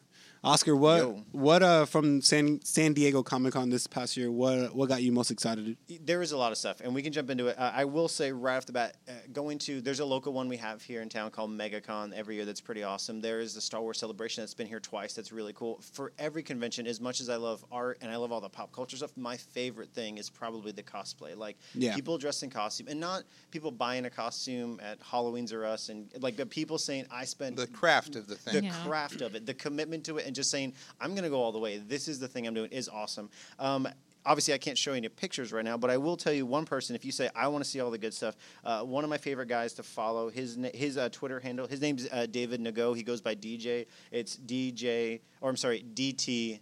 Oscar, 0.44 0.76
what 0.76 0.98
Yo. 0.98 1.22
what 1.32 1.62
uh 1.62 1.86
from 1.86 2.20
San 2.20 2.60
San 2.62 2.92
Diego 2.92 3.22
Comic 3.22 3.54
Con 3.54 3.70
this 3.70 3.86
past 3.86 4.16
year? 4.16 4.30
What 4.30 4.74
what 4.76 4.88
got 4.90 5.02
you 5.02 5.10
most 5.10 5.30
excited? 5.30 5.76
There 6.04 6.20
is 6.20 6.32
a 6.32 6.36
lot 6.36 6.52
of 6.52 6.58
stuff, 6.58 6.80
and 6.82 6.94
we 6.94 7.00
can 7.02 7.12
jump 7.12 7.30
into 7.30 7.46
it. 7.46 7.58
Uh, 7.58 7.72
I 7.74 7.84
will 7.86 8.08
say 8.08 8.30
right 8.30 8.56
off 8.56 8.66
the 8.66 8.72
bat, 8.72 8.96
uh, 9.08 9.12
going 9.32 9.58
to 9.60 9.80
there's 9.80 10.00
a 10.00 10.04
local 10.04 10.34
one 10.34 10.48
we 10.48 10.58
have 10.58 10.82
here 10.82 11.00
in 11.00 11.08
town 11.08 11.30
called 11.30 11.50
MegaCon 11.50 12.12
every 12.12 12.34
year. 12.36 12.44
That's 12.44 12.60
pretty 12.60 12.82
awesome. 12.82 13.20
There 13.22 13.40
is 13.40 13.54
the 13.54 13.60
Star 13.62 13.80
Wars 13.80 13.98
celebration 13.98 14.42
that's 14.42 14.52
been 14.54 14.66
here 14.66 14.80
twice. 14.80 15.14
That's 15.14 15.32
really 15.32 15.54
cool. 15.54 15.80
For 15.92 16.12
every 16.18 16.42
convention, 16.42 16.86
as 16.86 17.00
much 17.00 17.20
as 17.20 17.30
I 17.30 17.36
love 17.36 17.64
art 17.72 17.98
and 18.02 18.10
I 18.10 18.16
love 18.16 18.30
all 18.30 18.42
the 18.42 18.48
pop 18.50 18.70
culture 18.70 18.98
stuff, 18.98 19.16
my 19.16 19.38
favorite 19.38 19.90
thing 19.94 20.18
is 20.18 20.28
probably 20.28 20.72
the 20.72 20.82
cosplay. 20.82 21.34
Like 21.36 21.56
Yeah. 21.74 21.94
people 21.94 22.18
dressed 22.18 22.42
in 22.42 22.50
costume, 22.50 22.88
and 22.90 23.00
not 23.00 23.22
people 23.50 23.70
buying 23.70 24.04
a 24.04 24.10
costume 24.10 24.78
at 24.82 24.98
Halloween's 25.02 25.52
or 25.54 25.64
us, 25.64 25.88
and 25.88 26.10
like 26.20 26.36
the 26.36 26.44
people 26.46 26.76
saying 26.76 27.06
I 27.10 27.24
spent 27.24 27.56
The 27.56 27.66
craft 27.66 28.14
of 28.16 28.26
the 28.26 28.34
the 28.34 28.40
thing. 28.50 28.64
Yeah. 28.64 28.84
craft 28.84 29.20
of 29.20 29.34
it, 29.36 29.46
the 29.46 29.54
commitment 29.54 30.02
to 30.04 30.18
it, 30.18 30.26
and 30.26 30.33
just 30.34 30.50
saying, 30.50 30.74
I'm 31.00 31.10
going 31.10 31.24
to 31.24 31.30
go 31.30 31.42
all 31.42 31.52
the 31.52 31.58
way. 31.58 31.78
This 31.78 32.08
is 32.08 32.18
the 32.18 32.28
thing 32.28 32.46
I'm 32.46 32.54
doing 32.54 32.70
is 32.70 32.88
awesome. 32.88 33.30
Um, 33.58 33.88
obviously, 34.26 34.54
I 34.54 34.58
can't 34.58 34.76
show 34.76 34.92
you 34.92 34.98
any 34.98 35.08
pictures 35.08 35.52
right 35.52 35.64
now, 35.64 35.76
but 35.76 35.90
I 35.90 35.96
will 35.96 36.16
tell 36.16 36.32
you 36.32 36.46
one 36.46 36.64
person. 36.64 36.96
If 36.96 37.04
you 37.04 37.12
say, 37.12 37.30
I 37.34 37.48
want 37.48 37.64
to 37.64 37.70
see 37.70 37.80
all 37.80 37.90
the 37.90 37.98
good 37.98 38.14
stuff, 38.14 38.36
uh, 38.64 38.82
one 38.82 39.04
of 39.04 39.10
my 39.10 39.18
favorite 39.18 39.48
guys 39.48 39.72
to 39.74 39.82
follow, 39.82 40.30
his 40.30 40.58
his 40.74 40.96
uh, 40.96 41.08
Twitter 41.10 41.40
handle, 41.40 41.66
his 41.66 41.80
name's 41.80 42.08
uh, 42.10 42.26
David 42.26 42.60
Ngo. 42.60 42.96
He 42.96 43.02
goes 43.02 43.20
by 43.20 43.34
DJ. 43.34 43.86
It's 44.10 44.36
DJ, 44.36 45.20
or 45.40 45.50
I'm 45.50 45.56
sorry, 45.56 45.84
DTJAAAA. 45.94 46.60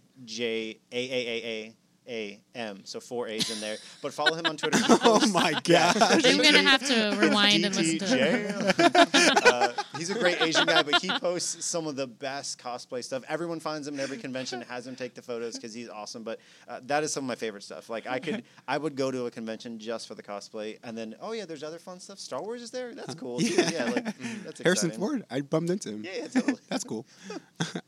A 0.91 1.75
M, 2.07 2.81
so 2.83 2.99
four 2.99 3.27
A's 3.27 3.49
in 3.49 3.59
there. 3.59 3.77
But 4.01 4.13
follow 4.13 4.35
him 4.35 4.45
on 4.45 4.57
Twitter. 4.57 4.79
Oh 5.05 5.25
my 5.27 5.53
gosh! 5.63 5.95
I'm 6.25 6.37
gonna 6.37 6.61
have 6.61 6.85
to 6.87 7.17
rewind 7.19 7.65
and 7.65 7.75
listen 7.75 7.99
to 7.99 8.05
it. 8.05 8.49
DTJ. 8.75 9.45
uh, 9.45 9.71
he's 9.97 10.09
a 10.09 10.13
great 10.19 10.41
Asian 10.41 10.65
guy, 10.65 10.83
but 10.83 11.01
he 11.01 11.09
posts 11.19 11.63
some 11.65 11.87
of 11.87 11.95
the 11.95 12.07
best 12.07 12.59
cosplay 12.59 13.03
stuff. 13.03 13.23
Everyone 13.29 13.59
finds 13.59 13.87
him 13.87 13.95
at 13.95 14.01
every 14.01 14.17
convention, 14.17 14.61
has 14.61 14.85
him 14.85 14.95
take 14.95 15.13
the 15.13 15.21
photos 15.21 15.55
because 15.55 15.73
he's 15.73 15.89
awesome. 15.89 16.23
But 16.23 16.39
uh, 16.67 16.81
that 16.87 17.03
is 17.03 17.13
some 17.13 17.23
of 17.23 17.27
my 17.27 17.35
favorite 17.35 17.63
stuff. 17.63 17.89
Like 17.89 18.07
I 18.07 18.19
could, 18.19 18.43
I 18.67 18.77
would 18.77 18.95
go 18.95 19.09
to 19.11 19.25
a 19.25 19.31
convention 19.31 19.79
just 19.79 20.07
for 20.07 20.15
the 20.15 20.23
cosplay, 20.23 20.77
and 20.83 20.97
then 20.97 21.15
oh 21.21 21.31
yeah, 21.31 21.45
there's 21.45 21.63
other 21.63 21.79
fun 21.79 21.99
stuff. 21.99 22.19
Star 22.19 22.41
Wars 22.41 22.61
is 22.61 22.71
there. 22.71 22.93
That's 22.93 23.15
cool. 23.15 23.39
too. 23.39 23.45
Yeah. 23.45 23.69
Yeah, 23.71 23.83
like 23.85 24.05
mm, 24.05 24.43
that's 24.43 24.61
Harrison 24.61 24.89
exciting. 24.89 25.07
Ford. 25.07 25.25
I 25.31 25.41
bumped 25.41 25.69
into 25.69 25.89
him. 25.89 26.03
Yeah, 26.03 26.11
yeah, 26.17 26.27
totally. 26.27 26.59
That's 26.69 26.83
cool. 26.83 27.05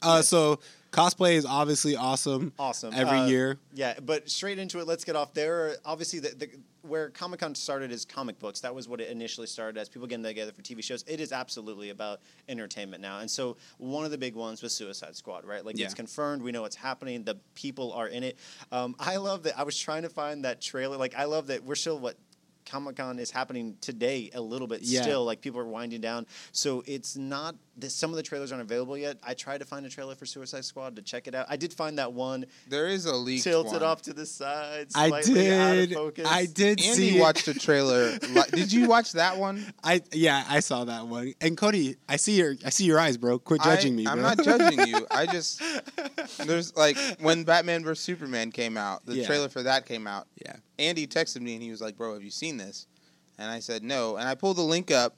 uh, 0.01 0.21
so 0.21 0.59
cosplay 0.95 1.33
is 1.33 1.45
obviously 1.45 1.95
awesome. 1.95 2.53
Awesome. 2.57 2.93
Every 2.93 3.19
Uh, 3.19 3.25
year. 3.27 3.57
Yeah, 3.73 3.99
but 3.99 4.29
straight 4.29 4.57
into 4.59 4.79
it, 4.79 4.87
let's 4.87 5.03
get 5.03 5.15
off 5.15 5.33
there. 5.33 5.75
Obviously, 5.85 6.19
the, 6.19 6.29
the, 6.29 6.49
where 6.83 7.09
Comic 7.09 7.39
Con 7.39 7.55
started 7.55 7.91
is 7.91 8.05
comic 8.05 8.37
books. 8.39 8.59
That 8.61 8.73
was 8.75 8.87
what 8.87 9.01
it 9.01 9.09
initially 9.09 9.47
started 9.47 9.79
as 9.79 9.89
people 9.89 10.07
getting 10.07 10.23
together 10.23 10.51
for 10.51 10.61
TV 10.61 10.83
shows. 10.83 11.03
It 11.07 11.19
is 11.19 11.31
absolutely 11.31 11.89
about 11.89 12.19
entertainment 12.47 13.01
now. 13.01 13.19
And 13.19 13.29
so, 13.29 13.57
one 13.79 14.05
of 14.05 14.11
the 14.11 14.17
big 14.17 14.35
ones 14.35 14.61
was 14.61 14.73
Suicide 14.73 15.15
Squad, 15.15 15.45
right? 15.45 15.65
Like, 15.65 15.77
Yeah. 15.77 15.85
it's 15.85 15.93
confirmed. 15.95 16.41
We 16.43 16.51
know 16.51 16.61
what's 16.61 16.75
happening. 16.75 17.23
The 17.23 17.35
people 17.55 17.91
are 17.93 18.07
in 18.07 18.23
it. 18.23 18.37
Um, 18.71 18.95
I 18.99 19.17
love 19.17 19.43
that. 19.43 19.57
I 19.59 19.63
was 19.63 19.77
trying 19.77 20.03
to 20.03 20.09
find 20.09 20.45
that 20.45 20.61
trailer. 20.61 20.95
Like, 20.97 21.15
I 21.15 21.25
love 21.25 21.47
that 21.47 21.63
we're 21.63 21.75
still, 21.75 21.97
what, 21.99 22.17
Comic 22.65 22.95
Con 22.97 23.19
is 23.19 23.31
happening 23.31 23.77
today 23.81 24.29
a 24.33 24.41
little 24.41 24.67
bit 24.67 24.81
Yeah. 24.81 25.01
still. 25.03 25.23
Like 25.25 25.41
people 25.41 25.59
are 25.59 25.65
winding 25.67 26.01
down, 26.01 26.25
so 26.51 26.83
it's 26.85 27.15
not. 27.15 27.55
That 27.77 27.89
some 27.91 28.09
of 28.09 28.15
the 28.15 28.23
trailers 28.23 28.53
aren't 28.53 28.61
available 28.61 28.97
yet. 28.97 29.17
I 29.21 29.33
tried 29.33 29.57
to 29.57 29.65
find 29.65 29.85
a 29.85 29.89
trailer 29.89 30.15
for 30.15 30.25
Suicide 30.25 30.63
Squad 30.63 30.95
to 30.95 31.01
check 31.01 31.27
it 31.27 31.35
out. 31.35 31.45
I 31.49 31.57
did 31.57 31.73
find 31.73 31.97
that 31.99 32.13
one 32.13 32.45
There 32.69 32.87
is 32.87 33.05
a 33.05 33.13
leaked 33.13 33.43
tilted 33.43 33.73
one. 33.73 33.83
off 33.83 34.01
to 34.03 34.13
the 34.13 34.25
side. 34.25 34.87
I 34.95 35.09
Slightly 35.09 35.51
Out 35.51 35.71
of 35.77 35.89
did. 35.89 35.93
focus. 35.93 36.25
I 36.29 36.45
did 36.45 36.79
Andy 36.79 36.93
see. 37.09 37.17
it. 37.17 37.19
watched 37.19 37.49
a 37.49 37.53
trailer. 37.53 38.17
Did 38.53 38.71
you 38.71 38.87
watch 38.87 39.11
that 39.11 39.37
one? 39.37 39.65
I 39.83 40.01
yeah, 40.13 40.45
I 40.47 40.61
saw 40.61 40.85
that 40.85 41.07
one. 41.07 41.33
And 41.41 41.57
Cody, 41.57 41.97
I 42.07 42.15
see 42.15 42.37
your 42.37 42.55
I 42.65 42.69
see 42.69 42.85
your 42.85 42.97
eyes, 42.97 43.17
bro. 43.17 43.39
Quit 43.39 43.61
judging 43.61 43.91
I, 43.91 43.95
me, 43.97 44.03
bro. 44.03 44.11
I'm 44.13 44.21
not 44.21 44.41
judging 44.41 44.87
you. 44.87 45.05
I 45.11 45.25
just 45.25 45.61
there's 46.45 46.73
like 46.77 46.97
when 47.19 47.43
Batman 47.43 47.83
vs 47.83 48.01
Superman 48.03 48.51
came 48.53 48.77
out, 48.77 49.05
the 49.05 49.15
Yeah. 49.17 49.27
trailer 49.27 49.49
for 49.49 49.63
that 49.63 49.85
came 49.85 50.07
out. 50.07 50.27
Yeah. 50.41 50.55
Andy 50.77 51.07
texted 51.07 51.41
me 51.41 51.53
and 51.53 51.63
he 51.63 51.71
was 51.71 51.81
like, 51.81 51.97
"Bro, 51.97 52.13
have 52.13 52.23
you 52.23 52.31
seen 52.31 52.57
this?" 52.57 52.87
And 53.37 53.49
I 53.49 53.59
said, 53.59 53.83
"No." 53.83 54.17
And 54.17 54.27
I 54.27 54.35
pulled 54.35 54.57
the 54.57 54.63
link 54.63 54.91
up, 54.91 55.15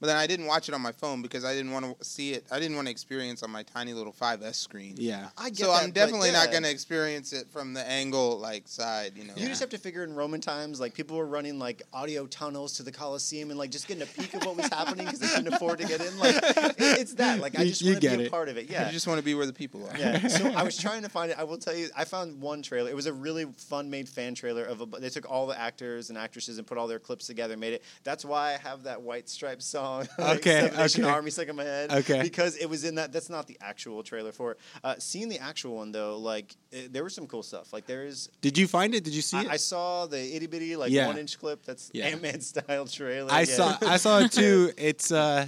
but 0.00 0.06
then 0.06 0.16
I 0.16 0.26
didn't 0.26 0.46
watch 0.46 0.68
it 0.68 0.74
on 0.74 0.80
my 0.80 0.92
phone 0.92 1.22
because 1.22 1.44
I 1.44 1.54
didn't 1.54 1.72
want 1.72 1.98
to 1.98 2.04
see 2.04 2.32
it. 2.32 2.44
I 2.50 2.58
didn't 2.58 2.74
want 2.76 2.86
to 2.88 2.90
experience 2.90 3.42
on 3.42 3.50
my 3.50 3.62
tiny 3.62 3.92
little 3.92 4.12
5S 4.12 4.54
screen. 4.54 4.94
Yeah. 4.96 5.28
I 5.36 5.50
get 5.50 5.58
So 5.58 5.66
that, 5.68 5.82
I'm 5.82 5.90
but 5.90 5.94
definitely 5.94 6.30
not 6.32 6.50
going 6.50 6.62
to 6.62 6.70
experience 6.70 7.32
it 7.32 7.48
from 7.50 7.74
the 7.74 7.86
angle 7.88 8.38
like 8.38 8.66
side, 8.66 9.12
you 9.16 9.24
know. 9.24 9.34
You 9.36 9.46
just 9.48 9.60
have 9.60 9.70
to 9.70 9.78
figure 9.78 10.02
in 10.04 10.14
Roman 10.14 10.40
times, 10.40 10.80
like 10.80 10.94
people 10.94 11.16
were 11.16 11.26
running 11.26 11.58
like 11.58 11.82
audio 11.92 12.26
tunnels 12.26 12.72
to 12.78 12.82
the 12.82 12.92
Coliseum 12.92 13.50
and 13.50 13.58
like 13.58 13.70
just 13.70 13.86
getting 13.88 14.02
a 14.02 14.06
peek 14.06 14.32
of 14.34 14.44
what 14.44 14.56
was 14.56 14.66
happening 14.68 15.04
because 15.04 15.20
they 15.20 15.28
couldn't 15.28 15.52
afford 15.52 15.78
to 15.78 15.86
get 15.86 16.00
in. 16.00 16.18
Like 16.18 16.36
it- 16.36 16.76
it's 17.00 17.14
that. 17.14 17.40
Like 17.40 17.58
I 17.58 17.64
just 17.64 17.84
want 17.84 17.96
to 17.96 18.00
get 18.00 18.18
be 18.18 18.26
a 18.26 18.30
part 18.30 18.48
of 18.48 18.56
it. 18.56 18.70
Yeah. 18.70 18.86
You 18.86 18.92
just 18.92 19.06
want 19.06 19.18
to 19.18 19.24
be 19.24 19.34
where 19.34 19.46
the 19.46 19.52
people 19.52 19.86
are. 19.86 19.98
Yeah. 19.98 20.26
So 20.28 20.46
I 20.56 20.62
was 20.62 20.78
trying 20.78 21.02
to 21.02 21.08
find 21.10 21.30
it. 21.30 21.38
I 21.38 21.44
will 21.44 21.58
tell 21.58 21.74
you, 21.74 21.88
I 21.96 22.04
found 22.04 22.40
one 22.40 22.62
trailer. 22.62 22.88
It 22.88 22.96
was 22.96 23.06
a 23.06 23.12
really 23.12 23.44
fun 23.56 23.90
made 23.90 24.08
fan 24.08 24.34
trailer 24.34 24.64
of 24.64 24.80
a. 24.80 24.86
They 24.86 25.10
took 25.10 25.30
all 25.30 25.46
the 25.46 25.58
actors 25.60 26.08
and 26.08 26.16
actresses 26.18 26.56
and 26.58 26.66
put 26.66 26.78
all 26.78 26.86
their 26.86 26.98
clips 26.98 27.26
together, 27.26 27.52
and 27.54 27.60
made 27.60 27.74
it. 27.74 27.82
That's 28.04 28.24
why 28.24 28.54
I 28.54 28.56
have 28.68 28.84
that 28.84 29.02
White 29.02 29.28
Stripes 29.28 29.66
song. 29.66 29.89
like, 30.18 30.38
Okay, 30.38 30.60
Seven 30.62 30.76
Nation 30.78 31.04
okay. 31.04 31.12
Army 31.12 31.30
stuck 31.30 31.48
in 31.48 31.56
my 31.56 31.64
head. 31.64 31.92
Okay. 31.92 32.22
Because 32.22 32.56
it 32.56 32.66
was 32.66 32.84
in 32.84 32.94
that. 32.96 33.12
That's 33.12 33.28
not 33.30 33.46
the 33.46 33.56
actual 33.60 34.02
trailer 34.02 34.32
for 34.32 34.52
it. 34.52 34.58
Uh, 34.82 34.94
seeing 34.98 35.28
the 35.28 35.38
actual 35.38 35.76
one 35.76 35.92
though, 35.92 36.18
like 36.18 36.54
it, 36.70 36.92
there 36.92 37.04
was 37.04 37.14
some 37.14 37.26
cool 37.26 37.42
stuff. 37.42 37.72
Like 37.72 37.86
there 37.86 38.04
is. 38.04 38.28
Did 38.40 38.56
you 38.58 38.66
find 38.66 38.94
it? 38.94 39.04
Did 39.04 39.14
you 39.14 39.22
see 39.22 39.36
I, 39.38 39.42
it? 39.42 39.48
I 39.48 39.56
saw 39.56 40.06
the 40.06 40.18
itty 40.36 40.46
bitty 40.46 40.76
like 40.76 40.90
Yeah. 40.90 41.06
one 41.06 41.18
inch 41.18 41.38
clip. 41.38 41.64
That's 41.64 41.90
Yeah. 41.92 42.06
Ant 42.06 42.22
Man 42.22 42.40
style 42.52 42.86
trailer. 42.86 43.32
I 43.32 43.40
Yeah. 43.40 43.44
saw 43.56 43.78
I 43.82 43.96
saw 43.96 44.18
it 44.20 44.32
too. 44.32 44.72
It's 44.78 45.12
uh 45.12 45.46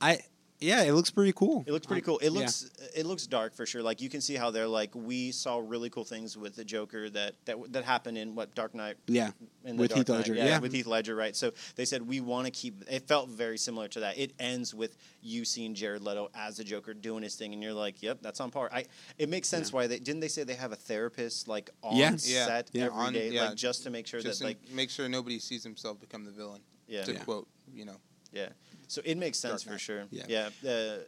I 0.00 0.20
yeah, 0.62 0.82
it 0.82 0.92
looks 0.92 1.10
pretty 1.10 1.32
cool. 1.32 1.64
It 1.66 1.72
looks 1.72 1.86
pretty 1.86 2.02
cool. 2.02 2.18
It 2.18 2.26
Yeah. 2.32 2.38
looks 2.40 2.70
it 2.94 3.04
looks 3.06 3.26
dark 3.26 3.54
for 3.54 3.66
sure. 3.66 3.82
Like 3.82 4.00
you 4.00 4.08
can 4.08 4.20
see 4.20 4.34
how 4.34 4.50
they're 4.50 4.66
like 4.68 4.94
we 4.94 5.32
saw 5.32 5.58
really 5.58 5.90
cool 5.90 6.04
things 6.04 6.36
with 6.36 6.54
the 6.56 6.64
Joker 6.64 7.10
that 7.10 7.34
that 7.46 7.72
that 7.72 7.84
happened 7.84 8.18
in 8.18 8.34
what 8.34 8.54
Dark 8.54 8.74
Knight 8.74 8.96
Yeah. 9.06 9.30
in 9.64 9.76
the 9.76 9.80
With 9.82 9.90
Dark 9.90 9.98
Heath 9.98 10.08
Knight. 10.08 10.16
Ledger, 10.18 10.34
Yeah, 10.34 10.44
yeah. 10.46 10.58
with 10.58 10.72
Heath 10.72 10.86
Ledger, 10.86 11.14
right? 11.14 11.34
So 11.36 11.52
they 11.76 11.84
said 11.84 12.06
we 12.06 12.20
want 12.20 12.46
to 12.46 12.50
keep. 12.50 12.82
It 12.90 13.06
felt 13.08 13.28
very 13.28 13.58
similar 13.58 13.88
to 13.88 14.00
that. 14.00 14.18
It 14.18 14.32
ends 14.38 14.74
with 14.74 14.96
you 15.22 15.44
seeing 15.44 15.74
Jared 15.74 16.02
Leto 16.02 16.30
as 16.34 16.56
the 16.56 16.64
Joker 16.64 16.94
doing 16.94 17.22
his 17.22 17.34
thing, 17.34 17.52
and 17.52 17.62
you're 17.62 17.72
like, 17.74 18.02
"Yep, 18.02 18.18
that's 18.22 18.40
on 18.40 18.50
par." 18.50 18.70
I. 18.72 18.84
It 19.18 19.28
makes 19.28 19.48
sense 19.48 19.72
why 19.72 19.86
they 19.86 19.98
didn't 19.98 20.20
they 20.20 20.28
say 20.28 20.44
they 20.44 20.54
have 20.54 20.72
a 20.72 20.76
therapist 20.76 21.48
like 21.48 21.70
on 21.82 21.96
Yeah. 21.96 22.10
Yeah. 22.22 22.46
set 22.46 22.70
Yeah. 22.72 22.86
every 22.86 23.12
day, 23.12 23.26
On- 23.28 23.32
yeah. 23.32 23.44
like 23.48 23.56
just 23.56 23.82
to 23.84 23.90
make 23.90 24.06
sure 24.06 24.20
Just 24.20 24.40
that 24.40 24.44
like 24.46 24.70
make 24.70 24.90
sure 24.90 25.08
nobody 25.08 25.38
sees 25.38 25.62
himself 25.62 26.00
become 26.00 26.24
the 26.24 26.30
villain. 26.30 26.62
yeah 26.88 27.04
To 27.04 27.12
Yeah. 27.12 27.18
quote, 27.24 27.48
you 27.72 27.84
know. 27.84 27.96
yeah. 28.32 28.48
So 28.92 29.00
it 29.06 29.16
makes 29.16 29.38
sense 29.38 29.62
for 29.62 29.78
sure. 29.78 30.04
Yeah. 30.10 30.26
Yeah. 30.28 30.70
Uh, 30.70 30.98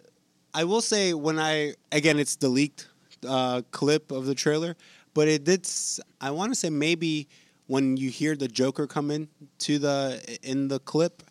I 0.55 0.64
will 0.64 0.81
say 0.81 1.12
when 1.12 1.38
I 1.38 1.75
again 1.92 2.18
it's 2.18 2.37
the 2.37 2.49
leaked 2.49 2.88
uh, 3.29 3.61
clip 3.73 4.11
of 4.11 4.25
the 4.25 4.35
trailer, 4.35 4.75
but 5.12 5.29
it 5.29 5.44
did. 5.44 5.68
I 6.18 6.31
want 6.31 6.51
to 6.53 6.55
say 6.55 6.70
maybe 6.70 7.29
when 7.66 7.99
you 7.99 8.09
hear 8.09 8.37
the 8.37 8.49
Joker 8.49 8.87
come 8.87 9.11
in 9.11 9.29
to 9.59 9.79
the 9.79 10.38
in 10.42 10.68
the 10.68 10.79
clip, 10.79 11.23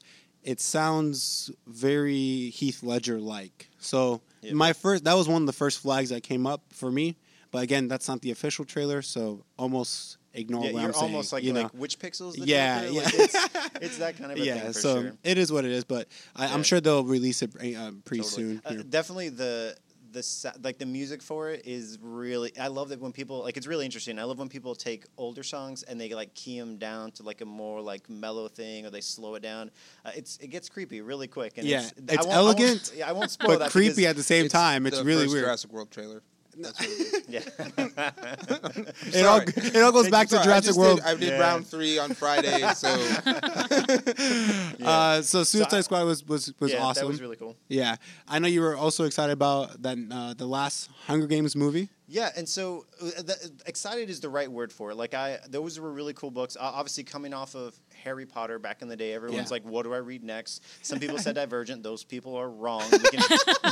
it 0.44 0.60
sounds 0.62 1.50
very 1.66 2.52
Heath 2.52 2.84
Ledger 2.84 3.20
like. 3.20 3.70
So 3.80 4.22
Yeah. 4.44 4.54
my 4.54 4.74
first 4.74 5.06
that 5.06 5.16
was 5.16 5.28
one 5.28 5.42
of 5.42 5.48
the 5.48 5.54
first 5.64 5.80
flags 5.80 6.10
that 6.10 6.22
came 6.22 6.46
up 6.46 6.62
for 6.70 6.92
me. 6.92 7.16
But 7.50 7.64
again, 7.64 7.88
that's 7.88 8.08
not 8.08 8.22
the 8.22 8.30
official 8.32 8.66
trailer, 8.66 9.02
so 9.02 9.44
almost 9.58 10.18
ignore 10.34 10.66
yeah, 10.66 10.72
what 10.72 10.80
you're 10.80 10.88
I'm 10.90 10.94
saying. 10.94 11.04
almost 11.06 11.34
like 11.34 11.44
you 11.44 11.54
know? 11.54 11.64
like 11.64 11.72
which 11.72 12.00
pixels? 12.00 12.34
The 12.36 12.46
Yeah, 12.46 12.82
Joker? 12.86 12.94
yeah. 12.94 13.02
Like, 13.04 13.14
it's, 13.14 13.36
it's 13.82 13.98
that 14.00 14.18
kind 14.18 14.32
of 14.32 14.38
a 14.38 14.42
yeah, 14.46 14.56
thing 14.60 14.74
for 14.74 14.80
so 14.80 15.02
sure. 15.02 15.14
it 15.24 15.38
is 15.38 15.52
what 15.52 15.66
it 15.66 15.72
is. 15.72 15.84
But 15.84 16.08
I, 16.36 16.48
Yeah. 16.48 16.54
I'm 16.54 16.64
sure 16.64 16.82
they'll 16.82 17.04
release 17.04 17.42
it 17.42 17.52
uh, 17.56 17.92
pretty 18.06 18.24
Totally. 18.24 18.24
soon. 18.24 18.62
Uh, 18.66 18.84
definitely 18.90 19.30
the 19.30 19.76
the 20.12 20.54
like 20.62 20.78
the 20.78 20.86
music 20.86 21.24
for 21.24 21.50
it 21.50 21.64
is 21.66 21.98
really. 22.00 22.56
I 22.60 22.68
love 22.68 22.90
that 22.90 23.00
when 23.00 23.12
people 23.12 23.40
like 23.42 23.58
it's 23.58 23.66
really 23.66 23.84
interesting. 23.86 24.20
I 24.20 24.26
love 24.26 24.38
when 24.38 24.48
people 24.48 24.76
take 24.76 25.06
older 25.18 25.42
songs 25.42 25.82
and 25.82 26.00
they 26.00 26.14
like 26.14 26.36
key 26.36 26.60
them 26.60 26.78
down 26.78 27.10
to 27.14 27.24
like 27.24 27.42
a 27.42 27.46
more 27.46 27.82
like 27.82 28.08
mellow 28.12 28.48
thing 28.48 28.86
or 28.86 28.92
they 28.92 29.02
slow 29.02 29.34
it 29.34 29.42
down. 29.42 29.72
Uh, 30.06 30.12
it's 30.16 30.38
it 30.38 30.48
gets 30.52 30.70
creepy 30.70 31.02
really 31.02 31.28
quick. 31.28 31.58
And 31.58 31.66
Yeah, 31.68 31.80
it's, 31.82 31.94
it's 31.98 32.12
I 32.12 32.16
won't- 32.22 32.32
I 32.38 32.42
won't- 32.42 32.60
elegant, 32.60 32.92
yeah, 32.96 33.10
I 33.10 33.12
won't 33.12 33.32
spoil 33.32 33.48
but 33.54 33.60
that 33.60 33.72
creepy 33.72 34.06
at 34.06 34.16
the 34.16 34.22
same 34.22 34.50
time. 34.50 34.86
It's 34.86 35.00
the 35.00 35.04
really 35.04 35.24
first 35.24 35.34
weird. 35.34 35.46
Jurassic 35.46 35.72
World 35.74 35.90
trailer. 35.90 36.22
That's 36.58 36.80
what 36.80 36.90
it 36.90 36.90
is. 36.90 37.24
Yeah. 37.30 37.42
It 39.16 39.26
all, 39.26 39.40
it 39.42 39.78
all 39.78 39.92
goes 39.92 40.04
Thank 40.10 40.12
back 40.12 40.28
to 40.30 40.36
Sorry, 40.36 40.42
I 40.42 40.46
Jurassic 40.46 40.66
just 40.68 40.80
World. 40.80 40.98
Did, 41.00 41.06
I 41.06 41.14
did 41.16 41.30
Yeah. 41.30 41.40
round 41.40 41.68
three 41.68 41.98
on 42.00 42.14
Friday, 42.14 42.60
so 42.74 42.90
Uh, 44.84 45.22
so 45.22 45.44
Suicide 45.44 45.78
I- 45.78 45.82
Squad 45.82 46.06
was 46.06 46.24
was, 46.26 46.54
was 46.60 46.72
yeah, 46.74 46.82
awesome. 46.84 47.04
That 47.06 47.12
was 47.12 47.22
really 47.22 47.36
cool. 47.36 47.56
yeah, 47.70 47.96
I 48.28 48.40
know 48.40 48.48
you 48.48 48.62
were 48.62 48.76
also 48.76 49.06
excited 49.06 49.34
about 49.34 49.82
that 49.84 49.98
uh, 50.12 50.34
the 50.34 50.46
last 50.46 50.90
Hunger 51.08 51.28
Games 51.28 51.56
movie. 51.56 51.90
Yeah, 52.14 52.30
and 52.38 52.48
so 52.48 52.86
uh, 53.02 53.06
the, 53.24 53.52
excited 53.66 54.08
is 54.12 54.20
the 54.20 54.30
right 54.30 54.50
word 54.52 54.72
for 54.72 54.92
it. 54.92 54.96
Like 54.96 55.16
I, 55.16 55.40
those 55.50 55.80
were 55.80 55.92
really 55.92 56.14
cool 56.14 56.30
books. 56.30 56.56
Uh, 56.56 56.60
obviously, 56.62 57.04
coming 57.04 57.34
off 57.34 57.56
of 57.56 57.74
Harry 58.04 58.28
Potter 58.28 58.60
back 58.60 58.84
in 58.84 58.88
the 58.88 58.96
day, 58.96 59.14
everyone's 59.14 59.50
Yeah. 59.50 59.56
like, 59.56 59.66
"What 59.66 59.82
do 59.82 59.96
I 59.96 59.98
read 59.98 60.24
next?" 60.24 60.62
Some 60.84 61.00
people 61.00 61.18
said 61.18 61.34
Divergent. 61.44 61.82
Those 61.82 62.04
people 62.04 62.36
are 62.36 62.52
wrong. 62.52 62.84
We 62.92 63.00
can, 63.00 63.20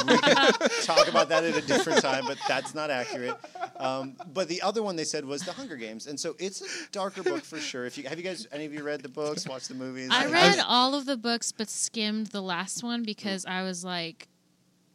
we 0.08 0.18
can 0.18 0.54
talk 0.84 1.08
about 1.08 1.30
that 1.30 1.44
at 1.44 1.56
a 1.56 1.62
different 1.62 2.02
time, 2.02 2.26
but 2.26 2.40
that's 2.48 2.74
not 2.74 2.90
accurate. 2.90 3.36
Um, 3.78 4.16
but 4.34 4.48
the 4.48 4.64
other 4.64 4.82
one 4.82 4.96
they 4.96 5.04
said 5.04 5.24
was 5.24 5.44
The 5.44 5.52
Hunger 5.54 5.76
Games, 5.76 6.08
and 6.08 6.20
so 6.20 6.36
it's 6.40 6.62
a 6.62 6.66
darker 6.92 7.22
book 7.22 7.44
for 7.44 7.60
sure. 7.60 7.86
If 7.86 7.96
you 7.96 8.06
have 8.10 8.18
you 8.18 8.24
guys, 8.24 8.48
any 8.52 8.66
of 8.66 8.74
you 8.74 8.82
read 8.84 9.04
the 9.04 9.10
books, 9.10 9.48
watched 9.48 9.68
the 9.68 9.76
movies? 9.76 10.10
I 10.12 10.26
Like, 10.26 10.34
read 10.34 10.60
all 10.68 10.96
of 10.96 11.06
the 11.06 11.16
books 11.18 11.52
but 11.52 11.70
skimmed 11.70 12.28
the 12.28 12.42
last 12.42 12.82
one 12.84 13.04
because 13.04 13.46
I 13.46 13.62
was 13.62 13.86
like, 13.86 14.28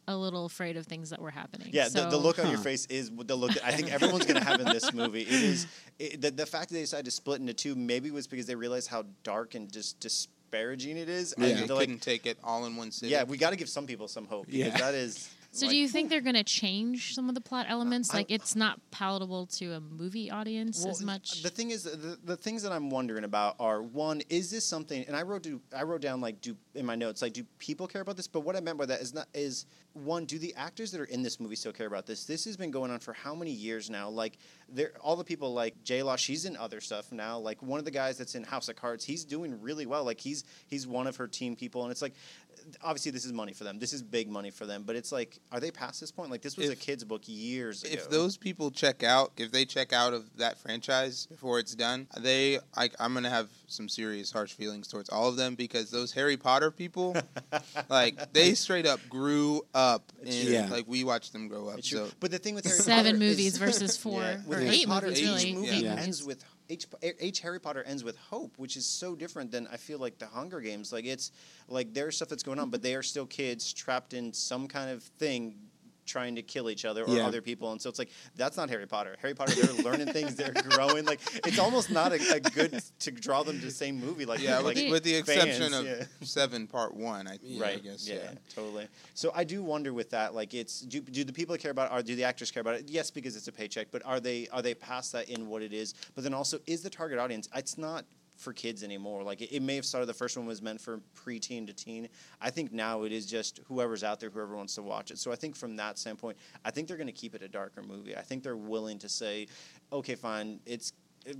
a 0.07 0.15
little 0.15 0.45
afraid 0.45 0.77
of 0.77 0.85
things 0.85 1.09
that 1.09 1.21
were 1.21 1.29
happening. 1.31 1.69
Yeah, 1.71 1.89
the, 1.89 2.01
the 2.05 2.11
So- 2.11 2.19
look 2.19 2.39
on 2.39 2.49
your 2.49 2.59
face 2.59 2.85
is 2.87 3.11
the 3.11 3.35
look 3.35 3.51
that 3.53 3.65
I 3.65 3.71
think 3.71 3.91
everyone's 3.93 4.25
going 4.25 4.39
to 4.39 4.43
have 4.45 4.59
in 4.59 4.67
this 4.67 4.93
movie. 4.93 5.21
It 5.23 5.27
is 5.29 5.67
it, 5.99 6.21
the, 6.21 6.31
the 6.31 6.45
fact 6.45 6.69
that 6.69 6.75
they 6.75 6.81
decided 6.81 7.05
to 7.05 7.11
split 7.11 7.41
into 7.41 7.53
two 7.53 7.75
maybe 7.75 8.09
was 8.11 8.25
because 8.27 8.45
they 8.45 8.55
realized 8.55 8.87
how 8.89 9.05
dark 9.23 9.55
and 9.55 9.71
just 9.71 9.99
disparaging 9.99 10.97
it 10.97 11.09
is. 11.09 11.33
Yeah. 11.37 11.43
I 11.43 11.47
They 11.49 11.53
think 11.55 11.67
they're 11.67 11.75
like, 11.75 11.87
couldn't 11.87 12.01
take 12.01 12.25
it 12.25 12.37
all 12.43 12.65
in 12.65 12.75
one 12.77 12.91
sitting. 12.91 13.11
yeah, 13.11 13.23
we 13.23 13.37
got 13.37 13.49
to 13.49 13.55
give 13.57 13.69
some 13.69 13.85
people 13.85 14.07
some 14.07 14.25
hope 14.25 14.45
because 14.45 14.59
Yeah. 14.59 14.77
that 14.77 14.93
is. 14.95 15.29
So 15.51 15.65
like, 15.65 15.71
do 15.71 15.77
you 15.77 15.87
think 15.87 16.09
they're 16.09 16.21
going 16.21 16.35
to 16.35 16.43
change 16.43 17.15
some 17.15 17.29
of 17.29 17.35
the 17.35 17.41
plot 17.41 17.65
elements? 17.69 18.13
I- 18.13 18.17
Like 18.17 18.31
it's 18.31 18.55
not 18.55 18.79
palatable 18.91 19.47
to 19.47 19.73
a 19.73 19.79
movie 19.79 20.29
audience 20.29 20.81
Well, 20.83 20.91
as 20.91 21.01
much. 21.01 21.41
The 21.41 21.49
thing 21.49 21.71
is, 21.71 21.83
the, 21.83 22.17
the 22.23 22.37
things 22.37 22.63
that 22.63 22.71
I'm 22.71 22.89
wondering 22.89 23.23
about 23.23 23.55
are 23.59 23.81
one, 23.81 24.21
is 24.29 24.51
this 24.51 24.65
something? 24.65 25.03
And 25.07 25.15
I 25.15 25.23
wrote 25.23 25.43
do 25.43 25.61
I 25.75 25.83
wrote 25.83 26.01
down 26.01 26.21
like 26.21 26.41
do 26.41 26.55
in 26.75 26.85
my 26.85 26.95
notes 26.95 27.21
like 27.21 27.33
do 27.33 27.43
people 27.59 27.87
care 27.87 28.01
about 28.01 28.17
this? 28.17 28.27
But 28.27 28.41
what 28.41 28.55
I 28.55 28.59
meant 28.59 28.77
by 28.77 28.85
that 28.87 29.01
is 29.01 29.13
not 29.13 29.27
is 29.33 29.65
one, 29.93 30.25
do 30.25 30.37
the 30.37 30.53
actors 30.55 30.91
that 30.91 31.01
are 31.01 31.05
in 31.05 31.23
this 31.23 31.39
movie 31.39 31.55
still 31.55 31.73
care 31.73 31.87
about 31.87 32.05
this? 32.05 32.25
This 32.25 32.45
has 32.45 32.55
been 32.55 32.69
going 32.69 32.91
on 32.91 32.99
for 32.99 33.13
how 33.13 33.33
many 33.33 33.51
years 33.51 33.89
now? 33.89 34.09
Like 34.09 34.37
there, 34.69 34.91
all 35.01 35.15
the 35.15 35.23
people 35.23 35.53
like 35.53 35.81
J 35.83 36.03
Law, 36.03 36.15
she's 36.17 36.45
in 36.45 36.55
other 36.55 36.81
stuff 36.81 37.11
now. 37.11 37.39
Like 37.39 37.61
one 37.63 37.79
of 37.79 37.85
the 37.85 37.91
guys 37.91 38.17
that's 38.17 38.35
in 38.35 38.43
House 38.43 38.69
of 38.69 38.75
Cards, 38.75 39.03
he's 39.03 39.25
doing 39.25 39.59
really 39.61 39.85
well. 39.85 40.03
Like 40.03 40.19
he's 40.19 40.43
he's 40.67 40.85
one 40.85 41.07
of 41.07 41.15
her 41.15 41.27
team 41.27 41.55
people, 41.55 41.83
and 41.83 41.91
it's 41.91 42.01
like 42.01 42.13
obviously 42.81 43.11
this 43.11 43.25
is 43.25 43.33
money 43.33 43.53
for 43.53 43.63
them. 43.63 43.79
This 43.79 43.93
is 43.93 44.01
big 44.03 44.29
money 44.29 44.51
for 44.51 44.65
them. 44.65 44.83
But 44.85 44.95
it's 44.95 45.11
like, 45.11 45.39
are 45.51 45.59
they 45.59 45.71
past 45.71 45.99
this 45.99 46.11
point? 46.11 46.31
Like 46.31 46.41
this 46.41 46.57
was 46.57 46.69
a 46.69 46.75
kids 46.75 47.03
book 47.03 47.21
years 47.25 47.83
ago. 47.83 47.93
If 47.93 48.09
those 48.09 48.37
people 48.37 48.71
check 48.71 49.03
out, 49.03 49.31
if 49.37 49.51
they 49.51 49.65
check 49.65 49.93
out 49.93 50.13
of 50.13 50.25
that 50.37 50.57
franchise 50.57 51.25
before 51.27 51.59
it's 51.59 51.75
done, 51.75 52.07
they 52.19 52.59
I, 52.75 52.89
I'm 52.99 53.13
gonna 53.13 53.29
have 53.29 53.49
some 53.67 53.89
serious 53.89 54.31
harsh 54.31 54.53
feelings 54.53 54.87
towards 54.87 55.09
all 55.09 55.27
of 55.29 55.35
them 55.35 55.55
because 55.55 55.91
those 55.91 56.11
Harry 56.13 56.37
Potter 56.37 56.71
people, 56.71 57.15
like 57.89 58.33
they 58.33 58.53
straight 58.53 58.85
up 58.85 58.99
grew 59.09 59.65
up, 59.73 60.11
It's 60.21 60.35
and. 60.41 60.49
Yeah. 60.49 60.67
like 60.69 60.87
we 60.87 61.03
watched 61.03 61.33
them 61.33 61.47
grow 61.47 61.69
up. 61.69 61.83
So 61.83 62.07
But 62.19 62.31
the 62.31 62.37
thing 62.39 62.55
with 62.55 62.65
Harry 62.65 62.77
Seven 62.79 63.05
Potter 63.05 63.17
movies 63.17 63.53
is, 63.53 63.57
versus 63.57 63.97
four 64.03 64.21
Yeah, 64.21 64.35
or 64.35 64.43
with 64.47 64.59
Harry 64.63 64.69
eight 64.81 64.87
Potter, 64.87 65.07
movies, 65.07 65.21
each 65.21 65.27
really. 65.27 65.43
Each 65.49 65.55
movie 65.55 65.69
Eight 65.69 65.83
Yeah. 65.83 65.89
movies. 65.91 66.03
ends 66.05 66.23
with 66.23 66.43
each 66.69 66.85
each 67.19 67.39
Harry 67.41 67.59
Potter 67.59 67.83
ends 67.83 68.03
with 68.03 68.17
hope, 68.17 68.53
which 68.57 68.77
is 68.77 68.85
so 68.85 69.15
different 69.15 69.51
than 69.51 69.67
I 69.71 69.77
feel 69.77 69.99
like 69.99 70.17
the 70.17 70.27
Hunger 70.27 70.59
Games. 70.59 70.91
Like 70.91 71.05
it's 71.05 71.31
like 71.67 71.93
there's 71.93 72.15
stuff 72.15 72.29
that's 72.29 72.43
going 72.43 72.59
on, 72.59 72.69
but 72.69 72.81
they 72.81 72.95
are 72.95 73.03
still 73.03 73.25
kids 73.25 73.73
trapped 73.73 74.13
in 74.13 74.33
some 74.33 74.67
kind 74.67 74.89
of 74.89 75.03
thing 75.03 75.55
trying 76.07 76.35
to 76.35 76.41
kill 76.41 76.69
each 76.69 76.85
other 76.85 77.03
or 77.03 77.15
Yeah. 77.15 77.27
other 77.27 77.41
people 77.41 77.71
and 77.71 77.81
so 77.81 77.89
it's 77.89 77.99
like 77.99 78.09
that's 78.35 78.57
not 78.57 78.69
harry 78.69 78.87
potter 78.87 79.15
harry 79.21 79.35
potter 79.35 79.53
they're 79.53 79.83
learning 79.83 80.07
things 80.07 80.35
they're 80.35 80.53
growing 80.69 81.05
like 81.05 81.19
it's 81.45 81.59
almost 81.59 81.91
not 81.91 82.11
a, 82.13 82.35
a 82.35 82.39
good 82.39 82.81
to 82.99 83.11
draw 83.11 83.43
them 83.43 83.59
to 83.59 83.65
the 83.65 83.71
same 83.71 83.99
movie 83.99 84.25
like 84.25 84.39
yeah, 84.41 84.57
like 84.59 84.75
with, 84.77 84.91
with 84.91 85.03
the 85.03 85.15
exception 85.15 85.71
fans, 85.71 85.75
of 85.75 85.85
yeah. 85.85 86.03
seven 86.21 86.65
part 86.65 86.95
one, 86.95 87.27
I, 87.27 87.37
right 87.57 87.75
I 87.77 87.79
guess. 87.79 88.07
yeah, 88.07 88.15
Yeah. 88.15 88.31
totally 88.55 88.87
so 89.13 89.31
i 89.35 89.43
do 89.43 89.61
wonder 89.61 89.93
with 89.93 90.09
that 90.11 90.33
like 90.33 90.53
it's 90.53 90.81
do, 90.81 91.01
do 91.01 91.23
the 91.23 91.33
people 91.33 91.55
care 91.57 91.71
about 91.71 91.91
it 91.91 91.95
or 91.95 92.01
do 92.01 92.15
the 92.15 92.23
actors 92.23 92.49
care 92.49 92.61
about 92.61 92.75
it 92.75 92.85
yes 92.89 93.11
because 93.11 93.35
it's 93.35 93.47
a 93.49 93.51
paycheck 93.51 93.87
but 93.91 94.03
are 94.05 94.19
they 94.19 94.47
are 94.53 94.61
they 94.61 94.73
past 94.73 95.11
that 95.11 95.29
in 95.29 95.49
what 95.49 95.61
it 95.61 95.73
is 95.73 95.93
but 96.15 96.23
then 96.23 96.33
also 96.33 96.57
is 96.65 96.81
the 96.81 96.89
target 96.89 97.19
audience 97.19 97.49
it's 97.53 97.77
not 97.77 98.05
for 98.37 98.53
kids 98.53 98.83
anymore 98.83 99.23
like 99.23 99.41
it, 99.41 99.51
it 99.53 99.61
may 99.61 99.75
have 99.75 99.85
started 99.85 100.05
the 100.05 100.13
first 100.13 100.37
one 100.37 100.45
was 100.45 100.61
meant 100.61 100.79
for 100.79 101.01
preteen 101.15 101.65
to 101.67 101.73
teen 101.73 102.07
i 102.39 102.49
think 102.49 102.71
now 102.71 103.03
it 103.03 103.11
is 103.11 103.25
just 103.25 103.59
whoever's 103.67 104.03
out 104.03 104.19
there 104.19 104.29
whoever 104.29 104.55
wants 104.55 104.75
to 104.75 104.81
watch 104.81 105.11
it 105.11 105.17
so 105.17 105.31
i 105.31 105.35
think 105.35 105.55
from 105.55 105.75
that 105.75 105.97
standpoint 105.97 106.37
i 106.63 106.71
think 106.71 106.87
they're 106.87 106.97
going 106.97 107.07
to 107.07 107.13
keep 107.13 107.33
it 107.35 107.41
a 107.41 107.47
darker 107.47 107.81
movie 107.81 108.15
i 108.15 108.21
think 108.21 108.43
they're 108.43 108.55
willing 108.55 108.99
to 108.99 109.09
say 109.09 109.47
okay 109.91 110.15
fine 110.15 110.59
it's 110.65 110.93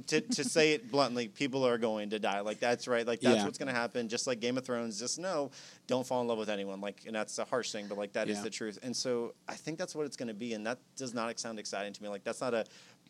to, 0.07 0.19
to 0.19 0.43
say 0.43 0.73
it 0.73 0.91
bluntly, 0.91 1.29
people 1.29 1.65
are 1.65 1.77
going 1.77 2.09
to 2.09 2.19
die. 2.19 2.41
Like 2.41 2.59
that's 2.59 2.87
right. 2.89 3.07
Like 3.07 3.21
that's 3.21 3.37
Yeah. 3.37 3.45
what's 3.45 3.57
going 3.57 3.69
to 3.69 3.73
happen. 3.73 4.09
Just 4.09 4.27
like 4.27 4.41
Game 4.41 4.57
of 4.57 4.65
Thrones. 4.65 4.99
Just 4.99 5.17
know, 5.17 5.51
don't 5.87 6.05
fall 6.05 6.21
in 6.21 6.27
love 6.27 6.37
with 6.37 6.49
anyone. 6.49 6.81
Like, 6.81 7.03
and 7.05 7.15
that's 7.15 7.39
a 7.39 7.45
harsh 7.45 7.71
thing, 7.71 7.87
but 7.87 7.97
like 7.97 8.11
that 8.13 8.27
is 8.27 8.37
Yeah. 8.37 8.43
the 8.43 8.49
truth. 8.49 8.79
And 8.83 8.93
so 8.95 9.33
I 9.47 9.53
think 9.53 9.77
that's 9.77 9.95
what 9.95 10.05
it's 10.05 10.17
going 10.17 10.27
to 10.27 10.33
be. 10.33 10.53
And 10.53 10.65
that 10.67 10.79
does 10.97 11.13
not 11.13 11.39
sound 11.39 11.57
exciting 11.57 11.93
to 11.93 12.03
me. 12.03 12.09
Like 12.09 12.25
that's 12.25 12.41
not 12.41 12.53
a 12.53 12.65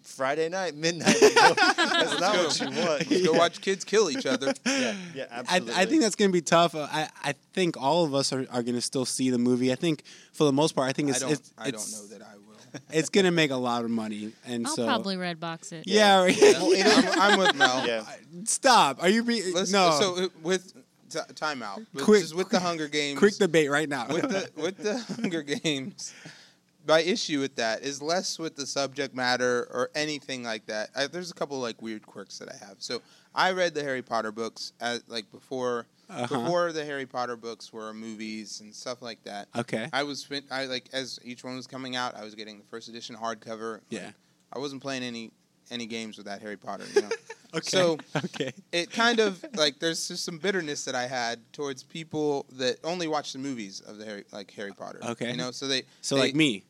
Friday 0.07 0.49
night 0.49 0.75
midnight. 0.75 1.15
that's 1.21 2.19
not 2.19 2.37
what 2.37 2.59
you 2.59 2.65
want. 2.67 3.09
Let's 3.11 3.25
go 3.25 3.33
watch 3.33 3.61
kids 3.61 3.83
kill 3.83 4.09
each 4.09 4.25
other. 4.25 4.53
Yeah, 4.65 4.95
yeah, 5.15 5.25
I, 5.31 5.39
absolutely. 5.39 5.73
I 5.73 5.85
think 5.85 6.01
that's 6.01 6.15
going 6.15 6.29
to 6.29 6.33
be 6.33 6.41
tough. 6.41 6.75
Uh, 6.75 6.87
I, 6.91 7.09
I 7.23 7.33
think 7.53 7.77
all 7.77 8.03
of 8.05 8.13
us 8.13 8.31
are, 8.33 8.45
are 8.51 8.61
going 8.63 8.75
to 8.75 8.81
still 8.81 9.05
see 9.05 9.29
the 9.29 9.37
movie. 9.37 9.71
I 9.71 9.75
think 9.75 10.03
for 10.33 10.43
the 10.45 10.51
most 10.53 10.75
part, 10.75 10.87
I 10.89 10.93
think 10.93 11.09
I 11.09 11.11
it's 11.11 11.19
don't. 11.19 11.31
it's, 11.31 11.53
I 11.57 11.63
don't 11.71 11.73
it's- 11.75 11.93
know 12.01 12.07
that 12.17 12.21
I 12.25 12.35
will. 12.35 12.81
it's 12.91 13.09
going 13.09 13.25
to 13.25 13.31
make 13.31 13.51
a 13.51 13.55
lot 13.55 13.83
of 13.83 13.89
money, 13.89 14.33
and 14.45 14.67
I'll 14.67 14.75
so 14.75 14.85
probably 14.85 15.17
red 15.17 15.39
box 15.39 15.71
it. 15.71 15.83
yeah. 15.87 16.21
right. 16.21 16.37
Well, 16.39 16.71
it 16.71 16.85
is- 16.85 17.05
I'm, 17.15 17.19
I'm 17.33 17.39
with 17.39 17.55
Mel. 17.55 17.87
yeah. 17.87 18.03
Stop. 18.45 19.01
Are 19.01 19.09
you 19.09 19.23
being 19.23 19.53
Let's, 19.53 19.71
no? 19.71 19.91
So 19.99 20.25
uh, 20.25 20.27
with 20.43 20.73
t- 21.09 21.19
timeout, 21.33 21.85
with, 21.93 22.03
Quick- 22.03 22.35
with 22.35 22.49
the 22.49 22.59
Hunger 22.59 22.87
Games, 22.87 23.17
quick 23.19 23.35
debate 23.35 23.69
right 23.71 23.89
now. 23.89 24.07
with 24.07 24.29
the 24.29 24.49
with 24.61 24.77
the 24.77 24.99
Hunger 25.15 25.41
Games, 25.43 26.13
my 26.87 27.01
issue 27.01 27.39
with 27.39 27.55
that 27.55 27.81
is 27.83 28.01
less 28.01 28.39
with 28.39 28.55
the 28.55 28.65
subject 28.65 29.13
matter 29.15 29.67
or 29.71 29.89
anything 29.95 30.43
like 30.43 30.65
that. 30.67 30.89
I, 30.95 31.07
there's 31.07 31.31
a 31.31 31.33
couple 31.33 31.59
like 31.59 31.81
weird 31.81 32.05
quirks 32.05 32.39
that 32.39 32.49
I 32.49 32.55
have. 32.65 32.77
So 32.79 33.01
I 33.35 33.51
read 33.51 33.73
the 33.73 33.83
Harry 33.83 34.01
Potter 34.01 34.31
books 34.31 34.73
as 34.79 35.03
like 35.07 35.29
before 35.31 35.85
Uh-huh. 36.09 36.27
before 36.27 36.71
the 36.71 36.85
Harry 36.85 37.05
Potter 37.05 37.35
books 37.35 37.73
were 37.73 37.93
movies 37.93 38.61
and 38.61 38.73
stuff 38.73 39.01
like 39.01 39.21
that. 39.23 39.47
okay. 39.55 39.89
I 39.91 40.03
was 40.03 40.27
I 40.49 40.65
like 40.65 40.89
as 40.93 41.19
each 41.23 41.43
one 41.43 41.55
was 41.57 41.67
coming 41.67 41.95
out, 41.95 42.15
I 42.15 42.23
was 42.23 42.33
getting 42.35 42.59
the 42.59 42.65
first 42.65 42.87
edition 42.87 43.15
hardcover. 43.15 43.81
Yeah. 43.89 44.11
I 44.53 44.59
wasn't 44.59 44.81
playing 44.81 45.03
any 45.03 45.31
any 45.69 45.85
games 45.85 46.15
with 46.17 46.25
that 46.27 46.41
Harry 46.41 46.57
Potter. 46.57 46.85
You 46.95 47.01
know. 47.01 47.09
Okay. 47.55 47.69
So 47.77 47.97
okay. 48.25 48.51
it 48.73 48.91
kind 48.91 49.19
of 49.21 49.43
like 49.55 49.79
there's 49.79 50.05
just 50.09 50.25
some 50.25 50.37
bitterness 50.37 50.83
that 50.83 50.95
I 50.95 51.07
had 51.07 51.39
towards 51.53 51.81
people 51.81 52.45
that 52.51 52.75
only 52.83 53.07
watch 53.07 53.31
the 53.31 53.39
movies 53.39 53.79
of 53.79 53.97
the 53.97 54.03
Harry 54.05 54.25
like 54.33 54.51
Harry 54.51 54.73
Potter. 54.73 54.99
Okay. 55.11 55.31
you 55.31 55.37
know, 55.37 55.51
so 55.51 55.65
they 55.65 55.83
So 56.01 56.15
they- 56.15 56.21
like 56.23 56.35
me, 56.35 56.65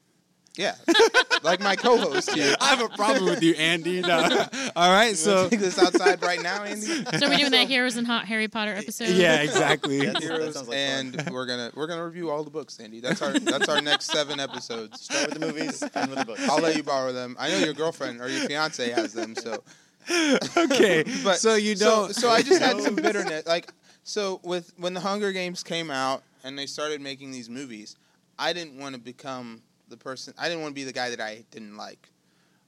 yeah, 0.58 0.76
like 1.44 1.60
my 1.60 1.76
co-host 1.76 2.32
here. 2.34 2.56
I 2.60 2.68
have 2.68 2.82
a 2.82 2.90
problem 2.96 3.26
with 3.26 3.44
you, 3.44 3.54
Andy. 3.56 4.02
No. 4.02 4.18
All 4.76 4.92
right. 4.92 5.10
You 5.10 5.16
So 5.16 5.50
take 5.50 5.60
this 5.60 5.78
outside 5.80 6.22
right 6.24 6.42
now, 6.42 6.64
Andy. 6.64 6.82
So 6.82 7.30
we're 7.30 7.38
doing 7.38 7.52
that 7.52 7.68
Heroes 7.68 7.96
and 7.98 8.08
Hot 8.08 8.26
Harry 8.26 8.48
Potter 8.48 8.74
episode. 8.74 9.10
yeah, 9.10 9.42
exactly. 9.42 10.00
That's- 10.06 10.24
Heroes, 10.24 10.56
sounds 10.56 10.68
like 10.68 10.78
and 10.78 11.30
we're 11.32 11.46
gonna 11.46 11.72
we're 11.76 11.88
gonna 11.88 12.06
review 12.06 12.30
all 12.30 12.44
the 12.44 12.50
books, 12.50 12.80
Andy. 12.80 13.00
That's 13.00 13.22
our 13.22 13.34
that's 13.34 13.70
our 13.70 13.82
next 13.82 14.06
seven 14.08 14.40
episodes. 14.40 15.02
Start 15.02 15.30
with 15.30 15.40
the 15.40 15.46
movies, 15.46 15.84
end 15.96 16.10
with 16.10 16.20
the 16.20 16.26
books. 16.26 16.50
I'll 16.50 16.62
let 16.62 16.76
you 16.76 16.84
borrow 16.84 17.12
them. 17.14 17.36
I 17.40 17.50
know 17.50 17.58
your 17.60 17.74
girlfriend 17.74 18.20
or 18.22 18.28
your 18.30 18.48
fiance 18.48 18.90
has 18.92 19.14
them, 19.14 19.36
so 19.36 19.64
okay. 20.58 21.04
but 21.24 21.38
so 21.38 21.56
you 21.56 21.76
so, 21.76 21.86
don't. 21.86 22.16
so 22.16 22.30
I 22.30 22.42
just 22.42 22.62
had 22.62 22.82
some 22.82 22.96
bitterness. 22.96 23.46
Like 23.46 23.72
so 24.04 24.40
with 24.44 24.74
when 24.78 24.94
the 24.94 25.00
Hunger 25.02 25.32
Games 25.32 25.64
came 25.64 25.92
out 25.92 26.24
and 26.44 26.58
they 26.58 26.66
started 26.66 27.02
making 27.02 27.32
these 27.32 27.50
movies, 27.50 27.96
I 28.40 28.54
didn't 28.54 28.78
want 28.78 28.96
to 28.96 29.02
become 29.02 29.62
the 29.90 29.98
person. 29.98 30.34
I 30.38 30.48
didn't 30.50 30.62
want 30.62 30.72
to 30.72 30.76
be 30.76 30.84
the 30.84 30.94
guy 30.94 31.10
that 31.10 31.22
I 31.22 31.44
didn't 31.52 31.78
like, 31.78 32.10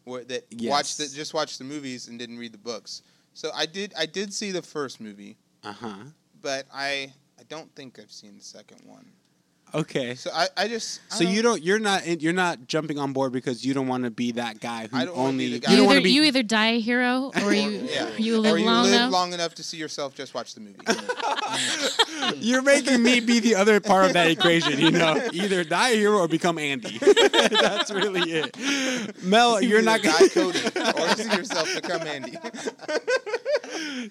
or 0.06 0.24
that 0.26 0.46
Yes. 0.50 0.70
watched 0.72 0.98
the, 0.98 1.08
just 1.08 1.34
watched 1.34 1.58
the 1.60 1.66
movies 1.66 2.08
and 2.08 2.18
didn't 2.20 2.38
read 2.38 2.52
the 2.54 2.58
books. 2.58 3.02
So 3.34 3.52
I 3.54 3.66
did. 3.66 3.94
I 3.98 4.06
did 4.06 4.34
see 4.34 4.52
the 4.52 4.62
first 4.62 5.00
movie, 5.02 5.38
Uh 5.64 5.74
huh. 5.74 5.96
but 6.42 6.66
I 6.74 7.14
I 7.40 7.44
don't 7.48 7.74
think 7.76 8.00
I've 8.00 8.12
seen 8.12 8.38
the 8.38 8.44
second 8.44 8.82
one. 8.86 9.06
Okay. 9.72 10.16
So 10.16 10.32
I, 10.34 10.48
I 10.58 10.68
just 10.68 11.00
I 11.12 11.16
So 11.18 11.24
you 11.26 11.44
don't 11.44 11.62
you're 11.62 11.78
not 11.78 12.04
in- 12.08 12.20
you're 12.22 12.34
not 12.34 12.66
jumping 12.66 12.98
on 12.98 13.14
board 13.14 13.32
because 13.32 13.64
you 13.64 13.76
don't 13.76 13.88
want 13.88 14.04
to 14.04 14.10
be 14.10 14.32
that 14.32 14.60
guy 14.60 14.88
who 14.88 14.98
I 14.98 15.06
don't 15.06 15.16
only 15.16 15.46
be 15.46 15.48
the 15.50 15.54
you 15.54 15.60
guy- 15.60 15.72
You 15.74 15.78
don't 15.78 15.92
either, 15.92 16.02
be 16.02 16.10
you 16.10 16.24
either 16.24 16.42
die 16.42 16.72
a 16.72 16.80
hero 16.80 17.32
or 17.44 17.54
you 17.54 17.70
yeah. 17.88 18.10
you 18.18 18.40
live 18.40 18.54
or 18.56 18.58
you 18.58 18.66
long 18.66 18.86
live 18.86 18.94
enough. 18.96 19.12
long 19.12 19.34
enough 19.34 19.54
to 19.56 19.64
see 19.64 19.78
yourself 19.78 20.16
just 20.16 20.34
watch 20.34 20.56
the 20.56 20.62
movie. 20.62 20.80
You're 22.38 22.62
making 22.62 23.02
me 23.04 23.20
be 23.20 23.40
the 23.40 23.56
other 23.56 23.80
part 23.80 24.06
of 24.06 24.14
that 24.14 24.30
equation, 24.30 24.80
you 24.80 24.92
know. 24.92 25.22
Either 25.34 25.64
die 25.64 25.90
a 25.90 25.96
hero 25.96 26.20
or 26.20 26.28
become 26.28 26.58
Andy. 26.58 26.98
That's 27.32 27.92
really 27.92 28.32
it. 28.32 29.24
Mel, 29.24 29.62
you're 29.62 29.82
not 29.82 30.02
gonna 30.02 30.18
die 30.20 30.28
Cody 30.30 30.60
or 30.60 31.08
see 31.16 31.36
yourself 31.38 31.74
become 31.76 32.02
Andy. 32.02 32.38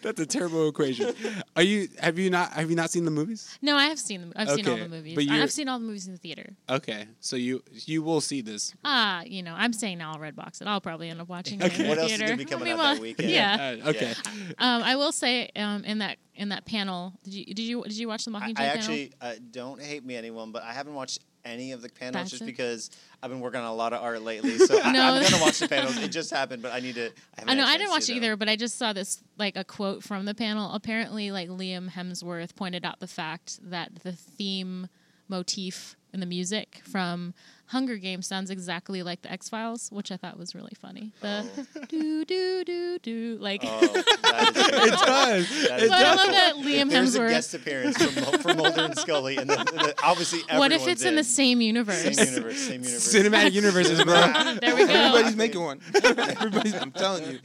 That's 0.03 0.21
a 0.21 0.27
terrible 0.27 0.69
equation. 0.69 1.15
Are 1.57 1.63
you 1.63 1.89
have 2.01 2.19
you 2.19 2.31
not 2.31 2.53
have 2.53 2.71
you 2.71 2.77
not 2.77 2.91
seen 2.91 3.05
the 3.05 3.11
movies? 3.11 3.59
No, 3.63 3.77
I 3.77 3.87
have 3.87 3.99
seen 3.99 4.21
them. 4.21 4.33
I've 4.37 4.51
seen 4.51 4.69
all 4.69 4.77
the 4.77 4.89
movies. 4.89 5.15
but 5.15 5.29
I've 5.29 5.53
seen 5.53 5.69
all 5.69 5.79
the 5.79 5.85
movies 5.87 6.07
in 6.07 6.13
the 6.13 6.19
theater. 6.19 6.51
Okay. 6.69 7.07
So 7.21 7.37
you 7.37 7.63
you 7.71 8.03
will 8.03 8.21
see 8.21 8.41
this. 8.41 8.75
Ah, 8.85 9.23
you 9.25 9.43
know, 9.43 9.55
I'm 9.57 9.73
saying 9.73 9.99
now 9.99 10.13
I'll 10.13 10.19
red 10.19 10.37
box 10.37 10.61
it. 10.61 10.67
I'll 10.69 10.81
probably 10.81 11.09
end 11.09 11.21
up 11.21 11.29
watching 11.29 11.61
it 11.61 11.65
Okay. 11.67 11.77
in 11.77 11.83
the 11.83 11.89
What 11.89 11.99
else 11.99 12.13
is 12.13 12.19
theater. 12.19 12.33
gonna 12.33 12.37
be 12.39 12.45
coming 12.45 12.69
I 12.69 12.71
mean, 12.71 12.81
out 12.81 12.83
that 12.85 12.93
well, 12.95 13.03
weekend? 13.03 13.31
Yeah. 13.31 13.77
Uh, 13.85 13.89
okay. 13.91 14.15
Um, 14.59 14.83
I 14.83 14.97
will 14.97 15.13
say 15.13 15.51
um, 15.57 15.85
in 15.85 15.99
that 15.99 16.19
in 16.39 16.51
that 16.51 16.65
panel, 16.65 17.13
did 17.25 17.35
you 17.35 17.45
did 17.47 17.59
you 17.61 17.83
did 17.83 17.99
you 17.99 18.09
watch 18.09 18.25
the 18.25 18.31
I, 18.31 18.41
Mockingjay 18.41 18.51
I 18.51 18.55
panel? 18.55 18.79
actually 18.79 19.13
uh, 19.21 19.35
don't 19.51 19.83
hate 19.83 20.05
me 20.05 20.17
anyone, 20.17 20.53
but 20.53 20.63
I 20.63 20.73
haven't 20.73 20.95
watched 20.95 21.19
any 21.45 21.73
of 21.73 21.83
the 21.83 21.89
panels 21.89 22.31
just 22.31 22.43
it. 22.43 22.47
because 22.47 22.91
I've 23.23 23.31
been 23.31 23.41
working 23.41 23.61
on 23.61 23.67
a 23.67 23.75
lot 23.75 23.93
of 23.93 24.03
art 24.03 24.23
lately. 24.23 24.59
So 24.59 24.81
I, 24.83 24.93
No. 24.93 25.15
I'm 25.15 25.23
gonna 25.23 25.43
watch 25.43 25.59
the 25.59 25.69
panels. 25.69 25.97
It 25.99 26.09
just 26.11 26.31
happened, 26.31 26.63
but 26.63 26.73
I 26.73 26.81
need 26.81 26.95
to. 26.95 27.11
I, 27.39 27.53
I 27.53 27.55
know 27.55 27.65
I 27.65 27.77
didn't 27.77 27.91
watch 27.91 28.09
it 28.09 28.15
either, 28.15 28.37
but 28.37 28.49
I 28.49 28.57
just 28.57 28.79
saw 28.79 28.93
this 28.93 29.23
like 29.37 29.57
a 29.57 29.65
quote 29.65 30.03
from 30.03 30.25
the 30.25 30.35
panel. 30.35 30.73
Apparently, 30.73 31.31
like 31.31 31.49
Liam 31.49 31.91
Hemsworth 31.91 32.55
pointed 32.55 32.85
out 32.85 33.01
the 33.01 33.07
fact 33.09 33.59
that 33.71 33.97
the 34.05 34.13
theme 34.13 34.89
motif 35.29 35.97
in 36.13 36.21
the 36.21 36.27
music 36.27 36.81
from 36.85 37.35
Hunger 37.69 37.97
Games 37.97 38.27
sounds 38.27 38.51
exactly 38.51 39.03
like 39.03 39.23
the 39.23 39.31
X 39.31 39.49
Files, 39.49 39.91
which 39.93 40.11
I 40.11 40.17
thought 40.17 40.39
was 40.39 40.55
really 40.55 40.73
funny. 40.81 41.13
The 41.21 41.47
Oh. 41.49 41.85
do 41.89 42.25
do 42.25 42.65
do 42.65 42.99
do 42.99 43.39
like. 43.41 43.61
Oh, 43.65 43.79
It 44.05 44.91
does. 45.07 45.49
That 45.69 45.79
It 45.79 45.83
is 45.85 45.89
But 45.91 45.99
I 46.07 46.15
love 46.15 46.31
that 46.31 46.55
Liam 46.57 46.83
If 46.87 46.89
there's 46.91 47.15
a 47.15 47.29
guest 47.29 47.55
appearance 47.55 47.97
from, 48.03 48.15
Mul- 48.23 48.39
from 48.39 48.57
Mulder 48.57 48.81
and 48.85 48.97
Scully, 48.99 49.37
and 49.37 49.49
then 49.51 49.65
the, 49.67 49.95
obviously 50.03 50.41
What 50.57 50.73
if 50.73 50.87
it's 50.89 51.05
in 51.05 51.15
the 51.17 51.25
same 51.25 51.61
universe? 51.61 52.03
same 52.03 52.35
universe? 52.35 52.59
Same 52.61 52.83
universe. 52.83 53.15
Cinematic 53.15 53.53
universes, 53.53 54.03
bro. 54.05 54.15
There 54.61 54.75
we 54.75 54.87
go. 54.87 54.93
Everybody's 54.93 55.37
making 55.37 55.61
one. 55.63 55.81
Everybody's. 56.03 56.75
I'm 56.75 56.91
telling 56.93 57.25
you. 57.25 57.39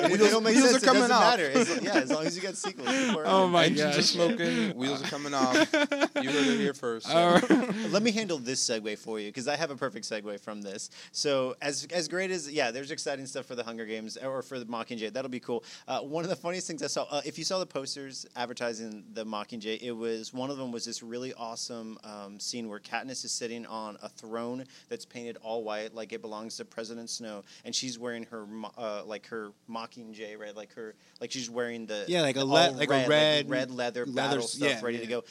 Wheels- 0.00 0.30
don't 0.30 0.42
make 0.44 0.56
wheels 0.56 0.70
sense, 0.70 0.82
are 0.82 0.86
coming 0.86 1.04
it 1.04 1.08
doesn't 1.08 1.12
off. 1.12 1.22
matter. 1.38 1.50
As, 1.54 1.80
yeah, 1.82 1.94
as 1.94 2.10
long 2.10 2.26
as 2.26 2.36
you 2.36 2.42
got 2.42 2.56
sequels. 2.56 2.88
Oh 3.24 3.46
in. 3.46 3.50
my 3.52 3.64
Engines 3.66 3.96
are 3.96 4.02
smoking. 4.02 4.76
Wheels 4.76 5.02
are 5.02 5.06
coming 5.08 5.32
off. 5.34 5.54
You 5.72 6.30
heard 6.30 6.46
it 6.46 6.58
here 6.60 6.74
first. 6.74 7.06
so. 7.06 7.14
All 7.16 7.34
right. 7.34 7.50
Let 7.90 8.02
me 8.02 8.10
handle 8.12 8.38
this 8.38 8.62
segue 8.68 8.98
for 8.98 9.18
you 9.20 9.28
because 9.28 9.48
I 9.48 9.53
have 9.56 9.70
a 9.70 9.76
perfect 9.76 10.08
segue 10.08 10.40
from 10.40 10.62
this. 10.62 10.90
So 11.12 11.56
as 11.62 11.86
as 11.92 12.08
great 12.08 12.30
as 12.30 12.50
yeah, 12.50 12.70
there's 12.70 12.90
exciting 12.90 13.26
stuff 13.26 13.46
for 13.46 13.54
the 13.54 13.64
Hunger 13.64 13.86
Games 13.86 14.16
or 14.16 14.42
for 14.42 14.58
the 14.58 14.66
Mockingjay. 14.66 15.12
That'll 15.12 15.30
be 15.30 15.40
cool. 15.40 15.64
Uh, 15.88 16.00
one 16.00 16.24
of 16.24 16.30
the 16.30 16.36
funniest 16.36 16.66
things 16.66 16.82
I 16.82 16.86
saw, 16.88 17.06
uh, 17.10 17.22
if 17.24 17.38
you 17.38 17.44
saw 17.44 17.58
the 17.58 17.66
posters 17.66 18.26
advertising 18.36 19.04
the 19.12 19.24
Mockingjay, 19.24 19.80
it 19.82 19.92
was 19.92 20.32
one 20.32 20.50
of 20.50 20.56
them 20.56 20.72
was 20.72 20.84
this 20.84 21.02
really 21.02 21.32
awesome 21.34 21.98
um, 22.04 22.38
scene 22.38 22.68
where 22.68 22.80
Katniss 22.80 23.24
is 23.24 23.32
sitting 23.32 23.66
on 23.66 23.96
a 24.02 24.08
throne 24.08 24.64
that's 24.88 25.04
painted 25.04 25.36
all 25.42 25.64
white, 25.64 25.94
like 25.94 26.12
it 26.12 26.20
belongs 26.20 26.56
to 26.56 26.64
President 26.64 27.10
Snow, 27.10 27.42
and 27.64 27.74
she's 27.74 27.98
wearing 27.98 28.24
her 28.24 28.46
uh, 28.76 29.02
like 29.04 29.26
her 29.26 29.52
Mockingjay, 29.70 30.38
right? 30.38 30.56
Like 30.56 30.72
her 30.74 30.94
like 31.20 31.30
she's 31.30 31.50
wearing 31.50 31.86
the 31.86 32.04
Yeah, 32.08 32.22
like 32.22 32.36
a 32.36 32.44
le- 32.44 32.72
like 32.72 32.90
a 32.90 33.08
red- 33.08 33.48
red 33.48 33.70
leather 33.70 34.06
leather 34.06 34.36
battle 34.36 34.46
stuff 34.46 34.68
yeah, 34.68 34.80
ready 34.82 34.98
yeah. 34.98 35.02
to 35.02 35.08
go. 35.08 35.24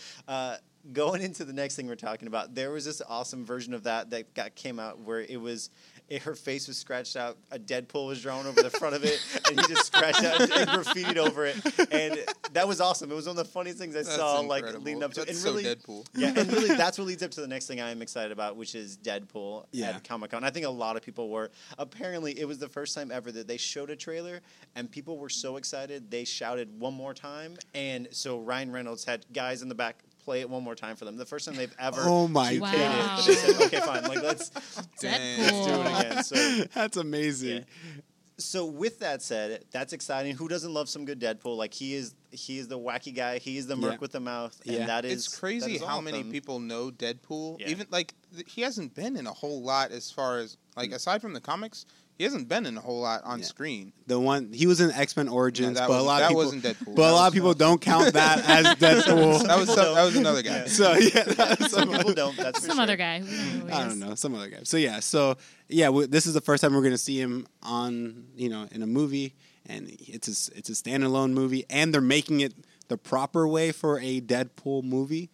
Going 0.91 1.21
into 1.21 1.45
the 1.45 1.53
next 1.53 1.77
thing 1.77 1.87
we're 1.87 1.95
talking 1.95 2.27
about, 2.27 2.55
there 2.55 2.69
was 2.71 2.83
this 2.83 3.01
awesome 3.07 3.45
version 3.45 3.73
of 3.73 3.83
that 3.83 4.09
that 4.09 4.33
got 4.33 4.53
came 4.55 4.79
out 4.79 4.99
where 4.99 5.21
it 5.21 5.39
was. 5.39 5.69
It, 6.09 6.23
her 6.23 6.35
face 6.35 6.67
was 6.67 6.75
scratched 6.77 7.15
out. 7.15 7.37
A 7.51 7.57
Deadpool 7.57 8.07
was 8.07 8.21
drawn 8.21 8.45
over 8.45 8.61
the 8.61 8.69
front 8.69 8.93
of 8.93 9.05
it, 9.05 9.17
and 9.47 9.57
he 9.57 9.65
just 9.67 9.85
scratched 9.85 10.21
out 10.21 10.41
and 10.41 10.49
graffitied 10.69 11.15
over 11.15 11.45
it. 11.45 11.55
And 11.93 12.19
that 12.51 12.67
was 12.67 12.81
awesome. 12.81 13.09
It 13.09 13.15
was 13.15 13.25
one 13.25 13.37
of 13.37 13.45
the 13.45 13.49
funniest 13.49 13.77
things 13.79 13.95
I 13.95 13.99
That's 13.99 14.13
saw, 14.17 14.41
like 14.41 14.59
incredible. 14.63 14.83
leading 14.85 15.01
up 15.03 15.13
to 15.13 15.21
it. 15.21 15.27
That's 15.27 15.37
And 15.45 15.47
so 15.47 15.51
really, 15.61 15.63
Deadpool. 15.63 16.05
yeah, 16.13 16.33
and 16.35 16.51
really, 16.51 16.67
that's 16.75 16.97
what 16.97 17.07
leads 17.07 17.23
up 17.23 17.31
to 17.31 17.41
the 17.41 17.47
next 17.47 17.67
thing 17.67 17.79
I 17.79 17.89
am 17.89 18.01
excited 18.01 18.33
about, 18.33 18.57
which 18.57 18.75
is 18.75 18.97
Deadpool 18.97 19.65
Yeah. 19.71 19.91
at 19.91 20.03
Comic 20.03 20.31
Con. 20.31 20.43
I 20.43 20.49
think 20.49 20.65
a 20.65 20.69
lot 20.69 20.97
of 20.97 21.01
people 21.01 21.29
were. 21.29 21.49
Apparently, 21.79 22.37
it 22.37 22.45
was 22.45 22.57
the 22.59 22.67
first 22.69 22.93
time 22.93 23.09
ever 23.09 23.31
that 23.31 23.47
they 23.47 23.57
showed 23.57 23.89
a 23.89 23.95
trailer, 23.95 24.41
and 24.75 24.91
people 24.91 25.17
were 25.17 25.29
so 25.29 25.55
excited 25.55 26.11
they 26.11 26.25
shouted 26.25 26.77
one 26.77 26.93
more 26.93 27.13
time. 27.13 27.55
And 27.73 28.09
so 28.11 28.39
Ryan 28.39 28.73
Reynolds 28.73 29.05
had 29.05 29.25
guys 29.31 29.61
in 29.61 29.69
the 29.69 29.75
back 29.75 30.03
play 30.23 30.41
it 30.41 30.49
one 30.49 30.63
more 30.63 30.75
time 30.75 30.95
for 30.95 31.05
them. 31.05 31.17
The 31.17 31.25
first 31.25 31.45
time 31.45 31.55
they've 31.55 31.75
ever. 31.79 32.01
Oh 32.05 32.27
my 32.27 32.53
2K'd 32.53 32.61
Wow. 32.61 33.17
it, 33.19 33.25
they 33.25 33.33
said, 33.33 33.61
okay, 33.67 33.79
fine. 33.79 34.03
Like 34.03 34.23
let's 34.23 34.49
Dang. 34.99 35.39
let's 35.41 35.65
do 35.65 35.73
it 35.73 35.87
again. 36.09 36.23
So 36.23 36.35
That's 36.75 36.97
amazing. 36.97 37.57
Yeah. 37.57 38.01
so 38.37 38.65
with 38.65 38.99
that 38.99 39.21
said, 39.21 39.63
that's 39.71 39.93
exciting. 39.93 40.35
Who 40.35 40.47
doesn't 40.47 40.73
love 40.73 40.89
some 40.89 41.05
good 41.05 41.19
Deadpool? 41.19 41.55
Like 41.57 41.73
he 41.73 41.93
is, 41.95 42.15
he 42.31 42.57
is 42.57 42.67
the 42.67 42.79
wacky 42.79 43.13
guy. 43.15 43.37
He 43.37 43.57
is 43.57 43.67
the 43.67 43.75
merc 43.75 43.93
Yeah. 43.93 43.97
with 43.99 44.11
the 44.11 44.19
mouth, 44.19 44.59
Yeah. 44.63 44.79
and 44.79 44.89
that 44.89 45.05
is 45.05 45.27
it's 45.27 45.39
crazy 45.39 45.77
that 45.77 45.83
is 45.83 45.87
how 45.87 46.01
many 46.01 46.19
awesome. 46.19 46.31
people 46.31 46.59
know 46.59 46.89
Deadpool. 46.91 47.59
Yeah. 47.59 47.69
Even 47.69 47.87
like 47.91 48.13
th- 48.33 48.51
he 48.51 48.61
hasn't 48.61 48.95
been 48.95 49.15
in 49.17 49.27
a 49.27 49.33
whole 49.33 49.61
lot 49.61 49.91
as 49.91 50.09
far 50.11 50.39
as 50.39 50.57
like 50.75 50.89
mm. 50.91 50.95
aside 50.95 51.21
from 51.21 51.33
the 51.33 51.41
comics, 51.41 51.85
he 52.17 52.23
hasn't 52.23 52.47
been 52.47 52.65
in 52.65 52.77
a 52.77 52.81
whole 52.81 53.01
lot 53.01 53.21
on 53.23 53.39
Yeah. 53.39 53.45
screen. 53.45 53.93
The 54.07 54.19
one 54.19 54.51
he 54.53 54.67
was 54.67 54.79
in 54.81 54.91
X 54.91 55.17
Men 55.17 55.27
Origins, 55.27 55.79
No, 55.79 55.87
but 55.87 55.93
a 56.01 56.03
wasn't- 56.03 56.07
lot 56.07 56.19
that 56.19 56.23
of 56.25 56.29
people, 56.29 56.43
wasn't 56.43 56.63
Deadpool. 56.63 56.95
but 56.95 57.11
a 57.11 57.13
lot 57.13 57.27
of 57.27 57.33
people 57.33 57.53
don't 57.53 57.81
count 57.81 58.13
that 58.13 58.49
as 58.49 58.65
Deadpool. 58.77 59.47
That 59.47 59.57
was 59.59 59.73
some, 59.73 59.95
that 59.95 60.03
was 60.03 60.15
another 60.15 60.41
guy. 60.43 60.57
Yeah. 60.57 60.65
so 60.67 60.93
yeah, 60.93 61.23
that's 61.23 61.71
Some 61.71 61.89
people 61.91 62.13
don't. 62.13 62.37
That's 62.37 62.65
Some 62.65 62.75
sure. 62.75 62.83
other 62.83 62.95
guy. 62.97 63.21
We 63.21 63.27
don't 63.27 63.37
know 63.37 63.59
who 63.59 63.65
he 63.67 63.71
I 63.73 63.87
don't 63.87 63.99
know, 63.99 64.15
some 64.15 64.35
other 64.35 64.49
guy. 64.49 64.59
So 64.63 64.77
yeah, 64.77 64.99
so 64.99 65.37
yeah, 65.69 65.89
we, 65.89 66.05
this 66.07 66.25
is 66.27 66.33
the 66.33 66.41
first 66.41 66.61
time 66.61 66.73
we're 66.75 66.83
gonna 66.83 66.97
see 66.97 67.19
him 67.19 67.47
on, 67.61 68.25
you 68.35 68.49
know, 68.49 68.67
in 68.71 68.81
a 68.83 68.87
movie, 68.87 69.33
and 69.65 69.87
it's 69.99 70.27
a, 70.27 70.57
it's 70.57 70.69
a 70.69 70.73
standalone 70.73 71.31
movie, 71.31 71.65
and 71.69 71.93
they're 71.93 72.01
making 72.01 72.41
it 72.41 72.53
the 72.89 72.97
proper 72.97 73.47
way 73.47 73.71
for 73.71 73.97
a 73.99 74.19
Deadpool 74.21 74.83
movie, 74.83 75.31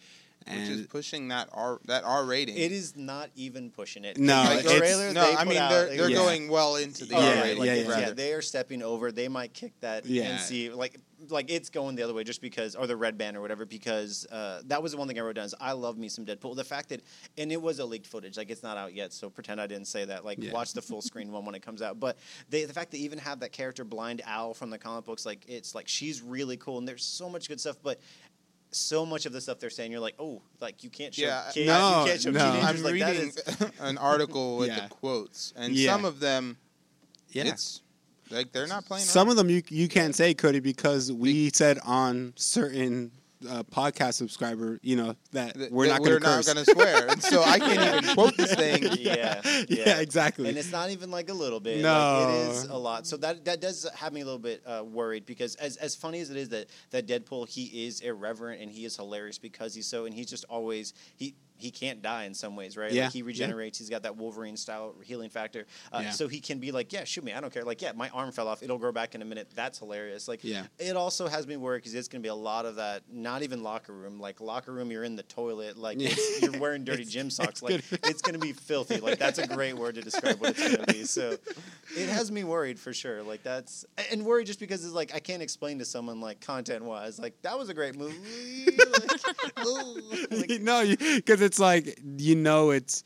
Which 0.50 0.70
is 0.70 0.88
pushing 0.88 1.28
that 1.30 1.50
R 1.54 1.80
that 1.86 2.04
R 2.04 2.26
rating. 2.26 2.58
It 2.58 2.72
is 2.72 2.96
not 2.96 3.30
even 3.36 3.70
pushing 3.72 4.04
it. 4.06 4.18
No, 4.18 4.44
Like, 4.44 4.60
it's- 4.60 4.78
trailer. 4.78 5.14
no, 5.14 5.22
they 5.26 5.34
I 5.34 5.38
put 5.44 5.48
mean 5.48 5.58
out, 5.58 5.70
they're 5.70 5.88
they- 5.90 5.98
they're 5.98 6.10
Yeah. 6.10 6.16
going 6.18 6.50
well 6.50 6.76
into 6.76 7.06
the 7.06 7.16
Oh, 7.16 7.20
R 7.20 7.44
rating. 7.44 7.64
yeah, 7.64 7.74
yeah, 7.76 7.82
yeah. 7.90 8.00
yeah. 8.00 8.10
They 8.12 8.34
are 8.34 8.42
stepping 8.42 8.82
over. 8.82 9.12
They 9.12 9.28
might 9.28 9.54
kick 9.54 9.74
that 9.82 10.06
Yeah. 10.06 10.38
NC 10.38 10.70
like 10.76 10.98
like 11.28 11.52
it's 11.52 11.70
going 11.70 11.96
the 11.98 12.02
other 12.04 12.14
way 12.14 12.24
just 12.24 12.40
because 12.42 12.76
or 12.76 12.88
the 12.88 12.96
red 12.96 13.18
band 13.18 13.36
or 13.36 13.42
whatever 13.42 13.66
because 13.66 14.26
uh, 14.28 14.62
that 14.68 14.82
was 14.82 14.94
the 14.94 14.98
one 14.98 15.06
thing 15.06 15.20
I 15.20 15.22
wrote 15.22 15.36
down 15.36 15.44
is 15.44 15.54
I 15.60 15.74
love 15.74 15.98
me 15.98 16.08
some 16.08 16.26
Deadpool. 16.26 16.56
The 16.56 16.64
fact 16.64 16.88
that 16.90 17.02
and 17.38 17.52
it 17.52 17.62
was 17.62 17.80
a 17.80 17.86
leaked 17.86 18.08
footage 18.08 18.38
like 18.38 18.50
it's 18.50 18.64
not 18.64 18.78
out 18.78 18.94
yet 18.94 19.12
so 19.12 19.30
pretend 19.30 19.60
I 19.60 19.68
didn't 19.68 19.88
say 19.88 20.06
that 20.06 20.24
like 20.24 20.42
Yeah. 20.42 20.54
watch 20.54 20.72
the 20.72 20.82
full 20.82 21.02
screen 21.02 21.30
one 21.34 21.44
when 21.46 21.56
it 21.56 21.62
comes 21.62 21.82
out. 21.82 22.00
But 22.00 22.18
they, 22.50 22.64
the 22.64 22.72
fact 22.74 22.92
they 22.92 23.00
even 23.00 23.20
have 23.20 23.42
that 23.42 23.52
character 23.52 23.84
Blind 23.84 24.22
Al 24.26 24.54
from 24.54 24.70
the 24.70 24.78
comic 24.78 25.04
books 25.04 25.26
like 25.26 25.44
it's 25.50 25.76
like 25.76 25.90
she's 25.90 26.22
really 26.22 26.56
cool 26.56 26.78
and 26.78 26.88
there's 26.88 27.04
so 27.04 27.30
much 27.30 27.50
good 27.50 27.60
stuff 27.60 27.76
but. 27.84 28.00
So 28.72 29.06
much 29.06 29.26
of 29.26 29.34
the 29.34 29.42
stuff 29.42 29.60
they're 29.60 29.70
saying, 29.72 29.92
you're 29.92 30.00
like, 30.00 30.16
oh, 30.20 30.42
like 30.62 30.84
you 30.84 30.90
can't 30.92 31.14
show 31.14 31.26
Yeah, 31.26 31.50
kids, 31.52 31.68
no, 31.68 32.02
you 32.02 32.06
can't 32.08 32.22
show 32.22 32.32
no. 32.32 32.52
teenagers. 32.52 32.70
I'm 32.78 32.84
like, 32.84 32.94
reading 32.94 33.28
is- 33.30 33.72
an 33.80 33.98
article 33.98 34.58
with 34.58 34.68
Yeah. 34.70 34.82
the 34.82 34.90
quotes, 34.90 35.54
and 35.56 35.74
Yeah. 35.74 35.92
some 35.92 36.06
of 36.06 36.20
them, 36.20 36.58
yeah. 37.30 37.46
it's 37.48 37.82
like 38.30 38.52
they're 38.52 38.68
not 38.68 38.86
playing. 38.86 39.04
Some 39.06 39.28
around. 39.28 39.32
of 39.32 39.38
them 39.38 39.50
you 39.50 39.64
you 39.70 39.88
can't 39.88 40.16
say 40.16 40.34
Cody 40.36 40.60
because 40.60 41.12
we 41.12 41.50
said 41.52 41.80
on 41.84 42.34
certain 42.36 43.12
uh, 43.48 43.64
podcast 43.64 44.16
subscriber, 44.16 44.80
you 44.82 44.96
know 44.96 45.16
that 45.32 45.56
Th- 45.56 45.72
we're 45.72 45.88
that 45.88 45.94
not 45.94 46.00
going 46.00 46.20
to 46.20 46.28
we're 46.28 46.36
not 46.36 46.46
going 46.46 46.58
to 46.58 46.72
swear, 46.72 47.08
and 47.08 47.22
so 47.22 47.44
I 47.44 47.60
can't 47.60 48.04
even 48.04 48.14
quote 48.16 48.36
this 48.36 48.54
thing. 48.56 48.84
yeah, 49.00 49.42
yeah, 49.46 49.64
yeah. 49.68 50.00
exactly. 50.00 50.50
and 50.50 50.58
it's 50.58 50.72
not 50.72 50.90
even 50.90 51.12
like 51.12 51.30
a 51.30 51.34
little 51.34 51.60
bit. 51.60 51.82
No. 51.82 52.26
like, 52.26 52.36
it 52.36 52.52
is 52.52 52.64
a 52.66 52.78
lot. 52.78 53.08
So 53.08 53.18
that 53.18 53.46
that 53.46 53.62
does 53.62 53.88
have 53.96 54.14
me 54.14 54.22
a 54.22 54.26
little 54.26 54.40
bit 54.40 54.62
uh, 54.66 54.84
worried 54.84 55.26
because 55.26 55.56
as 55.56 55.78
as 55.78 55.96
funny 55.96 56.20
as 56.20 56.30
it 56.30 56.38
is 56.38 56.50
that 56.50 56.68
that 56.92 57.08
Deadpool 57.08 57.48
he 57.48 57.86
is 57.86 58.02
irreverent 58.02 58.62
and 58.62 58.72
he 58.72 58.86
is 58.86 58.96
hilarious 58.96 59.38
because 59.38 59.74
he's 59.74 59.88
so 59.88 60.06
and 60.06 60.14
he's 60.14 60.30
just 60.30 60.46
always 60.50 60.94
he. 61.16 61.36
He 61.60 61.72
can't 61.72 62.02
die 62.02 62.24
in 62.24 62.34
some 62.34 62.56
ways, 62.56 62.76
right? 62.78 62.92
Yeah, 62.92 63.04
Like 63.06 63.14
he 63.14 63.20
yeah. 63.20 63.26
regenerates. 63.26 63.78
He's 63.78 63.90
got 63.90 64.04
that 64.04 64.16
Wolverine 64.18 64.58
style 64.58 64.96
healing 65.04 65.30
factor. 65.30 65.66
Uh, 65.92 66.00
Yeah. 66.04 66.10
So 66.12 66.28
he 66.28 66.40
can 66.40 66.60
be 66.60 66.72
like, 66.72 66.92
yeah, 66.94 67.04
shoot 67.04 67.24
me. 67.24 67.34
I 67.34 67.42
don't 67.42 67.54
care. 67.54 67.64
Like, 67.64 67.82
yeah, 67.82 67.92
my 67.94 68.10
arm 68.10 68.32
fell 68.32 68.48
off. 68.48 68.64
It'll 68.64 68.78
grow 68.78 68.92
back 68.92 69.14
in 69.16 69.22
a 69.22 69.26
minute. 69.26 69.50
That's 69.54 69.78
hilarious. 69.80 70.28
Like, 70.28 70.44
Yeah. 70.44 70.64
it 70.80 70.96
also 70.96 71.28
has 71.28 71.46
me 71.46 71.58
worried 71.58 71.80
because 71.80 71.94
it's 71.96 72.08
going 72.08 72.22
to 72.22 72.26
be 72.26 72.30
a 72.30 72.36
lot 72.36 72.66
of 72.66 72.78
that. 72.78 73.04
Not 73.12 73.44
even 73.44 73.62
locker 73.62 73.94
room. 73.94 74.20
Like 74.20 74.40
locker 74.42 74.72
room, 74.72 74.90
you're 74.92 75.04
in 75.04 75.16
the 75.16 75.24
toilet. 75.24 75.78
Like 75.78 76.00
Yeah. 76.00 76.10
it's, 76.12 76.42
you're 76.42 76.60
wearing 76.60 76.84
dirty 76.86 77.04
gym 77.06 77.30
socks. 77.30 77.62
it's 77.62 77.62
Like 77.62 77.84
it's 78.10 78.22
going 78.22 78.34
to 78.34 78.40
be 78.40 78.54
filthy. 78.54 79.00
Like 79.00 79.20
that's 79.20 79.38
a 79.40 79.48
great 79.48 79.76
word 79.76 79.96
to 79.96 80.02
describe 80.02 80.40
what 80.40 80.52
it's 80.52 80.60
going 80.76 80.86
to 80.86 80.94
be. 80.94 81.04
So 81.10 81.38
it 81.98 82.08
has 82.10 82.32
me 82.32 82.44
worried 82.44 82.80
for 82.80 82.94
sure. 82.94 83.24
Like 83.24 83.42
that's 83.44 83.84
and 84.12 84.24
worried 84.26 84.48
just 84.48 84.60
because 84.60 84.86
it's 84.86 84.94
like 84.94 85.14
I 85.16 85.20
can't 85.20 85.42
explain 85.42 85.80
to 85.80 85.86
someone 85.86 86.22
like 86.22 86.40
content 86.40 86.84
wise. 86.84 87.18
Like 87.20 87.42
that 87.42 87.58
was 87.58 87.70
a 87.70 87.74
great 87.74 87.96
movie. 87.98 88.16
like, 89.58 90.50
like, 90.50 90.62
no, 90.62 90.84
because 91.16 91.42
it's 91.42 91.49
like 91.58 91.98
you 92.18 92.36
know 92.36 92.72
it's 92.72 93.04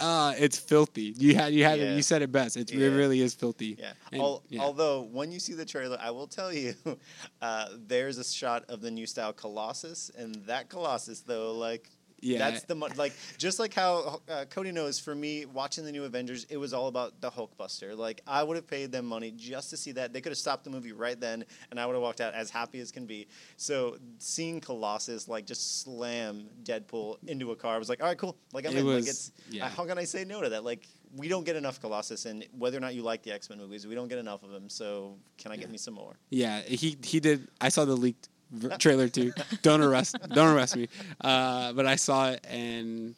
uh 0.00 0.34
it's 0.36 0.58
filthy. 0.58 1.14
You 1.16 1.36
had 1.36 1.54
you 1.54 1.62
had 1.64 1.78
Yeah. 1.78 1.94
you 1.94 2.02
said 2.02 2.20
it 2.22 2.32
best. 2.32 2.56
It's, 2.56 2.72
Yeah. 2.72 2.88
It 2.88 2.90
really 2.96 3.20
is 3.20 3.32
filthy. 3.32 3.76
Yeah. 3.78 3.92
And- 4.12 4.20
Al- 4.20 4.42
yeah. 4.48 4.60
Although 4.60 5.02
when 5.02 5.30
you 5.30 5.38
see 5.38 5.54
the 5.54 5.64
trailer, 5.64 5.96
I 6.00 6.10
will 6.10 6.26
tell 6.26 6.52
you, 6.52 6.74
uh, 7.40 7.68
there's 7.86 8.18
a 8.18 8.24
shot 8.24 8.64
of 8.68 8.80
the 8.80 8.90
new 8.90 9.06
style 9.06 9.32
Colossus, 9.32 10.10
and 10.18 10.34
that 10.46 10.68
Colossus 10.68 11.20
though, 11.20 11.54
like. 11.56 11.88
Yeah. 12.24 12.38
That's 12.38 12.62
the 12.64 12.74
mo- 12.74 12.88
like 12.96 13.12
just 13.38 13.58
like 13.58 13.74
how 13.74 14.20
uh, 14.28 14.44
Cody 14.50 14.72
knows. 14.72 14.98
For 14.98 15.14
me, 15.14 15.44
watching 15.44 15.84
the 15.84 15.92
new 15.92 16.04
Avengers, 16.04 16.44
it 16.50 16.56
was 16.56 16.72
all 16.72 16.88
about 16.88 17.20
the 17.20 17.30
Hulkbuster. 17.30 17.96
Like 17.96 18.22
I 18.26 18.42
would 18.42 18.56
have 18.56 18.66
paid 18.66 18.90
them 18.92 19.04
money 19.06 19.30
just 19.30 19.70
to 19.70 19.76
see 19.76 19.92
that. 19.92 20.12
They 20.12 20.20
could 20.20 20.30
have 20.32 20.38
stopped 20.38 20.64
the 20.64 20.70
movie 20.70 20.92
right 20.92 21.20
then, 21.20 21.44
and 21.70 21.78
I 21.78 21.86
would 21.86 21.92
have 21.94 22.02
walked 22.02 22.20
out 22.20 22.34
as 22.34 22.50
happy 22.50 22.80
as 22.80 22.90
can 22.90 23.06
be. 23.06 23.28
So 23.56 23.98
seeing 24.18 24.60
Colossus 24.60 25.28
like 25.28 25.46
just 25.46 25.82
slam 25.82 26.46
Deadpool 26.64 27.16
into 27.28 27.52
a 27.52 27.56
car, 27.56 27.74
I 27.74 27.78
was 27.78 27.88
like, 27.88 28.00
all 28.02 28.08
right, 28.08 28.18
cool. 28.18 28.36
Like 28.52 28.66
I'm 28.66 28.76
It 28.76 28.82
was- 28.84 29.04
like 29.04 29.10
it's 29.10 29.32
yeah. 29.50 29.68
how 29.68 29.84
can 29.84 29.98
I 29.98 30.04
say 30.04 30.24
no 30.24 30.40
to 30.40 30.48
that? 30.48 30.64
Like 30.64 30.86
we 31.16 31.28
don't 31.28 31.44
get 31.44 31.54
enough 31.56 31.80
Colossus, 31.80 32.24
and 32.24 32.44
whether 32.58 32.76
or 32.76 32.80
not 32.80 32.94
you 32.94 33.02
like 33.02 33.22
the 33.22 33.32
X 33.32 33.48
Men 33.50 33.58
movies, 33.58 33.86
we 33.86 33.94
don't 33.94 34.08
get 34.08 34.18
enough 34.18 34.42
of 34.42 34.50
them. 34.50 34.68
So 34.68 35.16
can 35.38 35.52
I 35.52 35.56
get 35.56 35.70
me 35.70 35.78
some 35.78 35.94
more? 35.94 36.16
Yeah, 36.30 36.60
he 36.62 36.96
he 37.04 37.20
did. 37.20 37.48
I 37.60 37.68
saw 37.68 37.84
the 37.84 37.94
leaked 37.96 38.28
trailer 38.78 39.08
too. 39.08 39.32
don't 39.62 39.80
arrest, 39.82 40.16
don't 40.32 40.54
arrest 40.54 40.76
me. 40.76 40.88
Uh, 41.20 41.72
but 41.72 41.86
I 41.86 41.96
saw 41.96 42.30
it, 42.30 42.44
and 42.48 43.14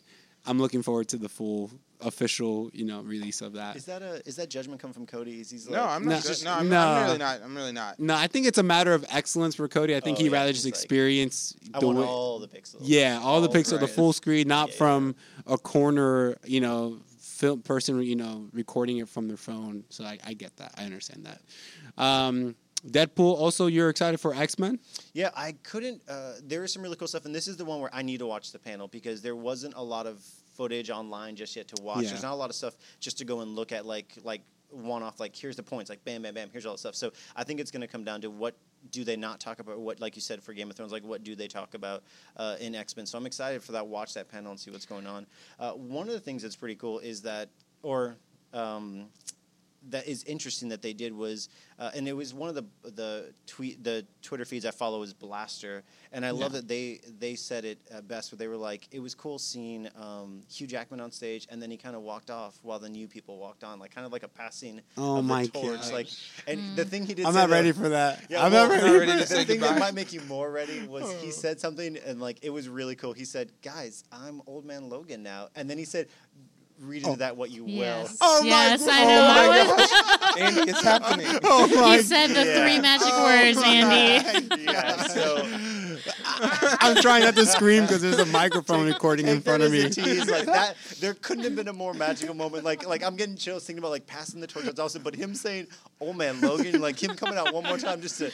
I'm 0.46 0.58
looking 0.58 0.82
forward 0.82 1.08
to 1.08 1.16
the 1.16 1.28
full 1.28 1.70
official, 2.02 2.70
you 2.74 2.84
know, 2.84 3.00
release 3.00 3.40
of 3.40 3.54
that. 3.54 3.74
Is 3.74 3.86
that 3.86 4.02
a 4.02 4.20
is 4.26 4.36
that 4.36 4.50
judgment 4.50 4.80
come 4.80 4.92
from 4.92 5.06
Cody? 5.06 5.40
Is 5.40 5.50
he's 5.50 5.66
like, 5.66 5.76
No, 5.80 5.86
I'm 5.86 6.04
No, 6.04 6.10
not. 6.16 6.22
just- 6.24 6.44
no, 6.44 6.52
I'm, 6.52 6.68
no. 6.68 6.78
I'm 6.78 7.04
really 7.06 7.18
not. 7.18 7.40
I'm 7.42 7.56
really 7.56 7.72
not. 7.72 7.98
No, 7.98 8.14
I 8.14 8.26
think 8.26 8.46
it's 8.46 8.58
a 8.58 8.62
matter 8.62 8.92
of 8.92 9.04
excellence 9.08 9.54
for 9.54 9.66
Cody. 9.66 9.96
I 9.96 10.00
think 10.00 10.18
Oh, 10.18 10.22
he'd 10.22 10.30
yeah, 10.30 10.36
rather 10.38 10.48
he's 10.48 10.56
just 10.62 10.66
like, 10.66 10.74
experience 10.74 11.54
I 11.72 11.80
the 11.80 11.86
want 11.86 11.98
way. 11.98 12.04
all 12.04 12.38
the 12.38 12.48
pixels. 12.48 12.80
Yeah, 12.82 13.18
all 13.22 13.40
the 13.40 13.48
all 13.48 13.54
pixels, 13.54 13.80
the 13.80 13.88
full 13.88 14.12
screen, 14.12 14.46
not 14.46 14.68
Yeah, 14.68 14.72
yeah. 14.74 14.78
from 14.78 15.16
a 15.46 15.56
corner, 15.56 16.36
you 16.44 16.60
know, 16.60 16.98
film 17.18 17.62
person, 17.62 18.02
you 18.02 18.14
know, 18.16 18.46
recording 18.52 18.98
it 18.98 19.08
from 19.08 19.26
their 19.26 19.36
phone. 19.38 19.84
So 19.88 20.04
I, 20.04 20.18
I 20.24 20.34
get 20.34 20.54
that. 20.58 20.74
I 20.76 20.84
understand 20.84 21.26
that. 21.26 21.40
Um, 22.02 22.54
Deadpool. 22.86 23.34
Also, 23.34 23.66
you're 23.66 23.88
excited 23.88 24.18
for 24.18 24.34
X 24.34 24.58
Men. 24.58 24.78
Yeah, 25.12 25.30
I 25.36 25.52
couldn't. 25.62 26.02
Uh, 26.08 26.34
there 26.42 26.64
is 26.64 26.72
some 26.72 26.82
really 26.82 26.96
cool 26.96 27.08
stuff, 27.08 27.24
and 27.24 27.34
this 27.34 27.48
is 27.48 27.56
the 27.56 27.64
one 27.64 27.80
where 27.80 27.90
I 27.92 28.02
need 28.02 28.18
to 28.18 28.26
watch 28.26 28.52
the 28.52 28.58
panel 28.58 28.88
because 28.88 29.22
there 29.22 29.36
wasn't 29.36 29.74
a 29.76 29.82
lot 29.82 30.06
of 30.06 30.24
footage 30.54 30.90
online 30.90 31.36
just 31.36 31.54
yet 31.56 31.68
to 31.68 31.82
watch. 31.82 32.04
Yeah. 32.04 32.10
There's 32.10 32.22
not 32.22 32.32
a 32.32 32.36
lot 32.36 32.50
of 32.50 32.56
stuff 32.56 32.76
just 33.00 33.18
to 33.18 33.24
go 33.24 33.40
and 33.40 33.54
look 33.54 33.72
at, 33.72 33.86
like 33.86 34.14
like 34.24 34.42
one 34.70 35.02
off. 35.02 35.20
Like 35.20 35.36
here's 35.36 35.56
the 35.56 35.62
points, 35.62 35.90
like 35.90 36.04
bam, 36.04 36.22
bam, 36.22 36.34
bam. 36.34 36.48
Here's 36.52 36.66
all 36.66 36.72
the 36.72 36.78
stuff. 36.78 36.94
So 36.94 37.12
I 37.34 37.44
think 37.44 37.60
it's 37.60 37.70
going 37.70 37.82
to 37.82 37.86
come 37.86 38.04
down 38.04 38.20
to 38.22 38.30
what 38.30 38.56
do 38.90 39.04
they 39.04 39.16
not 39.16 39.40
talk 39.40 39.58
about? 39.58 39.78
What 39.78 40.00
like 40.00 40.16
you 40.16 40.22
said 40.22 40.42
for 40.42 40.52
Game 40.52 40.70
of 40.70 40.76
Thrones, 40.76 40.92
like 40.92 41.04
what 41.04 41.24
do 41.24 41.34
they 41.34 41.48
talk 41.48 41.74
about 41.74 42.02
uh, 42.36 42.56
in 42.60 42.74
X 42.74 42.96
Men? 42.96 43.06
So 43.06 43.18
I'm 43.18 43.26
excited 43.26 43.62
for 43.62 43.72
that. 43.72 43.86
Watch 43.86 44.14
that 44.14 44.28
panel 44.28 44.50
and 44.50 44.60
see 44.60 44.70
what's 44.70 44.86
going 44.86 45.06
on. 45.06 45.26
Uh, 45.58 45.72
one 45.72 46.06
of 46.08 46.14
the 46.14 46.20
things 46.20 46.42
that's 46.42 46.56
pretty 46.56 46.76
cool 46.76 46.98
is 47.00 47.22
that, 47.22 47.48
or 47.82 48.16
um, 48.52 49.06
that 49.90 50.06
is 50.06 50.24
interesting 50.24 50.68
that 50.70 50.82
they 50.82 50.92
did 50.92 51.12
was, 51.12 51.48
uh, 51.78 51.90
and 51.94 52.08
it 52.08 52.12
was 52.12 52.34
one 52.34 52.48
of 52.48 52.54
the 52.54 52.64
the 52.90 53.32
tweet 53.46 53.82
the 53.84 54.04
Twitter 54.22 54.44
feeds 54.44 54.64
I 54.66 54.70
follow 54.70 55.02
is 55.02 55.14
Blastr, 55.14 55.82
and 56.12 56.24
I 56.26 56.30
love 56.30 56.52
Yeah. 56.52 56.60
that 56.60 56.68
they 56.68 57.00
they 57.18 57.34
said 57.34 57.64
it 57.64 57.78
uh, 57.94 58.00
best. 58.00 58.32
Where 58.32 58.36
they 58.38 58.48
were 58.48 58.56
like, 58.56 58.88
it 58.90 59.00
was 59.00 59.14
cool 59.14 59.38
seeing 59.38 59.88
um, 59.96 60.42
Hugh 60.50 60.66
Jackman 60.66 61.00
on 61.00 61.10
stage, 61.12 61.46
and 61.50 61.60
then 61.62 61.70
he 61.70 61.76
kind 61.76 61.94
of 61.96 62.02
walked 62.02 62.30
off 62.30 62.58
while 62.62 62.78
the 62.78 62.88
new 62.88 63.06
people 63.08 63.38
walked 63.38 63.64
on, 63.64 63.78
like 63.78 63.94
kind 63.94 64.06
of 64.06 64.12
like 64.12 64.22
a 64.22 64.28
passing 64.28 64.80
Oh 64.96 65.18
of 65.18 65.24
my 65.24 65.42
the 65.44 65.48
torch. 65.48 65.80
gosh. 65.82 65.92
Like, 65.92 66.08
and 66.46 66.76
the 66.76 66.84
thing 66.84 67.06
he 67.06 67.14
did, 67.14 67.24
I'm 67.26 67.32
say, 67.32 67.38
not 67.40 67.46
though- 67.48 67.52
ready 67.54 67.72
for 67.72 67.88
that. 67.90 68.24
yeah, 68.28 68.44
I'm 68.44 68.52
well, 68.52 68.68
not 68.68 68.74
ready. 68.74 68.86
for 68.88 68.98
ready 69.00 69.12
to 69.12 69.18
that. 69.18 69.28
say 69.28 69.38
the 69.38 69.44
thing 69.44 69.60
that 69.60 69.78
might 69.78 69.94
make 69.94 70.12
you 70.12 70.20
more 70.22 70.50
ready 70.50 70.86
was 70.86 71.12
he 71.22 71.30
said 71.42 71.60
something 71.60 71.96
and 72.06 72.20
like 72.20 72.38
it 72.42 72.50
was 72.50 72.68
really 72.68 72.96
cool. 72.96 73.12
He 73.12 73.24
said, 73.24 73.52
"Guys, 73.62 74.04
I'm 74.10 74.42
Old 74.46 74.64
Man 74.64 74.88
Logan 74.88 75.22
now," 75.22 75.48
and 75.54 75.68
then 75.70 75.78
he 75.78 75.84
said, 75.84 76.08
"Read 76.80 77.02
oh. 77.04 77.08
into 77.08 77.18
that 77.20 77.36
what 77.36 77.50
you 77.50 77.64
Yes. 77.66 78.16
Oh 78.20 78.42
my 78.42 78.48
yes, 78.48 78.84
God. 78.84 78.90
I 78.90 79.02
oh 79.02 79.08
know. 79.08 79.20
Oh 79.20 79.26
my 79.28 79.58
I 79.58 79.76
was- 79.76 80.36
Andy, 80.38 80.70
it's 80.70 80.82
happening. 80.82 81.40
Oh 81.44 81.66
he 81.66 81.76
my! 81.76 82.00
said 82.02 82.28
the 82.28 82.44
Yeah. 82.44 82.60
three 82.60 82.80
magic 82.80 83.08
Oh 83.10 83.24
words, 83.24 83.56
my 83.58 83.66
Andy. 83.66 84.46
yeah. 84.64 85.02
So 85.08 85.36
I'm 86.40 86.96
trying 87.02 87.22
not 87.24 87.34
to 87.36 87.46
scream 87.46 87.82
because 87.82 88.02
there's 88.02 88.18
a 88.18 88.26
microphone 88.26 88.86
recording 88.86 89.28
in 89.28 89.40
front 89.40 89.62
of 89.62 89.72
me. 89.72 89.88
tease, 89.90 90.28
like 90.28 90.46
that. 90.46 90.76
There 91.00 91.14
couldn't 91.14 91.44
have 91.44 91.56
been 91.56 91.68
a 91.68 91.72
more 91.72 91.94
magical 91.94 92.34
moment. 92.34 92.64
Like 92.64 92.86
like 92.86 93.02
I'm 93.02 93.16
getting 93.16 93.36
chills 93.36 93.64
thinking 93.64 93.78
about 93.80 93.90
like 93.90 94.06
passing 94.06 94.40
the 94.40 94.46
torch. 94.46 94.64
That's 94.64 94.80
awesome. 94.80 95.02
But 95.02 95.14
him 95.14 95.34
saying, 95.34 95.66
"Old 96.00 96.16
Man 96.16 96.40
Logan," 96.40 96.80
like 96.80 97.02
him 97.02 97.14
coming 97.16 97.38
out 97.38 97.52
one 97.52 97.64
more 97.64 97.78
time 97.78 98.00
just 98.00 98.18
to. 98.18 98.30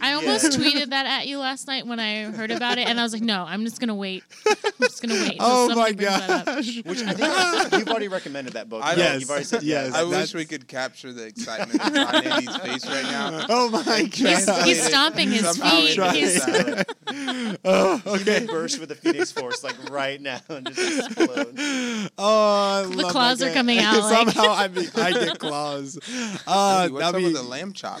I 0.00 0.10
Yeah. 0.10 0.16
almost 0.16 0.44
tweeted 0.58 0.90
that 0.90 1.06
at 1.06 1.26
you 1.26 1.38
last 1.38 1.66
night 1.66 1.86
when 1.86 2.00
I 2.00 2.24
heard 2.24 2.50
about 2.50 2.78
it, 2.78 2.88
and 2.88 2.98
I 2.98 3.02
was 3.02 3.12
like, 3.12 3.22
no, 3.22 3.44
I'm 3.48 3.64
just 3.64 3.80
gonna 3.80 3.94
wait. 3.94 4.22
I'm 4.46 4.72
just 4.80 5.02
gonna 5.02 5.14
wait. 5.14 5.36
Oh 5.40 5.68
my 5.68 5.74
somebody 5.74 5.94
brings 5.94 6.18
that 6.18 6.30
up. 6.30 6.46
gosh! 6.46 6.76
Which 6.84 7.02
I 7.02 7.12
think 7.12 7.72
you've 7.80 7.88
already 7.88 8.08
recommended 8.08 8.54
that 8.54 8.68
book. 8.68 8.82
I 8.84 8.88
right? 8.90 8.98
Yes, 8.98 9.20
You've 9.20 9.30
already 9.30 9.44
said 9.44 9.62
yes. 9.62 9.94
I 9.94 10.04
wish 10.04 10.34
we 10.34 10.44
could 10.44 10.66
capture 10.68 11.12
the 11.12 11.24
excitement 11.26 11.80
on 11.84 11.96
Andy's 12.24 12.56
face 12.58 12.86
right 12.86 13.04
now. 13.04 13.46
Oh 13.56 13.68
my 13.70 14.08
He's, 14.12 14.44
god! 14.46 14.66
he's 14.66 14.82
stomping 14.84 15.30
his 15.30 15.56
feet. 15.56 16.00
He's, 16.12 16.44
that. 16.44 16.86
Oh, 17.64 17.94
Okay. 18.06 18.24
He 18.24 18.30
okay. 18.30 18.40
may 18.40 18.46
burst 18.52 18.78
with 18.80 18.88
the 18.88 18.94
Phoenix 18.94 19.30
Force 19.32 19.62
like 19.64 19.76
right 19.90 20.20
now 20.20 20.40
and 20.48 20.66
just 20.74 21.06
explode. 21.10 21.54
Oh, 22.18 22.82
I 22.84 22.86
The 22.88 22.96
love 23.02 23.12
claws 23.12 23.38
that 23.40 23.50
are 23.50 23.54
coming 23.54 23.78
out, 23.78 23.96
like- 24.02 24.28
Somehow 24.30 24.52
I, 24.52 24.68
be, 24.68 24.88
I 24.96 25.12
get 25.12 25.38
claws. 25.38 25.98
Uh, 26.46 26.80
Andy, 26.82 26.92
what's 26.94 27.04
that'd 27.04 27.14
up 27.14 27.18
be 27.18 27.24
with 27.24 27.34
the 27.34 27.42
lamb 27.42 27.72
chop. 27.72 28.00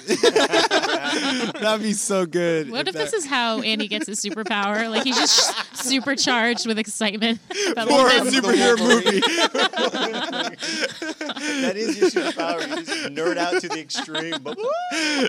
that'd 1.60 1.82
be 1.82 1.92
so 1.92 2.24
good. 2.26 2.70
what 2.70 2.86
if 2.88 2.94
that- 2.94 3.00
this 3.00 3.12
is 3.12 3.26
how 3.26 3.60
Andy 3.60 3.88
gets 3.88 4.06
his 4.06 4.20
superpower? 4.20 4.88
Like 4.90 5.04
he's 5.04 5.16
just 5.16 5.76
supercharged 5.76 6.66
with 6.66 6.78
excitement. 6.78 7.40
about 7.72 7.88
for 7.88 8.06
a 8.06 8.20
superhero 8.30 8.78
movie? 8.78 9.20
that 11.60 11.72
is 11.76 11.98
your 12.00 12.10
superpower. 12.10 12.60
You 12.68 12.76
just 12.84 12.90
nerd 13.14 13.36
out 13.38 13.60
to 13.60 13.68
the 13.68 13.80
extreme. 13.80 14.34
But 14.42 14.58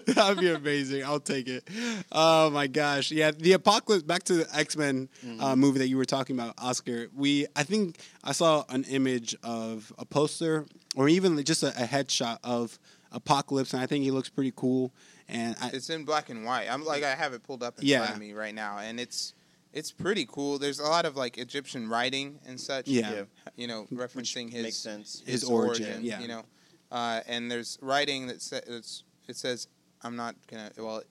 That'd 0.08 0.40
be 0.40 0.50
amazing. 0.52 1.04
I'll 1.04 1.20
take 1.20 1.48
it. 1.48 1.68
Oh 2.12 2.50
my 2.50 2.68
gosh. 2.68 3.12
Yeah, 3.12 3.32
the 3.32 3.54
apocalypse. 3.54 4.04
Back 4.08 4.24
to 4.24 4.34
the 4.36 4.48
X 4.56 4.78
Men 4.78 5.10
uh, 5.40 5.56
movie 5.56 5.80
that 5.80 5.90
you 5.90 5.98
were 5.98 6.06
talking 6.06 6.36
about, 6.40 6.54
Oscar. 6.58 7.08
We, 7.16 7.46
I 7.56 7.64
think 7.64 7.98
I 8.24 8.32
saw 8.32 8.64
an 8.70 8.86
image 8.86 9.36
of 9.44 9.92
a 10.00 10.06
poster 10.06 10.66
or 10.96 11.10
even 11.10 11.44
just 11.44 11.62
a, 11.64 11.70
a 11.70 11.86
headshot 11.86 12.38
of 12.44 12.80
Apocalypse, 13.12 13.74
and 13.74 13.82
I 13.82 13.86
think 13.86 14.04
he 14.04 14.12
looks 14.12 14.30
pretty 14.30 14.54
cool. 14.56 14.94
And 15.28 15.56
I, 15.62 15.72
It's 15.74 15.90
in 15.90 16.06
black 16.06 16.30
and 16.30 16.46
white. 16.46 16.68
I'm 16.72 16.86
like 16.86 17.04
I 17.04 17.16
have 17.16 17.34
it 17.34 17.44
pulled 17.44 17.64
up 17.64 17.80
in 17.80 17.86
Yeah. 17.86 18.00
front 18.00 18.14
of 18.14 18.20
me 18.20 18.34
right 18.34 18.56
now, 18.56 18.78
and 18.80 19.00
it's 19.00 19.34
it's 19.74 19.92
pretty 19.92 20.26
cool. 20.26 20.58
There's 20.58 20.80
a 20.80 20.84
lot 20.84 21.06
of 21.06 21.16
like 21.18 21.38
Egyptian 21.38 21.90
writing 21.90 22.40
and 22.48 22.60
such. 22.60 22.88
Yeah. 22.88 23.12
Yeah. 23.12 23.24
you 23.58 23.68
know, 23.68 23.86
referencing 23.94 24.50
his 24.52 24.64
makes 24.64 24.78
sense. 24.78 25.22
His 25.26 25.44
origin, 25.44 26.04
yeah. 26.04 26.20
you 26.22 26.28
know, 26.30 26.44
uh, 26.92 27.20
and 27.28 27.52
there's 27.52 27.78
writing 27.82 28.28
that 28.28 28.42
sa- 28.42 28.62
it's, 28.66 29.04
it 29.28 29.36
says 29.36 29.68
I'm 30.02 30.16
not 30.16 30.36
gonna 30.50 30.72
well, 30.78 31.04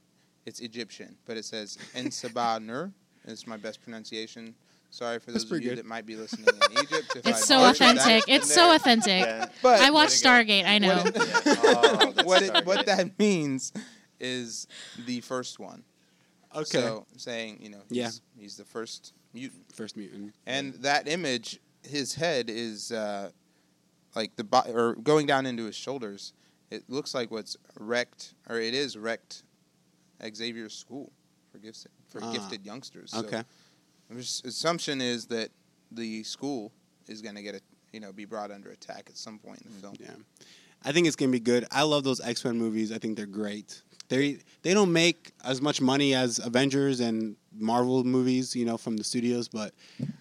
it's 0.46 0.60
Egyptian, 0.60 1.16
but 1.26 1.36
it 1.36 1.44
says 1.44 1.76
En 1.94 2.06
Ensaba 2.06 2.62
Nur 2.62 2.92
is 3.26 3.46
my 3.46 3.56
best 3.56 3.82
pronunciation. 3.82 4.54
Sorry 4.90 5.18
for 5.18 5.32
That's 5.32 5.44
those 5.44 5.58
of 5.58 5.62
you 5.62 5.70
good. 5.70 5.78
that 5.78 5.84
might 5.86 6.06
be 6.06 6.16
listening 6.16 6.46
in 6.46 6.72
Egypt. 6.84 7.16
If 7.16 7.26
I 7.26 7.30
It's 7.30 7.44
so 7.44 7.58
butchered 7.58 7.78
that. 7.88 7.96
authentic. 7.98 8.24
It's 8.28 8.54
so 8.54 8.74
authentic. 8.74 9.20
Yeah. 9.26 9.46
But 9.62 9.80
I 9.82 9.90
watched 9.90 10.22
Stargate. 10.22 10.64
I 10.64 10.78
know. 10.78 10.96
What 10.96 11.16
it- 11.16 11.58
Oh, 11.64 12.12
what 12.24 12.42
it, 12.42 12.64
what 12.66 12.86
that 12.86 13.18
means 13.18 13.72
is 14.20 14.66
the 15.04 15.20
first 15.22 15.58
one. 15.58 15.82
okay, 16.54 16.64
So 16.80 17.06
saying, 17.16 17.58
you 17.60 17.68
know, 17.70 17.82
he's, 17.88 17.98
Yeah. 17.98 18.10
he's 18.38 18.56
the 18.56 18.64
first 18.64 19.12
mutant. 19.34 19.64
first 19.74 19.96
mutant. 19.96 20.34
And 20.46 20.74
that 20.76 21.08
image, 21.08 21.60
his 21.82 22.14
head 22.14 22.48
is 22.48 22.92
uh, 22.92 23.30
like 24.14 24.36
the 24.36 24.44
bo- 24.44 24.70
or 24.72 24.94
going 24.94 25.26
down 25.26 25.44
into 25.46 25.64
his 25.64 25.74
shoulders. 25.76 26.32
It 26.70 26.88
looks 26.88 27.12
like 27.14 27.30
what's 27.30 27.56
wrecked, 27.78 28.34
or 28.48 28.58
it 28.58 28.72
is 28.72 28.96
wrecked. 28.96 29.42
Xavier's 30.34 30.74
school 30.74 31.12
for 31.52 31.58
gifted 31.58 31.90
for 32.08 32.20
Ah, 32.22 32.32
gifted 32.32 32.64
youngsters. 32.64 33.10
So 33.12 33.18
Okay, 33.20 33.42
assumption 34.44 35.00
is 35.00 35.26
that 35.26 35.50
the 35.90 36.22
school 36.24 36.72
is 37.08 37.22
going 37.22 37.34
to 37.34 37.42
get 37.42 37.54
a 37.54 37.60
you 37.92 38.00
know 38.00 38.12
be 38.12 38.24
brought 38.24 38.50
under 38.50 38.70
attack 38.70 39.06
at 39.08 39.16
some 39.16 39.38
point 39.38 39.60
in 39.62 39.72
the 39.74 39.80
film. 39.80 39.94
yeah. 40.00 40.10
I 40.84 40.92
think 40.92 41.06
it's 41.06 41.16
gonna 41.16 41.32
be 41.32 41.40
good. 41.40 41.66
I 41.70 41.82
love 41.82 42.04
those 42.04 42.20
X 42.20 42.44
Men 42.44 42.58
movies. 42.58 42.92
I 42.92 42.98
think 42.98 43.16
they're 43.16 43.26
great. 43.26 43.82
They 44.08 44.38
they 44.62 44.74
don't 44.74 44.92
make 44.92 45.32
as 45.44 45.60
much 45.60 45.80
money 45.80 46.14
as 46.14 46.38
Avengers 46.38 47.00
and 47.00 47.36
Marvel 47.58 48.04
movies, 48.04 48.54
you 48.54 48.64
know, 48.64 48.76
from 48.76 48.96
the 48.96 49.04
studios, 49.04 49.48
but 49.48 49.72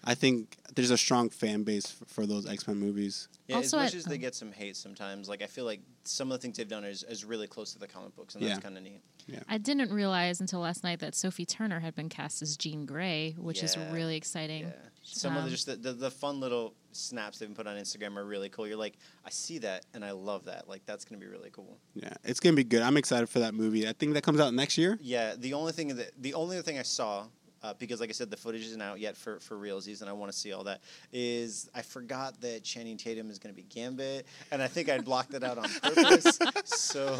I 0.04 0.14
think 0.14 0.56
there's 0.74 0.90
a 0.90 0.96
strong 0.98 1.28
fan 1.30 1.62
base 1.64 1.86
f- 2.00 2.08
for 2.08 2.26
those 2.26 2.46
X 2.46 2.66
Men 2.66 2.78
movies. 2.78 3.28
Yeah, 3.46 3.56
Also, 3.56 3.78
as 3.78 3.84
much 3.92 3.94
I- 3.94 3.98
as 3.98 4.04
they 4.04 4.18
get 4.18 4.34
some 4.34 4.52
hate 4.52 4.76
sometimes, 4.76 5.28
like 5.28 5.42
I 5.42 5.46
feel 5.46 5.64
like 5.64 5.80
some 6.04 6.30
of 6.32 6.38
the 6.38 6.42
things 6.42 6.56
they've 6.56 6.68
done 6.68 6.84
is, 6.84 7.02
is 7.04 7.24
really 7.24 7.46
close 7.46 7.72
to 7.74 7.78
the 7.78 7.86
comic 7.88 8.14
books, 8.16 8.34
and 8.34 8.44
that's 8.44 8.58
kind 8.60 8.76
of 8.76 8.82
neat. 8.82 9.00
Yeah. 9.26 9.40
I 9.48 9.58
didn't 9.58 9.90
realize 9.92 10.40
until 10.40 10.60
last 10.60 10.82
night 10.84 11.00
that 11.00 11.14
Sophie 11.14 11.46
Turner 11.46 11.80
had 11.80 11.94
been 11.94 12.08
cast 12.08 12.42
as 12.42 12.56
Jean 12.56 12.86
Grey, 12.86 13.34
which 13.38 13.62
is 13.62 13.76
really 13.92 14.16
exciting. 14.16 14.62
Yeah, 14.62 14.72
some 15.02 15.32
of 15.36 15.38
Um, 15.38 15.44
the 15.46 15.50
just 15.50 15.66
the, 15.66 15.76
the, 15.76 15.92
the 15.92 16.10
fun 16.10 16.38
little 16.40 16.74
snaps 16.96 17.38
they've 17.38 17.48
been 17.48 17.54
put 17.56 17.66
on 17.66 17.76
Instagram 17.76 18.16
are 18.16 18.24
really 18.24 18.48
cool. 18.48 18.66
You're 18.66 18.76
like, 18.76 18.94
I 19.24 19.30
see 19.30 19.58
that, 19.58 19.84
and 19.94 20.04
I 20.04 20.12
love 20.12 20.44
that. 20.46 20.68
Like 20.68 20.84
that's 20.86 21.04
gonna 21.04 21.20
be 21.20 21.26
really 21.26 21.50
cool. 21.50 21.78
Yeah, 21.94 22.12
it's 22.24 22.40
gonna 22.40 22.56
be 22.56 22.64
good. 22.64 22.82
I'm 22.82 22.96
excited 22.96 23.28
for 23.28 23.38
that 23.40 23.54
movie. 23.54 23.88
I 23.88 23.92
think 23.92 24.14
that 24.14 24.22
comes 24.22 24.40
out 24.40 24.52
next 24.54 24.76
year. 24.78 24.98
Yeah, 25.00 25.34
the 25.36 25.54
only 25.54 25.72
thing 25.72 25.88
that 25.96 26.10
the 26.20 26.34
only 26.34 26.60
thing 26.62 26.78
I 26.78 26.82
saw. 26.82 27.26
Uh, 27.62 27.72
because, 27.78 27.98
like 28.00 28.10
I 28.10 28.12
said, 28.12 28.30
the 28.30 28.36
footage 28.36 28.64
isn't 28.66 28.82
out 28.82 29.00
yet 29.00 29.16
for 29.16 29.40
for 29.40 29.56
realsies, 29.56 30.00
and 30.00 30.08
I 30.10 30.12
want 30.12 30.30
to 30.30 30.38
see 30.38 30.52
all 30.52 30.62
that. 30.64 30.82
Is 31.10 31.68
I 31.74 31.82
forgot 31.82 32.38
that 32.42 32.62
Channing 32.62 32.96
Tatum 32.96 33.28
is 33.28 33.38
going 33.40 33.52
to 33.52 33.56
be 33.60 33.66
Gambit, 33.66 34.26
and 34.52 34.62
I 34.62 34.68
think 34.68 34.88
I 34.88 34.98
blocked 34.98 35.34
it 35.34 35.42
out 35.42 35.58
on 35.58 35.64
purpose. 35.82 36.38
so 36.64 37.16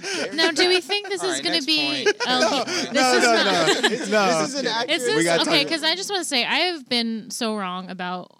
there's 0.00 0.34
Now, 0.34 0.50
do 0.52 0.68
we 0.68 0.80
think 0.80 1.08
this 1.08 1.22
All 1.22 1.28
is 1.30 1.34
right, 1.34 1.44
going 1.44 1.60
to 1.60 1.66
be? 1.66 2.04
point. 2.04 2.16
oh, 2.26 2.64
No, 2.66 2.72
this 2.72 2.92
no, 2.92 3.12
is 3.16 3.22
no, 3.22 3.32
not- 3.34 3.44
no, 3.44 3.88
It's- 3.88 4.08
no. 4.08 4.40
This 4.42 4.48
is 4.54 4.60
an 4.60 4.66
accurate. 4.68 5.00
Is 5.02 5.06
We 5.08 5.14
this 5.14 5.24
gotta 5.24 5.42
okay? 5.50 5.64
Because 5.64 5.82
I 5.82 5.94
just 5.96 6.08
want 6.10 6.22
to 6.22 6.28
say 6.28 6.44
I 6.44 6.58
have 6.58 6.88
been 6.88 7.30
so 7.30 7.56
wrong 7.56 7.90
about 7.90 8.30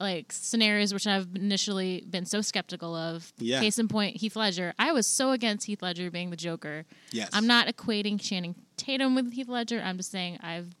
like 0.00 0.32
scenarios 0.32 0.92
which 0.94 1.06
I've 1.06 1.28
initially 1.34 2.04
been 2.08 2.24
so 2.24 2.40
skeptical 2.40 2.96
of. 2.96 3.32
Yeah. 3.38 3.60
Case 3.60 3.78
in 3.78 3.86
point, 3.86 4.16
Heath 4.16 4.34
Ledger. 4.34 4.74
I 4.78 4.92
was 4.92 5.06
so 5.06 5.30
against 5.30 5.66
Heath 5.66 5.82
Ledger 5.82 6.10
being 6.10 6.30
the 6.30 6.36
Joker. 6.36 6.86
Yes, 7.12 7.28
I'm 7.32 7.46
not 7.46 7.68
equating 7.68 8.20
Channing 8.20 8.54
Tatum 8.76 9.14
with 9.14 9.32
Heath 9.32 9.48
Ledger. 9.48 9.80
I'm 9.84 9.98
just 9.98 10.10
saying 10.10 10.38
I've 10.42 10.74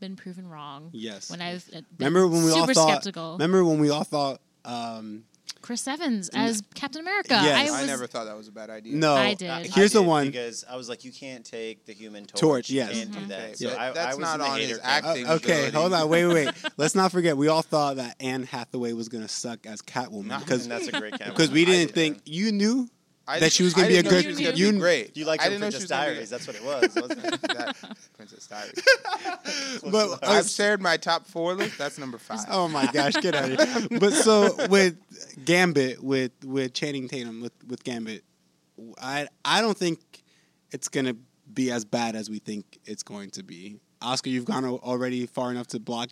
been 0.00 0.16
proven 0.16 0.48
wrong. 0.48 0.90
Yes. 0.92 1.30
When 1.30 1.40
I've 1.40 1.66
uh, 1.70 1.80
been 1.96 2.06
Remember 2.06 2.28
when 2.28 2.44
we 2.44 2.50
all 2.50 2.60
super 2.60 2.74
thought? 2.74 2.88
skeptical. 2.90 3.32
Remember 3.32 3.64
when 3.64 3.78
we 3.78 3.88
all 3.88 4.04
thought? 4.04 4.40
Um, 4.64 5.24
Chris 5.60 5.86
Evans 5.86 6.28
as 6.34 6.62
Captain 6.74 7.00
America. 7.00 7.30
Yes. 7.42 7.70
I 7.70 7.82
I, 7.82 7.86
never 7.86 8.06
thought 8.06 8.24
that 8.24 8.36
was 8.36 8.48
a 8.48 8.52
bad 8.52 8.70
idea. 8.70 8.96
no, 8.96 9.14
I 9.14 9.34
did. 9.34 9.50
I 9.50 9.62
here's 9.64 9.92
the 9.92 10.00
did 10.00 10.08
one. 10.08 10.26
because 10.26 10.64
I 10.68 10.76
was 10.76 10.88
like, 10.88 11.04
you 11.04 11.12
can't 11.12 11.44
take 11.44 11.84
the 11.86 11.92
human 11.92 12.24
torch. 12.26 12.40
Torch, 12.40 12.70
You 12.70 12.76
yes. 12.78 12.92
can't 12.92 13.12
do 13.12 13.18
Mhm. 13.20 13.28
that. 13.28 13.40
Okay, 13.44 13.54
So 13.54 13.68
but 13.70 13.78
I, 13.78 13.90
that's 13.92 14.14
I 14.14 14.18
was 14.18 14.22
not 14.22 14.40
on 14.40 14.56
hater 14.58 14.68
his 14.68 14.80
acting. 14.82 15.26
Uh, 15.26 15.32
okay, 15.34 15.68
ability. 15.68 15.76
hold 15.76 15.92
on, 15.92 16.08
wait, 16.08 16.26
wait, 16.26 16.46
wait. 16.46 16.54
Let's 16.76 16.94
not 16.94 17.12
forget. 17.12 17.36
We 17.36 17.48
all 17.48 17.62
thought 17.62 17.96
that 17.96 18.16
Anne 18.20 18.42
Hathaway 18.44 18.92
was 18.92 19.08
gonna 19.08 19.28
suck 19.28 19.66
as 19.66 19.82
Catwoman 19.82 20.24
No. 20.26 20.38
because 20.38 20.66
that's 20.66 20.88
a 20.88 20.92
great 20.92 21.12
camera. 21.18 21.32
because 21.34 21.50
we 21.50 21.64
didn't 21.64 21.88
did. 21.88 21.94
think 21.94 22.20
you 22.24 22.50
knew. 22.52 22.88
I 23.28 23.38
that 23.38 23.52
she 23.52 23.62
was 23.62 23.72
gonna 23.72 23.86
I 23.86 23.90
be 23.90 23.96
a 23.98 24.02
didn't 24.02 24.12
know 24.12 24.18
good- 24.18 24.22
she 24.22 24.28
was 24.28 24.40
gonna 24.40 24.56
you- 24.56 24.72
be 24.72 24.78
great. 24.78 25.16
You 25.16 25.24
like 25.26 25.40
I 25.40 25.44
didn't 25.44 25.60
know 25.60 25.66
Princess 25.66 25.82
was 25.82 25.90
Diaries? 25.90 26.30
That's 26.30 26.46
what 26.46 26.56
it 26.56 26.64
was, 26.64 26.94
wasn't 26.96 27.24
it? 27.24 27.40
that, 27.42 27.76
Princess 28.16 28.46
Diaries. 28.46 28.82
But 29.90 30.26
I've 30.26 30.48
shared 30.48 30.80
my 30.82 30.96
top 30.96 31.26
four 31.26 31.54
list. 31.54 31.78
That's 31.78 31.98
number 31.98 32.18
five. 32.18 32.40
oh 32.50 32.68
my 32.68 32.86
gosh, 32.92 33.14
get 33.14 33.34
out 33.34 33.50
of 33.50 33.60
here! 33.90 33.98
But 34.00 34.12
so 34.12 34.54
with 34.68 34.96
Gambit, 35.44 36.02
with 36.02 36.32
with 36.44 36.72
Channing 36.74 37.08
Tatum, 37.08 37.40
with 37.40 37.52
with 37.66 37.82
Gambit, 37.84 38.24
I 39.00 39.28
I 39.44 39.60
don't 39.60 39.76
think 39.76 40.00
it's 40.70 40.88
gonna 40.88 41.14
be 41.52 41.70
as 41.70 41.84
bad 41.84 42.16
as 42.16 42.28
we 42.30 42.38
think 42.38 42.78
it's 42.84 43.02
going 43.02 43.30
to 43.32 43.42
be. 43.42 43.76
Oscar, 44.00 44.30
you've 44.30 44.44
gone 44.46 44.64
already 44.64 45.26
far 45.26 45.50
enough 45.52 45.68
to 45.68 45.78
block 45.78 46.08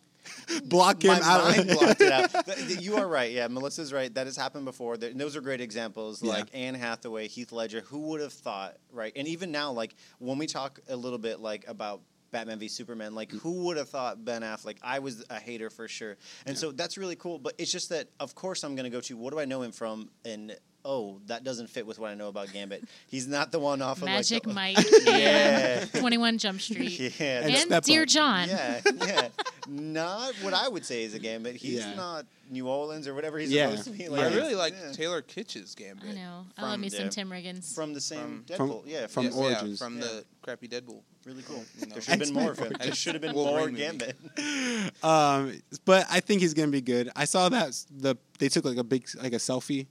block 0.65 1.03
him 1.03 1.09
My 1.11 1.19
out. 1.23 1.55
mind 1.57 1.69
blocked 1.69 2.01
it 2.01 2.11
out. 2.11 2.31
You 2.81 2.97
are 2.97 3.07
right. 3.07 3.31
Yeah, 3.31 3.47
Melissa's 3.47 3.91
right. 3.93 4.13
That 4.13 4.27
has 4.27 4.35
happened 4.37 4.65
before. 4.65 4.97
Th- 4.97 5.15
Those 5.15 5.35
are 5.35 5.41
great 5.41 5.61
examples. 5.61 6.21
Yeah. 6.23 6.31
Like 6.31 6.47
Anne 6.53 6.75
Hathaway, 6.75 7.27
Heath 7.27 7.51
Ledger. 7.51 7.81
Who 7.81 7.99
would 8.09 8.21
have 8.21 8.33
thought? 8.33 8.77
Right. 8.91 9.13
And 9.15 9.27
even 9.27 9.51
now, 9.51 9.71
like 9.71 9.95
when 10.19 10.37
we 10.37 10.47
talk 10.47 10.79
a 10.89 10.95
little 10.95 11.19
bit 11.19 11.39
like 11.39 11.67
about. 11.67 12.01
Batman 12.31 12.59
v 12.59 12.69
Superman, 12.69 13.13
like 13.13 13.29
who 13.29 13.65
would 13.65 13.75
have 13.75 13.89
thought 13.89 14.23
Ben 14.23 14.41
Affleck? 14.41 14.77
I 14.81 14.99
was 14.99 15.21
a 15.29 15.37
hater 15.37 15.69
for 15.69 15.89
sure, 15.89 16.15
and 16.45 16.57
so 16.57 16.71
that's 16.71 16.97
really 16.97 17.17
cool. 17.17 17.39
But 17.39 17.55
it's 17.57 17.73
just 17.73 17.89
that, 17.89 18.07
of 18.21 18.35
course, 18.35 18.63
I'm 18.63 18.73
going 18.73 18.85
to 18.85 18.89
go 18.89 19.01
to 19.01 19.17
what 19.17 19.33
do 19.33 19.39
I 19.41 19.43
know 19.43 19.61
him 19.63 19.73
from, 19.73 20.09
and 20.23 20.55
oh, 20.83 21.19
that 21.27 21.43
doesn't 21.43 21.69
fit 21.69 21.85
with 21.85 21.99
what 21.99 22.09
I 22.11 22.15
know 22.15 22.27
about 22.27 22.51
Gambit. 22.53 22.83
He's 23.07 23.27
not 23.27 23.51
the 23.51 23.59
one 23.59 23.81
off 23.81 23.97
of 23.99 24.05
Magic 24.05 24.45
like, 24.45 24.55
Mike 24.77 24.85
Yeah. 25.05 25.85
21 25.93 26.37
Jump 26.37 26.61
Street. 26.61 26.99
Yeah, 27.19 27.41
And 27.45 27.71
And, 27.73 27.83
Dear 27.83 28.03
Up. 28.03 28.07
John. 28.07 28.49
yeah, 28.49 28.81
yeah. 29.05 29.27
Not 29.67 30.33
what 30.41 30.53
I 30.53 30.67
would 30.67 30.85
say 30.85 31.03
is 31.03 31.13
a 31.13 31.19
gambit. 31.19 31.55
He's 31.55 31.79
Yeah. 31.79 31.93
not 31.95 32.25
New 32.49 32.67
Orleans 32.67 33.07
or 33.07 33.13
whatever 33.13 33.37
he's 33.37 33.51
Yeah. 33.51 33.69
supposed 33.69 33.83
to 33.85 33.89
be. 33.91 34.03
Yeah. 34.05 34.09
Like, 34.09 34.31
I 34.31 34.35
really 34.35 34.55
like 34.55 34.73
yeah. 34.73 34.91
Taylor 34.91 35.21
Kitsch's 35.21 35.75
Gambit. 35.75 36.09
I 36.09 36.13
know. 36.13 36.45
I 36.57 36.61
From- 36.61 36.69
love 36.71 36.79
me 36.79 36.89
some 36.89 37.09
Tim 37.09 37.29
Riggins. 37.29 37.73
from 37.75 37.93
the 37.93 38.01
same 38.01 38.43
From- 38.55 38.69
Deadpool. 38.69 38.83
yeah, 38.87 39.07
from 39.07 39.25
Yes, 39.25 39.35
Origins. 39.35 39.79
Yeah, 39.79 39.85
from 39.85 39.97
Yeah. 39.99 40.05
the 40.05 40.25
crappy 40.41 40.67
Deadpool. 40.67 41.01
really 41.25 41.43
cool. 41.43 41.63
You 41.79 41.85
know. 41.85 41.93
There 41.93 42.01
should 42.01 42.09
have 42.09 42.19
been 42.19 42.33
more 42.33 42.51
of 42.51 42.57
him. 42.59 42.73
There 42.79 42.95
should 42.95 43.13
have 43.13 43.21
been 43.21 43.33
more. 43.35 43.69
Gambit. 43.69 44.17
Um, 45.03 45.61
but 45.85 46.05
I 46.09 46.19
think 46.19 46.41
he's 46.41 46.53
gonna 46.53 46.71
be 46.71 46.81
good. 46.81 47.09
I 47.15 47.25
saw 47.25 47.49
that 47.49 47.79
the 47.95 48.15
they 48.39 48.49
took 48.49 48.65
like 48.65 48.77
a 48.77 48.83
big 48.83 49.07
like 49.21 49.33
a 49.33 49.37
selfie, 49.37 49.87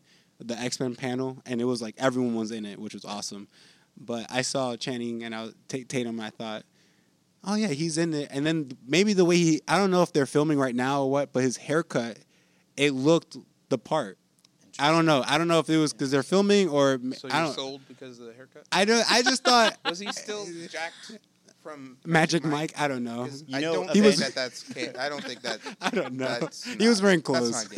the 0.46 0.58
X 0.58 0.80
Men 0.80 0.94
panel, 0.94 1.38
and 1.46 1.60
it 1.60 1.64
was 1.64 1.80
like 1.82 1.94
everyone 1.98 2.34
was 2.34 2.50
in 2.50 2.64
it, 2.66 2.78
which 2.78 2.94
was 2.94 3.04
awesome. 3.04 3.48
But 3.98 4.26
I 4.30 4.42
saw 4.42 4.76
Channing 4.76 5.22
and 5.24 5.34
I 5.34 5.42
was 5.42 5.54
Ta- 5.68 5.78
Tatum. 5.86 6.18
And 6.18 6.22
I 6.26 6.30
thought, 6.30 6.62
oh 7.44 7.54
yeah, 7.54 7.68
he's 7.68 7.98
in 7.98 8.14
it. 8.14 8.28
And 8.30 8.46
then 8.46 8.70
maybe 8.86 9.12
the 9.12 9.24
way 9.24 9.36
he, 9.36 9.60
I 9.68 9.76
don't 9.76 9.90
know 9.90 10.02
if 10.02 10.12
they're 10.12 10.26
filming 10.26 10.58
right 10.58 10.74
now 10.74 11.02
or 11.02 11.10
what, 11.10 11.32
but 11.32 11.42
his 11.42 11.56
haircut, 11.58 12.18
it 12.76 12.92
looked 12.92 13.36
the 13.68 13.76
part. 13.78 14.16
I 14.78 14.90
don't 14.90 15.04
know. 15.04 15.22
I 15.26 15.36
don't 15.36 15.48
know 15.48 15.58
if 15.58 15.68
it 15.68 15.76
was 15.76 15.92
because 15.92 16.10
they're 16.10 16.22
filming 16.22 16.68
or 16.70 16.98
So 17.14 17.28
I 17.30 17.36
you're 17.38 17.46
don't. 17.46 17.54
sold 17.54 17.80
because 17.88 18.18
of 18.18 18.26
the 18.26 18.32
haircut? 18.32 18.64
I 18.72 18.86
don't. 18.86 19.04
I 19.12 19.20
just 19.22 19.44
thought 19.44 19.76
Was 19.84 19.98
he 19.98 20.10
still 20.12 20.46
jacked 20.70 21.18
from 21.62 21.98
Magic 22.06 22.42
Mike. 22.44 22.72
I 22.80 22.88
don't 22.88 23.04
know. 23.04 23.26
You 23.46 23.58
I 23.58 23.60
know, 23.60 23.74
don't 23.74 23.86
He 23.88 24.00
think 24.00 24.04
was- 24.06 24.18
that 24.20 24.34
that's. 24.34 24.62
ca- 24.62 24.98
I 24.98 25.10
don't 25.10 25.22
think 25.22 25.42
that. 25.42 25.58
I 25.82 25.90
don't 25.90 26.14
know. 26.14 26.38
That's 26.40 26.64
He 26.64 26.88
was 26.88 27.00
not- 27.00 27.04
wearing 27.04 27.18
that's 27.20 27.26
clothes. 27.26 27.68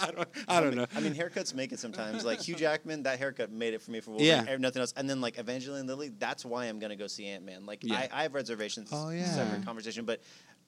I 0.08 0.10
don't. 0.10 0.28
I 0.48 0.60
don't 0.60 0.74
know. 0.74 0.86
I 0.94 1.00
mean, 1.00 1.14
haircuts 1.14 1.54
make 1.54 1.72
it 1.72 1.78
sometimes. 1.78 2.24
Like 2.24 2.40
Hugh 2.40 2.54
Jackman, 2.54 3.02
that 3.04 3.18
haircut 3.18 3.50
made 3.52 3.74
it 3.74 3.82
for 3.82 3.90
me 3.90 4.00
for 4.00 4.12
Wolverine. 4.12 4.46
Yeah. 4.46 4.56
Nothing 4.56 4.80
else. 4.80 4.94
And 4.96 5.08
then 5.08 5.20
like 5.20 5.38
Evangeline 5.38 5.86
Lilly, 5.86 6.08
that's 6.08 6.44
why 6.44 6.66
I'm 6.66 6.78
gonna 6.78 6.96
go 6.96 7.06
see 7.06 7.26
Ant 7.26 7.44
Man. 7.44 7.66
Like 7.66 7.80
Yeah. 7.82 7.96
I, 7.96 8.08
I 8.12 8.22
have 8.22 8.34
reservations. 8.34 8.90
Oh, 8.92 9.10
yeah. 9.10 9.24
Separate 9.24 9.64
conversation, 9.64 10.04
but 10.04 10.20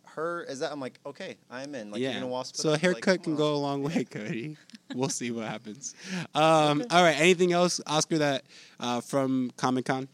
her 0.05 0.43
is 0.45 0.59
that 0.61 0.73
I'm 0.73 0.81
like 0.81 0.99
okay, 1.07 1.39
I'm 1.51 1.75
in. 1.75 1.91
Like 1.91 2.01
yeah. 2.01 2.11
you're 2.11 2.21
gonna 2.21 2.33
wasp. 2.33 2.57
so 2.57 2.73
a 2.75 2.79
haircut 2.79 3.07
like, 3.07 3.23
can 3.23 3.37
go 3.37 3.55
a 3.55 3.57
long 3.57 3.83
way, 3.83 4.05
Cody. 4.11 4.57
we'll 4.95 5.09
see 5.09 5.31
what 5.31 5.47
happens. 5.49 5.95
Um, 6.35 6.85
all 6.91 7.03
right. 7.03 7.19
Anything 7.19 7.53
else, 7.53 7.81
Oscar? 7.87 8.19
That 8.19 8.45
uh, 8.81 9.01
from 9.01 9.51
Comic 9.57 9.87
Con? 9.87 10.09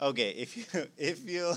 Okay, 0.00 0.30
if 0.30 0.56
you 0.56 0.86
if 0.96 1.28
you 1.28 1.54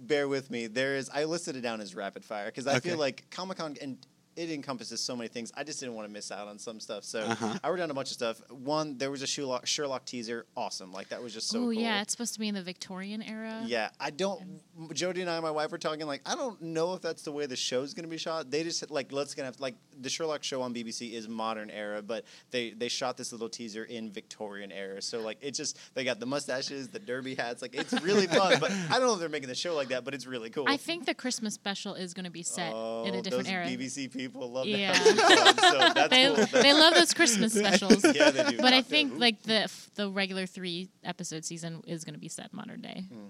bear 0.00 0.28
with 0.28 0.50
me, 0.50 0.66
there 0.66 0.96
is 0.96 1.10
I 1.12 1.24
listed 1.24 1.56
it 1.56 1.60
down 1.62 1.80
as 1.80 1.94
rapid 1.94 2.24
fire 2.24 2.46
because 2.46 2.66
I 2.66 2.76
Okay. 2.76 2.90
feel 2.90 2.98
like 2.98 3.24
Comic 3.30 3.58
Con 3.58 3.76
and 3.80 3.98
it 4.36 4.50
encompasses 4.50 5.00
so 5.00 5.16
many 5.16 5.28
things. 5.28 5.50
I 5.56 5.64
just 5.64 5.80
didn't 5.80 5.94
want 5.94 6.06
to 6.08 6.12
miss 6.12 6.30
out 6.30 6.46
on 6.46 6.58
some 6.58 6.78
stuff, 6.78 7.04
so 7.04 7.20
Uh-huh. 7.20 7.58
I 7.64 7.68
wrote 7.70 7.78
down 7.78 7.90
a 7.90 7.94
bunch 7.94 8.08
of 8.08 8.14
stuff. 8.14 8.40
One, 8.50 8.98
there 8.98 9.10
was 9.10 9.22
a 9.22 9.26
Sherlock, 9.26 9.66
Sherlock 9.66 10.04
teaser, 10.04 10.46
awesome. 10.56 10.92
Like 10.92 11.08
that 11.08 11.22
was 11.22 11.32
just 11.32 11.48
so 11.48 11.58
oh 11.58 11.62
cool. 11.62 11.72
yeah, 11.72 12.02
it's 12.02 12.12
supposed 12.12 12.34
to 12.34 12.40
be 12.40 12.48
in 12.48 12.54
the 12.54 12.62
Victorian 12.62 13.22
era. 13.22 13.62
Yeah, 13.66 13.88
I 13.98 14.10
don't. 14.10 14.60
Jody 14.92 15.22
and 15.22 15.30
I, 15.30 15.40
my 15.40 15.50
wife, 15.50 15.70
were 15.72 15.78
talking 15.78 16.06
like 16.06 16.20
I 16.26 16.34
don't 16.34 16.60
know 16.60 16.92
if 16.94 17.00
that's 17.02 17.22
the 17.22 17.32
way 17.32 17.46
the 17.46 17.56
show's 17.56 17.94
gonna 17.94 18.08
be 18.08 18.18
shot. 18.18 18.50
They 18.50 18.62
just 18.62 18.90
like 18.90 19.10
let's 19.12 19.34
gonna 19.34 19.46
have 19.46 19.58
like 19.60 19.74
the 19.98 20.10
Sherlock 20.10 20.42
show 20.44 20.60
on 20.62 20.74
BBC 20.74 21.12
is 21.14 21.28
modern 21.28 21.70
era, 21.70 22.02
but 22.02 22.24
they 22.50 22.70
they 22.70 22.88
shot 22.88 23.16
this 23.16 23.32
little 23.32 23.48
teaser 23.48 23.84
in 23.84 24.10
Victorian 24.10 24.70
era. 24.70 25.00
So 25.00 25.20
like 25.20 25.38
it 25.40 25.52
just 25.52 25.78
they 25.94 26.04
got 26.04 26.20
the 26.20 26.26
mustaches, 26.26 26.88
the 26.88 26.98
derby 26.98 27.34
hats, 27.34 27.62
like 27.62 27.74
it's 27.74 27.92
really 28.02 28.26
fun. 28.26 28.58
but 28.60 28.70
I 28.90 28.98
don't 28.98 29.06
know 29.06 29.14
if 29.14 29.20
they're 29.20 29.28
making 29.30 29.48
the 29.48 29.54
show 29.54 29.74
like 29.74 29.88
that, 29.88 30.04
but 30.04 30.12
it's 30.12 30.26
really 30.26 30.50
cool. 30.50 30.66
I 30.68 30.76
think 30.76 31.06
the 31.06 31.14
Christmas 31.14 31.54
special 31.54 31.94
is 31.94 32.12
going 32.12 32.24
to 32.26 32.30
be 32.30 32.42
set 32.42 32.70
in 32.70 32.74
a 32.76 32.76
Oh, 32.76 33.04
different 33.22 33.44
those 33.44 33.48
era. 33.48 33.66
BBC 33.66 34.12
people 34.12 34.25
love 34.34 34.66
Yeah. 34.66 34.92
so 34.92 35.12
that's 35.94 36.08
they, 36.10 36.26
cool. 36.34 36.62
they 36.62 36.72
love 36.72 36.94
those 36.94 37.14
Christmas 37.14 37.52
specials. 37.54 38.04
yeah, 38.14 38.30
they 38.30 38.50
do. 38.52 38.56
But 38.58 38.72
I 38.72 38.82
think 38.82 39.18
like 39.18 39.42
the 39.42 39.70
the 39.94 40.10
regular 40.10 40.46
three 40.46 40.88
episode 41.04 41.44
season 41.44 41.82
is 41.86 42.04
going 42.04 42.14
to 42.14 42.20
be 42.20 42.28
set 42.28 42.52
modern 42.52 42.80
day. 42.80 43.04
Hmm. 43.12 43.26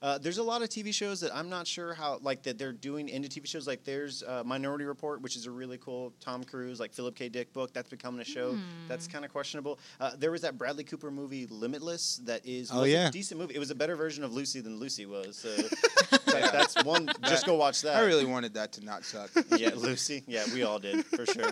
Uh, 0.00 0.16
there's 0.18 0.38
a 0.38 0.42
lot 0.42 0.62
of 0.62 0.68
TV 0.68 0.94
shows 0.94 1.20
that 1.20 1.34
I'm 1.34 1.48
not 1.48 1.66
sure 1.66 1.92
how 1.94 2.18
like 2.22 2.42
that 2.44 2.58
they're 2.58 2.72
doing 2.72 3.08
into 3.08 3.28
TV 3.28 3.46
shows. 3.46 3.66
Like 3.66 3.84
there's 3.84 4.22
uh, 4.22 4.42
Minority 4.44 4.84
Report, 4.84 5.20
which 5.22 5.34
is 5.36 5.46
a 5.46 5.50
really 5.50 5.78
cool 5.78 6.12
Tom 6.20 6.44
Cruise 6.44 6.78
like 6.78 6.92
Philip 6.92 7.14
K. 7.16 7.28
Dick 7.28 7.52
book 7.52 7.72
that's 7.72 7.90
becoming 7.90 8.20
a 8.20 8.24
show. 8.24 8.56
That's 8.86 9.06
kind 9.08 9.24
of 9.24 9.32
questionable. 9.32 9.78
Uh, 10.00 10.12
there 10.16 10.30
was 10.30 10.42
that 10.42 10.56
Bradley 10.56 10.84
Cooper 10.84 11.10
movie 11.10 11.46
Limitless 11.50 12.20
that 12.24 12.46
is 12.46 12.70
Oh, 12.72 12.84
yeah. 12.84 13.08
a 13.08 13.10
decent 13.10 13.40
movie. 13.40 13.54
It 13.54 13.58
was 13.58 13.70
a 13.70 13.74
better 13.74 13.96
version 13.96 14.22
of 14.24 14.32
Lucy 14.32 14.60
than 14.60 14.78
Lucy 14.78 15.06
was. 15.06 15.36
So 15.36 15.48
that, 16.26 16.50
that's 16.52 16.82
one. 16.84 17.10
Just 17.22 17.46
go 17.46 17.54
watch 17.56 17.82
that. 17.82 17.96
I 17.96 18.00
really 18.04 18.24
wanted 18.26 18.54
that 18.54 18.72
to 18.74 18.84
not 18.84 19.04
suck. 19.04 19.30
yeah, 19.56 19.70
Lucy. 19.74 20.22
Yeah, 20.26 20.44
we 20.54 20.62
all 20.62 20.78
did 20.78 21.04
for 21.06 21.26
sure. 21.26 21.50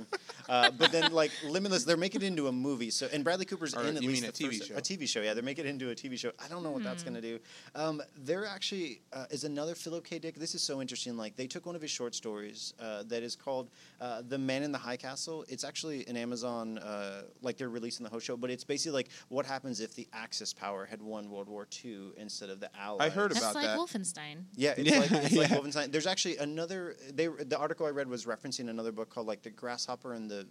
Uh, 0.48 0.70
but 0.70 0.92
then, 0.92 1.12
like 1.12 1.32
Limitless, 1.44 1.84
they're 1.84 1.96
making 1.96 2.22
it 2.22 2.26
into 2.26 2.46
a 2.48 2.52
movie. 2.52 2.90
So, 2.90 3.08
and 3.12 3.24
Bradley 3.24 3.44
Cooper's 3.46 3.74
Or 3.74 3.82
in 3.82 3.96
at 3.96 4.02
you 4.02 4.08
least 4.10 4.22
mean 4.22 4.30
the 4.32 4.46
a 4.46 4.48
TV 4.48 4.58
first- 4.58 4.68
show? 4.68 4.74
A 4.76 4.80
TV 4.80 5.08
show, 5.08 5.20
yeah. 5.20 5.34
They're 5.34 5.42
making 5.42 5.66
it 5.66 5.68
into 5.70 5.90
a 5.90 5.94
TV 5.94 6.16
show. 6.18 6.30
I 6.44 6.48
don't 6.48 6.62
know 6.62 6.70
what 6.70 6.84
that's 6.84 7.02
gonna 7.02 7.20
do. 7.20 7.38
Um, 7.74 8.00
there 8.16 8.35
actually 8.44 9.00
uh, 9.12 9.24
is 9.30 9.44
another 9.44 9.74
Philip 9.74 10.04
K. 10.04 10.18
Dick. 10.18 10.34
This 10.34 10.54
is 10.54 10.62
so 10.62 10.80
interesting. 10.80 11.16
Like 11.16 11.36
they 11.36 11.46
took 11.46 11.64
one 11.64 11.74
of 11.76 11.82
his 11.82 11.90
short 11.90 12.14
stories 12.14 12.74
uh, 12.80 13.04
that 13.04 13.22
is 13.22 13.36
called 13.36 13.70
uh, 14.00 14.22
"The 14.28 14.36
Man 14.38 14.62
in 14.62 14.72
the 14.72 14.78
High 14.78 14.96
Castle." 14.96 15.44
It's 15.48 15.64
actually 15.64 16.06
an 16.08 16.16
Amazon, 16.16 16.78
uh, 16.78 17.22
like 17.42 17.56
they're 17.56 17.70
releasing 17.70 18.04
the 18.04 18.10
whole 18.10 18.18
show. 18.20 18.36
But 18.36 18.50
it's 18.50 18.64
basically 18.64 18.94
like 18.94 19.08
what 19.28 19.46
happens 19.46 19.80
if 19.80 19.94
the 19.94 20.06
Axis 20.12 20.52
power 20.52 20.84
had 20.84 21.00
won 21.00 21.30
World 21.30 21.48
War 21.48 21.66
II 21.84 22.10
instead 22.16 22.50
of 22.50 22.60
the 22.60 22.68
Allies. 22.78 23.06
I 23.06 23.10
heard 23.14 23.30
That's 23.30 23.40
about 23.40 23.54
like 23.54 23.64
that. 23.64 23.78
Wolfenstein. 23.78 24.44
Yeah, 24.56 24.74
it's 24.76 24.90
Yeah, 24.90 24.98
like 24.98 25.10
it's 25.12 25.36
like. 25.36 25.50
Wolfenstein. 25.56 25.92
There's 25.92 26.06
actually 26.06 26.36
another. 26.38 26.96
They 27.14 27.28
the 27.28 27.56
article 27.58 27.86
I 27.86 27.90
read 27.90 28.08
was 28.08 28.24
referencing 28.26 28.68
another 28.68 28.92
book 28.92 29.08
called 29.10 29.26
like 29.26 29.42
the 29.42 29.50
Grasshopper 29.50 30.12
and 30.14 30.30
the 30.30 30.46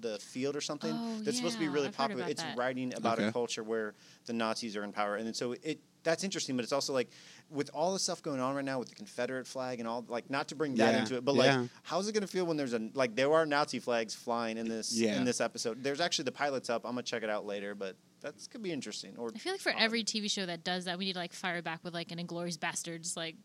the 0.00 0.18
Field 0.18 0.54
or 0.54 0.60
something. 0.60 0.92
Oh, 0.94 1.18
that's 1.22 1.38
supposed 1.38 1.54
to 1.54 1.60
be 1.60 1.68
really 1.68 1.88
I've 1.88 1.96
popular. 1.96 2.24
It's 2.28 2.42
that. 2.42 2.56
writing 2.56 2.94
about 2.94 3.18
Okay. 3.18 3.28
a 3.28 3.32
culture 3.32 3.62
where 3.62 3.94
the 4.26 4.32
Nazis 4.32 4.76
are 4.76 4.84
in 4.84 4.92
power, 4.92 5.16
and 5.16 5.34
so 5.34 5.52
it 5.62 5.80
that's 6.06 6.24
interesting. 6.24 6.56
But 6.56 6.62
it's 6.62 6.72
also 6.72 6.92
like 6.94 7.10
with 7.50 7.68
all 7.74 7.92
the 7.92 7.98
stuff 7.98 8.22
going 8.22 8.40
on 8.40 8.54
right 8.54 8.64
now 8.64 8.78
with 8.78 8.88
the 8.88 8.94
Confederate 8.94 9.46
flag 9.46 9.78
and 9.80 9.88
all 9.88 10.04
like 10.08 10.30
not 10.30 10.48
to 10.48 10.54
bring 10.54 10.74
that 10.76 10.94
Yeah, 10.94 11.00
into 11.00 11.16
it, 11.16 11.24
but 11.24 11.34
yeah. 11.34 11.58
like 11.60 11.70
how's 11.82 12.08
it 12.08 12.12
gonna 12.12 12.26
feel 12.26 12.46
when 12.46 12.56
there's 12.56 12.72
a 12.72 12.88
like 12.94 13.14
there 13.14 13.32
are 13.32 13.44
Nazi 13.44 13.78
flags 13.80 14.14
flying 14.14 14.56
in 14.56 14.68
this 14.68 14.92
Yeah. 14.92 15.18
in 15.18 15.24
this 15.24 15.40
episode? 15.40 15.82
There's 15.82 16.00
actually 16.00 16.24
the 16.24 16.32
pilot's 16.32 16.70
up. 16.70 16.84
I'm 16.84 16.92
gonna 16.92 17.02
check 17.02 17.22
it 17.22 17.28
out 17.30 17.44
later, 17.44 17.74
but 17.74 17.96
that's 18.22 18.46
could 18.46 18.62
be 18.62 18.72
interesting. 18.72 19.14
Or 19.18 19.30
I 19.34 19.38
feel 19.38 19.52
like 19.52 19.60
for 19.60 19.72
odd. 19.72 19.80
every 19.80 20.02
TV 20.02 20.30
show 20.30 20.46
that 20.46 20.64
does 20.64 20.86
that, 20.86 20.98
we 20.98 21.04
need 21.04 21.12
to 21.12 21.18
like 21.18 21.32
fire 21.34 21.60
back 21.62 21.84
with 21.84 21.92
like 21.92 22.10
an 22.12 22.18
Inglourious 22.18 22.56
Basterds 22.58 23.16
like 23.16 23.36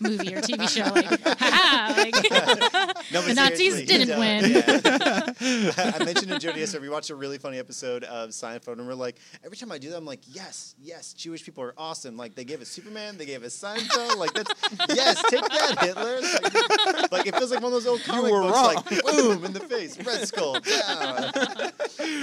movie 0.00 0.34
or 0.34 0.40
TV 0.40 0.68
show. 0.68 0.92
Like, 0.92 1.38
ha 1.38 1.94
like 1.96 2.14
No, 3.12 3.22
The 3.22 3.34
Nazis 3.34 3.86
didn't 3.86 4.18
win. 4.18 4.50
yeah. 4.50 5.92
I 5.98 6.04
mentioned 6.04 6.28
to 6.28 6.38
Jody 6.38 6.60
yesterday, 6.60 6.82
we 6.82 6.88
watched 6.88 7.10
a 7.10 7.14
really 7.14 7.38
funny 7.38 7.58
episode 7.58 8.04
of 8.04 8.30
Seinfeld, 8.30 8.78
and 8.78 8.86
we're 8.86 8.94
like, 8.94 9.16
every 9.44 9.56
time 9.56 9.72
I 9.72 9.78
do 9.78 9.90
that, 9.90 9.96
I'm 9.96 10.04
like, 10.06 10.20
yes, 10.28 10.74
yes, 10.82 11.12
Jewish 11.12 11.44
people 11.44 11.62
are 11.64 11.74
awesome. 11.76 12.16
Like, 12.16 12.34
they 12.34 12.44
gave 12.44 12.60
us 12.60 12.68
Superman, 12.68 13.16
they 13.18 13.26
gave 13.26 13.42
us 13.44 13.56
Seinfeld. 13.56 14.16
Like, 14.16 14.32
that's, 14.32 14.52
yes, 14.94 15.22
take 15.30 15.42
that, 15.42 15.76
Hitler. 15.80 16.20
Like, 16.20 17.12
like, 17.12 17.26
it 17.26 17.36
feels 17.36 17.50
like 17.50 17.60
one 17.62 17.72
of 17.72 17.82
those 17.84 17.86
old 17.86 18.02
comic 18.02 18.32
were 18.32 18.42
books, 18.42 18.56
wrong. 18.56 18.74
like, 18.74 19.04
boom, 19.04 19.44
in 19.44 19.52
the 19.52 19.60
face, 19.60 19.98
Red 20.04 20.26
Skull, 20.26 20.60
down. 20.60 21.32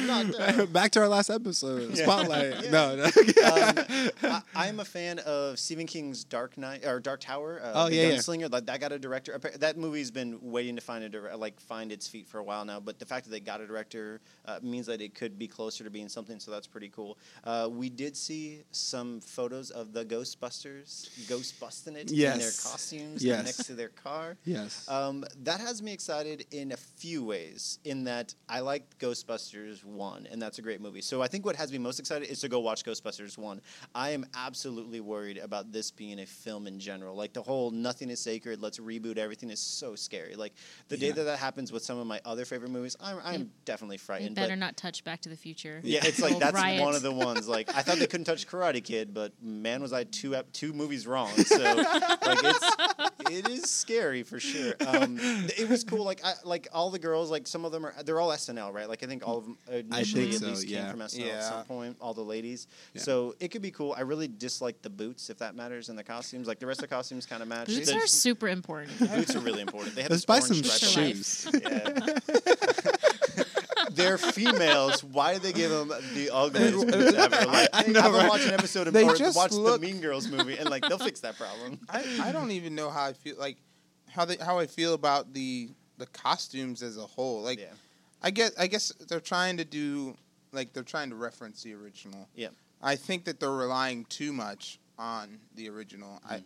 Down. 0.08 0.66
Back 0.72 0.92
to 0.92 1.02
our 1.02 1.08
last 1.08 1.30
episode. 1.30 1.96
Spotlight. 1.98 2.64
Yeah. 2.66 2.70
No, 2.72 2.96
no. 2.96 3.04
um, 3.06 3.12
I, 4.24 4.42
I'm 4.56 4.80
a 4.80 4.86
fan 4.86 5.20
of 5.20 5.60
Stephen 5.60 5.86
King's 5.88 6.24
Dark 6.24 6.58
Knight 6.58 6.86
or 6.94 7.00
Dark 7.00 7.20
Tower. 7.22 7.60
Uh, 7.64 7.72
Oh, 7.76 7.90
the 7.90 7.96
yeah, 7.96 8.08
yeah. 8.10 8.16
Gunslinger. 8.16 8.52
Like 8.52 8.66
that 8.68 8.80
got 8.80 8.92
a 8.92 9.00
director. 9.00 9.40
That 9.60 9.78
movie's 9.78 10.12
been 10.12 10.38
waiting 10.42 10.76
to 10.76 10.82
find 10.82 11.04
a 11.16 11.36
like 11.38 11.60
find 11.60 11.92
its 11.92 12.08
feet 12.08 12.28
for 12.28 12.40
a 12.40 12.44
while 12.44 12.64
now. 12.66 12.80
But 12.80 13.00
the 13.00 13.06
fact 13.06 13.26
that 13.26 13.32
they 13.32 13.40
got 13.40 13.62
a 13.62 13.68
director 13.68 14.22
uh, 14.46 14.60
means 14.62 14.86
that 14.88 15.02
it 15.02 15.16
could 15.16 15.38
be 15.38 15.48
closer 15.48 15.84
to 15.84 15.90
being 15.90 16.10
something. 16.10 16.40
So 16.40 16.52
that's 16.52 16.68
pretty 16.68 16.90
cool. 16.90 17.18
Uh, 17.44 17.68
we 17.72 17.90
did 17.90 18.16
see 18.16 18.62
some 18.72 19.20
photos 19.22 19.70
of 19.72 19.94
the 19.94 20.06
Ghostbusters 20.06 21.28
ghost 21.28 21.60
busting 21.60 21.96
it 21.96 22.12
in 22.12 22.18
their 22.18 22.38
costumes 22.52 23.24
Yes. 23.24 23.44
next 23.46 23.66
to 23.68 23.74
their 23.74 23.90
car. 23.90 24.38
yes. 24.46 24.88
Um, 24.88 25.24
that 25.44 25.60
has 25.60 25.82
me 25.82 25.94
excited 25.94 26.46
in 26.52 26.72
a 26.72 26.78
few 26.78 27.24
ways. 27.24 27.80
In 27.84 28.04
that 28.06 28.34
I 28.50 28.60
liked 28.60 29.00
Ghostbusters 29.00 29.84
one, 29.84 30.28
and 30.32 30.42
that's 30.42 30.60
a 30.60 30.62
great 30.62 30.82
movie. 30.82 31.02
So 31.02 31.22
I 31.22 31.28
think 31.28 31.46
what 31.46 31.56
has 31.56 31.72
me 31.72 31.78
most 31.78 32.00
excited 32.00 32.30
is 32.30 32.40
to 32.42 32.50
go 32.50 32.60
watch 32.60 32.84
Ghostbusters 32.84 33.38
one. 33.38 33.62
I 33.96 34.12
am 34.12 34.26
absolutely 34.36 35.00
worried 35.00 35.38
about 35.38 35.72
this 35.72 35.92
being 35.92 36.20
a 36.20 36.26
film 36.26 36.68
in 36.68 36.80
general. 36.84 37.16
Like 37.16 37.34
the 37.34 37.42
whole 37.42 37.72
nothing 37.72 38.10
is 38.10 38.20
sacred, 38.20 38.62
let's 38.62 38.78
reboot 38.80 39.18
everything 39.18 39.50
is 39.50 39.60
so 39.60 39.96
scary. 39.96 40.36
Like 40.36 40.54
the 40.90 40.98
day 40.98 41.12
that 41.12 41.24
that 41.24 41.40
happens 41.40 41.72
with 41.72 41.84
some 41.84 41.98
of 41.98 42.06
my 42.06 42.22
other 42.26 42.46
favorite 42.46 42.70
movies, 42.72 42.96
I'm, 43.02 43.18
I'm 43.24 43.40
You- 43.42 43.50
definitely 43.66 43.96
You 43.96 44.00
frightened. 44.00 44.36
better 44.36 44.50
but- 44.54 44.60
not 44.60 44.78
touch 44.78 45.04
Back 45.04 45.22
to 45.22 45.30
the 45.30 45.36
Future. 45.38 45.80
yeah, 45.84 46.02
it's 46.04 46.20
like 46.22 46.38
that's 46.40 46.54
riot. 46.54 46.82
one 46.82 46.96
of 46.96 47.02
the 47.02 47.12
ones. 47.12 47.48
Like 47.48 47.74
I 47.76 47.82
thought 47.82 47.98
they 47.98 48.08
couldn't 48.08 48.26
touch 48.26 48.48
Karate 48.48 48.84
Kid, 48.84 49.14
but 49.14 49.34
man, 49.42 49.82
was 49.82 49.94
I 49.94 50.04
two 50.04 50.36
ep- 50.36 50.52
two 50.54 50.74
movies 50.74 51.08
wrong. 51.08 51.30
So 51.30 51.58
like 51.58 52.40
it's 52.44 52.76
it 53.32 53.48
is 53.50 53.70
scary 53.70 54.24
for 54.24 54.40
sure. 54.40 54.74
Um, 54.86 55.18
it 55.20 55.70
was 55.70 55.84
cool. 55.84 56.04
Like 56.04 56.24
I 56.26 56.34
like 56.44 56.68
all 56.74 56.90
the 56.90 57.00
girls. 57.00 57.32
Like 57.32 57.48
some 57.48 57.66
of 57.66 57.72
them 57.72 57.86
are 57.86 57.94
they're 58.04 58.20
all 58.20 58.30
SNL, 58.30 58.74
right? 58.74 58.88
Like 58.90 59.04
I 59.04 59.08
think 59.08 59.26
all 59.28 59.38
of 59.40 59.46
them 59.46 59.58
initially 59.72 60.24
think 60.32 60.36
at 60.36 60.40
so, 60.42 60.48
least 60.48 60.68
yeah. 60.68 60.82
came 60.84 60.92
from 60.92 61.00
SNL 61.02 61.34
at 61.34 61.44
some 61.44 61.64
point. 61.66 61.98
All 62.02 62.14
the 62.14 62.22
ladies. 62.24 62.68
Yeah. 62.94 63.02
So 63.02 63.36
it 63.40 63.50
could 63.50 63.62
be 63.62 63.72
cool. 63.72 63.94
I 63.98 64.02
really 64.02 64.28
dislike 64.28 64.82
the 64.82 64.90
boots 64.90 65.30
if 65.30 65.38
that 65.40 65.56
matters 65.56 65.90
and 65.90 65.98
the 65.98 66.04
costumes. 66.04 66.48
Like 66.48 66.60
the 66.60 66.66
rest 66.74 66.84
of 66.84 66.90
the 66.90 66.96
costumes 66.96 67.26
kind 67.26 67.42
of 67.42 67.48
match. 67.48 67.68
Boots 67.68 67.90
The- 67.92 67.98
are 67.98 68.08
super 68.08 68.48
important. 68.48 68.98
the 69.00 69.08
boots 69.08 69.36
are 69.36 69.40
really 69.40 69.62
important. 69.62 69.96
They 69.96 70.02
have 70.04 70.12
Let's 70.12 70.26
buy 70.26 70.40
some 70.40 70.62
shoes. 70.64 71.48
Yeah. 71.54 71.90
They're 73.92 74.18
females. 74.18 75.04
Why 75.04 75.34
do 75.34 75.40
they 75.40 75.54
give 75.54 75.70
them 75.70 75.90
the 76.16 76.30
ugliest 76.34 76.88
boots 76.88 77.14
ever? 77.18 77.46
Like, 77.46 77.70
I 77.74 77.84
I 77.84 77.88
know, 77.88 78.02
have 78.02 78.12
them 78.14 78.22
right? 78.22 78.30
watch 78.30 78.46
an 78.46 78.54
episode 78.54 78.88
of 78.88 78.94
They 78.94 79.04
or 79.04 79.16
just 79.16 79.36
watch 79.38 79.52
look- 79.52 79.80
the 79.82 79.86
Mean 79.88 80.02
Girls 80.02 80.28
movie, 80.28 80.58
and 80.58 80.70
like 80.70 80.84
they'll 80.88 80.98
fix 80.98 81.20
that 81.20 81.38
problem. 81.38 81.80
I, 81.90 82.04
I 82.24 82.32
don't 82.32 82.52
even 82.52 82.74
know 82.76 82.90
how 82.90 83.04
I 83.06 83.14
feel 83.14 83.36
like 83.38 83.58
how 84.10 84.26
they 84.26 84.38
how 84.38 84.58
I 84.58 84.66
feel 84.66 84.94
about 84.96 85.34
the 85.34 85.70
the 86.00 86.08
costumes 86.08 86.82
as 86.82 86.98
a 86.98 87.02
whole. 87.06 87.42
Like 87.42 87.60
yeah. 87.60 87.68
I 88.24 88.32
guess 88.32 88.52
I 88.58 88.68
guess 88.68 88.92
they're 89.08 89.20
trying 89.20 89.58
to 89.58 89.66
do 89.66 90.16
like 90.52 90.74
they're 90.74 90.82
trying 90.84 91.10
to 91.12 91.16
reference 91.16 91.62
the 91.62 91.74
original. 91.76 92.28
Yeah. 92.36 92.48
I 92.82 92.96
think 92.96 93.26
that 93.26 93.40
they're 93.40 93.52
relying 93.52 94.06
too 94.06 94.34
much 94.34 94.80
on 94.98 95.40
the 95.56 95.70
original. 95.70 96.20
I 96.28 96.38
Mm. 96.38 96.44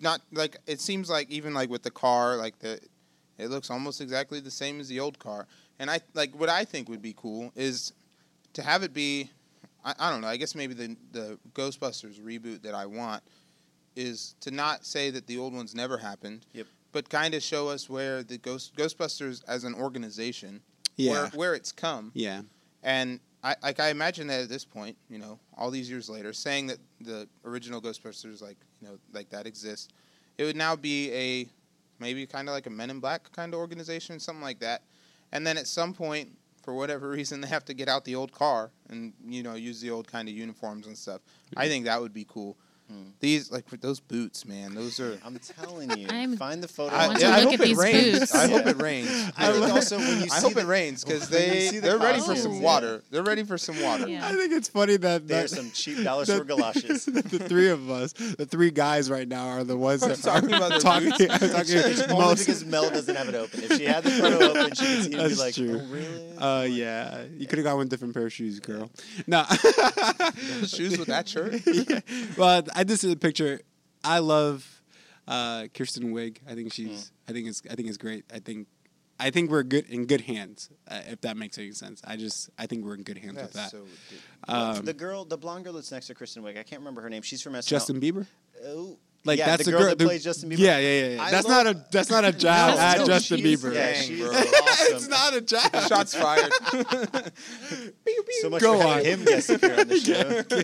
Not 0.00 0.20
like 0.32 0.56
it 0.66 0.80
seems 0.80 1.08
like 1.10 1.30
even 1.30 1.54
like 1.54 1.70
with 1.70 1.82
the 1.82 1.90
car 1.90 2.36
like 2.36 2.58
the 2.60 2.80
it 3.38 3.50
looks 3.50 3.70
almost 3.70 4.00
exactly 4.00 4.40
the 4.40 4.50
same 4.50 4.80
as 4.80 4.88
the 4.88 4.98
old 5.00 5.18
car. 5.18 5.46
And 5.78 5.88
I 5.90 6.00
like 6.14 6.32
what 6.38 6.48
I 6.48 6.64
think 6.64 6.88
would 6.88 7.02
be 7.02 7.14
cool 7.16 7.52
is 7.54 7.92
to 8.54 8.62
have 8.62 8.82
it 8.82 8.92
be 8.92 9.30
I, 9.84 9.94
I 9.98 10.10
don't 10.10 10.20
know, 10.20 10.26
I 10.28 10.36
guess 10.36 10.54
maybe 10.54 10.74
the 10.74 10.96
the 11.12 11.38
Ghostbusters 11.54 12.20
reboot 12.20 12.62
that 12.62 12.74
I 12.74 12.86
want 12.86 13.22
is 13.96 14.34
to 14.40 14.50
not 14.50 14.84
say 14.84 15.10
that 15.10 15.26
the 15.26 15.38
old 15.38 15.52
ones 15.54 15.74
never 15.74 15.98
happened. 15.98 16.46
Yep. 16.52 16.66
But 16.90 17.08
kind 17.10 17.34
of 17.34 17.42
show 17.42 17.68
us 17.68 17.88
where 17.88 18.22
the 18.22 18.38
Ghost 18.38 18.74
Ghostbusters 18.76 19.42
as 19.46 19.64
an 19.64 19.74
organization 19.74 20.62
Yeah. 20.96 21.12
where 21.12 21.26
where 21.28 21.54
it's 21.54 21.70
come. 21.72 22.10
Yeah. 22.14 22.42
And 22.82 23.20
I 23.44 23.54
like 23.62 23.78
I 23.78 23.90
imagine 23.90 24.26
that 24.28 24.40
at 24.42 24.48
this 24.48 24.64
point, 24.64 24.96
you 25.08 25.18
know, 25.18 25.38
all 25.56 25.70
these 25.70 25.88
years 25.88 26.08
later, 26.10 26.32
saying 26.32 26.66
that 26.68 26.78
the 27.00 27.28
original 27.44 27.80
Ghostbusters 27.80 28.42
like 28.42 28.56
you 28.80 28.88
know 28.88 28.98
like 29.12 29.30
that 29.30 29.46
exists, 29.46 29.88
it 30.36 30.44
would 30.44 30.56
now 30.56 30.76
be 30.76 31.12
a 31.12 31.48
maybe 31.98 32.26
kind 32.26 32.48
of 32.48 32.54
like 32.54 32.66
a 32.66 32.70
Men 32.70 32.90
in 32.90 33.00
Black 33.00 33.30
kind 33.32 33.52
of 33.52 33.60
organization, 33.60 34.20
something 34.20 34.42
like 34.42 34.60
that. 34.60 34.82
And 35.32 35.46
then 35.46 35.58
at 35.58 35.66
some 35.66 35.92
point, 35.92 36.30
for 36.62 36.74
whatever 36.74 37.08
reason, 37.18 37.40
they 37.40 37.48
have 37.48 37.64
to 37.66 37.74
get 37.74 37.88
out 37.88 38.04
the 38.04 38.14
old 38.14 38.32
car 38.32 38.70
and 38.88 39.12
you 39.26 39.42
know 39.42 39.54
use 39.54 39.80
the 39.80 39.90
old 39.90 40.06
kind 40.06 40.28
of 40.28 40.34
uniforms 40.34 40.86
and 40.86 40.96
stuff. 40.96 41.20
I 41.56 41.68
think 41.68 41.84
that 41.86 42.00
would 42.00 42.14
be 42.14 42.26
cool. 42.28 42.56
Hmm. 42.90 43.02
These 43.20 43.52
like 43.52 43.66
those 43.82 44.00
boots, 44.00 44.46
man, 44.46 44.74
those 44.74 44.98
are. 44.98 45.18
I'm 45.24 45.38
telling 45.38 45.96
you. 45.98 46.06
I'm- 46.08 46.36
find 46.38 46.62
the 46.62 46.68
photo. 46.68 46.94
I 46.96 47.04
I, 47.04 47.08
want 47.08 47.20
yeah, 47.20 47.28
to 47.30 47.36
I 47.36 47.40
hope 47.42 47.52
at 47.54 47.60
it 47.60 47.64
these 47.64 47.76
rains. 47.78 48.18
boots. 48.20 48.34
I 48.34 48.48
hope 48.48 48.66
it 48.66 48.80
rains. 48.80 49.08
I 49.36 49.52
think 49.52 49.72
also 49.72 49.98
when 49.98 50.20
you 50.20 50.26
I 50.32 50.40
hope 50.40 50.54
the, 50.54 50.60
it 50.60 50.66
rains 50.66 51.04
because 51.04 51.28
they 51.28 51.68
the 51.70 51.80
they're 51.80 51.98
ready 51.98 52.20
for 52.20 52.34
some 52.34 52.62
water. 52.62 53.02
They're 53.10 53.22
ready 53.22 53.44
for 53.44 53.58
some 53.58 53.78
water. 53.82 54.08
Yeah. 54.08 54.26
I 54.26 54.32
think 54.32 54.52
it's 54.52 54.68
funny 54.68 54.96
that, 54.98 55.28
there's 55.28 55.50
that 55.50 55.56
some 55.56 55.70
cheap 55.72 56.02
dollar 56.04 56.24
store 56.24 56.44
galoshes. 56.44 57.04
the 57.04 57.22
three 57.22 57.68
of 57.68 57.90
us, 57.90 58.12
the 58.14 58.46
three 58.46 58.70
guys 58.70 59.10
right 59.10 59.28
now, 59.28 59.48
are 59.48 59.64
the 59.64 59.76
ones 59.76 60.00
that 60.00 60.16
Talking 60.22 60.52
are 60.54 60.56
about 60.56 60.70
their 60.70 60.78
talking, 60.80 61.08
boots. 61.10 61.26
talking 61.26 61.76
It's 61.76 62.02
only 62.02 62.14
most. 62.24 62.38
because 62.46 62.64
Mel 62.64 62.88
doesn't 62.88 63.16
have 63.16 63.28
it 63.28 63.34
open. 63.34 63.64
If 63.64 63.76
she 63.76 63.84
had 63.84 64.02
the 64.04 64.10
photo 64.12 64.46
open, 64.50 64.74
she 64.74 64.84
could 64.86 65.04
see 65.04 65.12
it 65.12 65.18
and 65.20 65.28
be 65.28 65.34
like, 65.34 65.54
true. 65.54 65.80
"Oh, 65.82 65.92
really?" 65.92 66.36
Uh, 66.38 66.62
yeah, 66.62 67.22
you 67.36 67.46
could 67.46 67.58
have 67.58 67.64
got 67.64 67.76
one 67.76 67.88
different 67.88 68.14
pair 68.14 68.26
of 68.26 68.32
shoes, 68.32 68.60
girl. 68.60 68.88
No, 69.26 69.44
Shoes 70.66 70.98
with 70.98 71.08
that 71.08 71.28
shirt. 71.28 71.60
yeah. 71.66 72.00
Well, 72.36 72.62
I 72.78 72.84
just 72.84 73.02
see 73.02 73.08
the 73.08 73.16
picture. 73.16 73.60
I 74.04 74.20
love 74.20 74.82
uh, 75.26 75.66
Kristen 75.74 76.12
Wiig. 76.14 76.38
I 76.48 76.54
think 76.54 76.72
she's. 76.72 77.10
I 77.28 77.32
think 77.32 77.48
it's. 77.48 77.60
I 77.70 77.74
think 77.74 77.88
it's 77.88 77.98
great. 77.98 78.24
I 78.32 78.38
think. 78.38 78.68
I 79.20 79.30
think 79.30 79.50
we're 79.50 79.64
good 79.64 79.86
in 79.90 80.06
good 80.06 80.20
hands. 80.20 80.70
Uh, 80.88 81.00
if 81.08 81.20
that 81.22 81.36
makes 81.36 81.58
any 81.58 81.72
sense. 81.72 82.00
I 82.06 82.14
just. 82.16 82.50
I 82.56 82.66
think 82.66 82.84
we're 82.84 82.94
in 82.94 83.02
good 83.02 83.18
hands 83.18 83.34
with 83.34 83.52
that. 83.54 83.72
So. 83.72 83.82
Um, 84.46 84.84
the 84.84 84.92
girl, 84.94 85.24
the 85.24 85.36
blonde 85.36 85.64
girl 85.64 85.72
that's 85.72 85.90
next 85.90 86.06
to 86.06 86.14
Kristen 86.14 86.44
Wiig, 86.44 86.56
I 86.56 86.62
can't 86.62 86.80
remember 86.80 87.00
her 87.02 87.10
name. 87.10 87.22
She's 87.22 87.42
from 87.42 87.54
SNL. 87.54 87.66
Justin 87.66 88.00
Bieber. 88.00 88.26
Oh, 88.64 88.96
Like 89.24 89.40
yeah, 89.40 89.46
that's 89.46 89.64
the 89.64 89.72
the 89.72 89.76
girl 89.78 89.88
that 89.88 89.98
plays 89.98 90.22
Justin 90.22 90.50
Bieber. 90.50 90.58
Yeah, 90.58 90.78
yeah, 90.78 91.00
yeah. 91.00 91.08
yeah. 91.16 91.30
That's 91.32 91.48
love- 91.48 91.66
not 91.66 91.74
a. 91.76 91.84
That's 91.90 92.10
not 92.10 92.24
a 92.24 92.32
jab 92.44 92.74
No, 92.76 92.80
at 92.80 92.98
no, 92.98 93.06
Justin 93.06 93.38
she's- 93.38 93.60
Bieber. 93.60 93.74
Yeah, 93.74 93.92
Dang, 93.92 94.02
she's 94.04 94.20
bro. 94.20 94.30
awesome. 94.36 94.96
it's 94.96 95.08
not 95.08 95.34
a 95.34 95.40
jab. 95.40 95.88
Shots 95.88 96.14
fired. 96.14 96.52
so 98.40 98.50
much 98.50 98.62
Go 98.62 98.78
for 98.78 98.86
on. 98.86 98.98
having 98.98 99.04
him 99.18 99.24
guest 99.24 99.50
appear 99.50 99.80
on 99.80 99.88
the 99.88 99.98
show. 99.98 100.62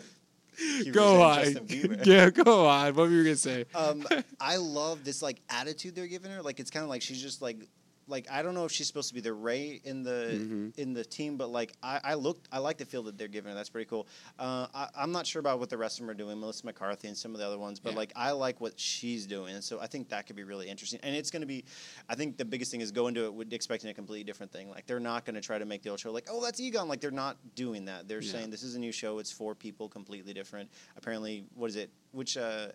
He 0.58 0.90
Go 0.90 1.22
on. 1.22 1.38
resents 1.38 1.60
Justin 1.72 1.90
Bieber. 1.96 2.06
Yeah, 2.06 2.30
go 2.30 2.66
on. 2.66 2.86
What 2.94 3.08
were 3.08 3.10
you 3.10 3.24
gonna 3.24 3.36
say? 3.36 3.64
um, 3.74 4.06
I 4.40 4.56
love 4.56 5.04
this 5.04 5.22
like 5.22 5.40
attitude 5.50 5.94
they're 5.94 6.06
giving 6.06 6.30
her. 6.30 6.42
Like 6.42 6.60
it's 6.60 6.70
kind 6.70 6.82
of 6.82 6.88
like 6.88 7.02
she's 7.02 7.20
just 7.22 7.42
like, 7.42 7.58
like 8.06 8.30
I 8.30 8.42
don't 8.42 8.54
know 8.54 8.64
if 8.64 8.72
she's 8.72 8.86
supposed 8.86 9.08
to 9.08 9.14
be 9.14 9.20
the 9.20 9.32
Ray 9.32 9.80
in 9.84 10.02
the 10.02 10.38
Mhm. 10.40 10.78
in 10.78 10.92
the 10.92 11.04
team, 11.04 11.36
but 11.36 11.50
like 11.50 11.72
I, 11.82 12.00
I 12.04 12.14
look, 12.14 12.38
I 12.52 12.58
like 12.58 12.78
the 12.78 12.84
feel 12.84 13.02
that 13.04 13.16
they're 13.16 13.28
giving 13.28 13.50
her. 13.50 13.54
That's 13.56 13.70
pretty 13.70 13.88
cool. 13.88 14.06
Uh, 14.38 14.66
I, 14.74 14.88
I'm 14.96 15.12
not 15.12 15.26
sure 15.26 15.40
about 15.40 15.58
what 15.58 15.70
the 15.70 15.78
rest 15.78 15.98
of 15.98 16.02
them 16.06 16.10
are 16.10 16.14
doing, 16.18 16.38
Melissa 16.38 16.66
McCarthy 16.66 17.08
and 17.08 17.16
some 17.16 17.32
of 17.34 17.38
the 17.40 17.46
other 17.46 17.58
ones, 17.58 17.80
but 17.80 17.90
Yeah. 17.92 17.98
like 17.98 18.12
I 18.16 18.32
like 18.32 18.60
what 18.60 18.78
she's 18.78 19.26
doing, 19.26 19.60
so 19.62 19.80
I 19.80 19.86
think 19.86 20.08
that 20.10 20.26
could 20.26 20.36
be 20.36 20.44
really 20.44 20.68
interesting. 20.68 21.00
And 21.02 21.14
it's 21.16 21.30
going 21.30 21.42
to 21.42 21.46
be, 21.46 21.64
I 22.08 22.14
think 22.14 22.36
the 22.36 22.44
biggest 22.44 22.70
thing 22.70 22.80
is 22.80 22.90
go 22.92 23.06
into 23.06 23.24
it 23.24 23.32
with 23.34 23.52
expecting 23.52 23.90
a 23.90 23.94
completely 23.94 24.24
different 24.24 24.52
thing. 24.52 24.68
Like 24.68 24.86
they're 24.86 25.00
not 25.00 25.24
going 25.24 25.34
to 25.36 25.40
try 25.40 25.58
to 25.58 25.64
make 25.64 25.82
the 25.82 25.90
old 25.90 26.00
show 26.00 26.12
like, 26.12 26.26
oh, 26.30 26.42
that's 26.42 26.60
Egon. 26.60 26.88
Like 26.88 27.00
they're 27.00 27.10
not 27.10 27.36
doing 27.54 27.86
that. 27.86 28.08
They're 28.08 28.20
Yeah. 28.22 28.32
saying 28.32 28.50
this 28.50 28.62
is 28.62 28.74
a 28.74 28.78
new 28.78 28.92
show. 28.92 29.18
It's 29.18 29.32
for 29.32 29.54
people 29.54 29.88
completely 29.88 30.34
different. 30.34 30.70
Apparently, 30.96 31.46
what 31.54 31.70
is 31.70 31.76
it? 31.76 31.90
Which 32.12 32.36
uh, 32.36 32.68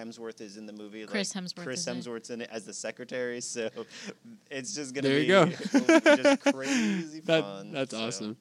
Hemsworth 0.00 0.40
is 0.40 0.56
in 0.56 0.66
the 0.66 0.72
movie. 0.72 1.04
Chris 1.06 1.34
like, 1.34 1.44
Hemsworth 1.44 1.64
Chris 1.64 1.80
is 1.80 1.86
in 1.88 1.96
it. 1.96 2.00
Hemsworth's 2.04 2.30
in 2.30 2.40
it 2.42 2.48
as 2.52 2.64
the 2.64 2.72
secretary. 2.74 3.40
So 3.40 3.68
it's 4.50 4.74
just 4.74 4.94
gonna 4.94 5.08
There 5.08 5.18
be 5.18 5.26
you 5.26 5.28
go. 5.28 5.46
just 6.16 6.40
crazy 6.54 7.20
That, 7.20 7.42
fun. 7.42 7.72
that's 7.72 7.90
so. 7.92 8.00
awesome. 8.06 8.36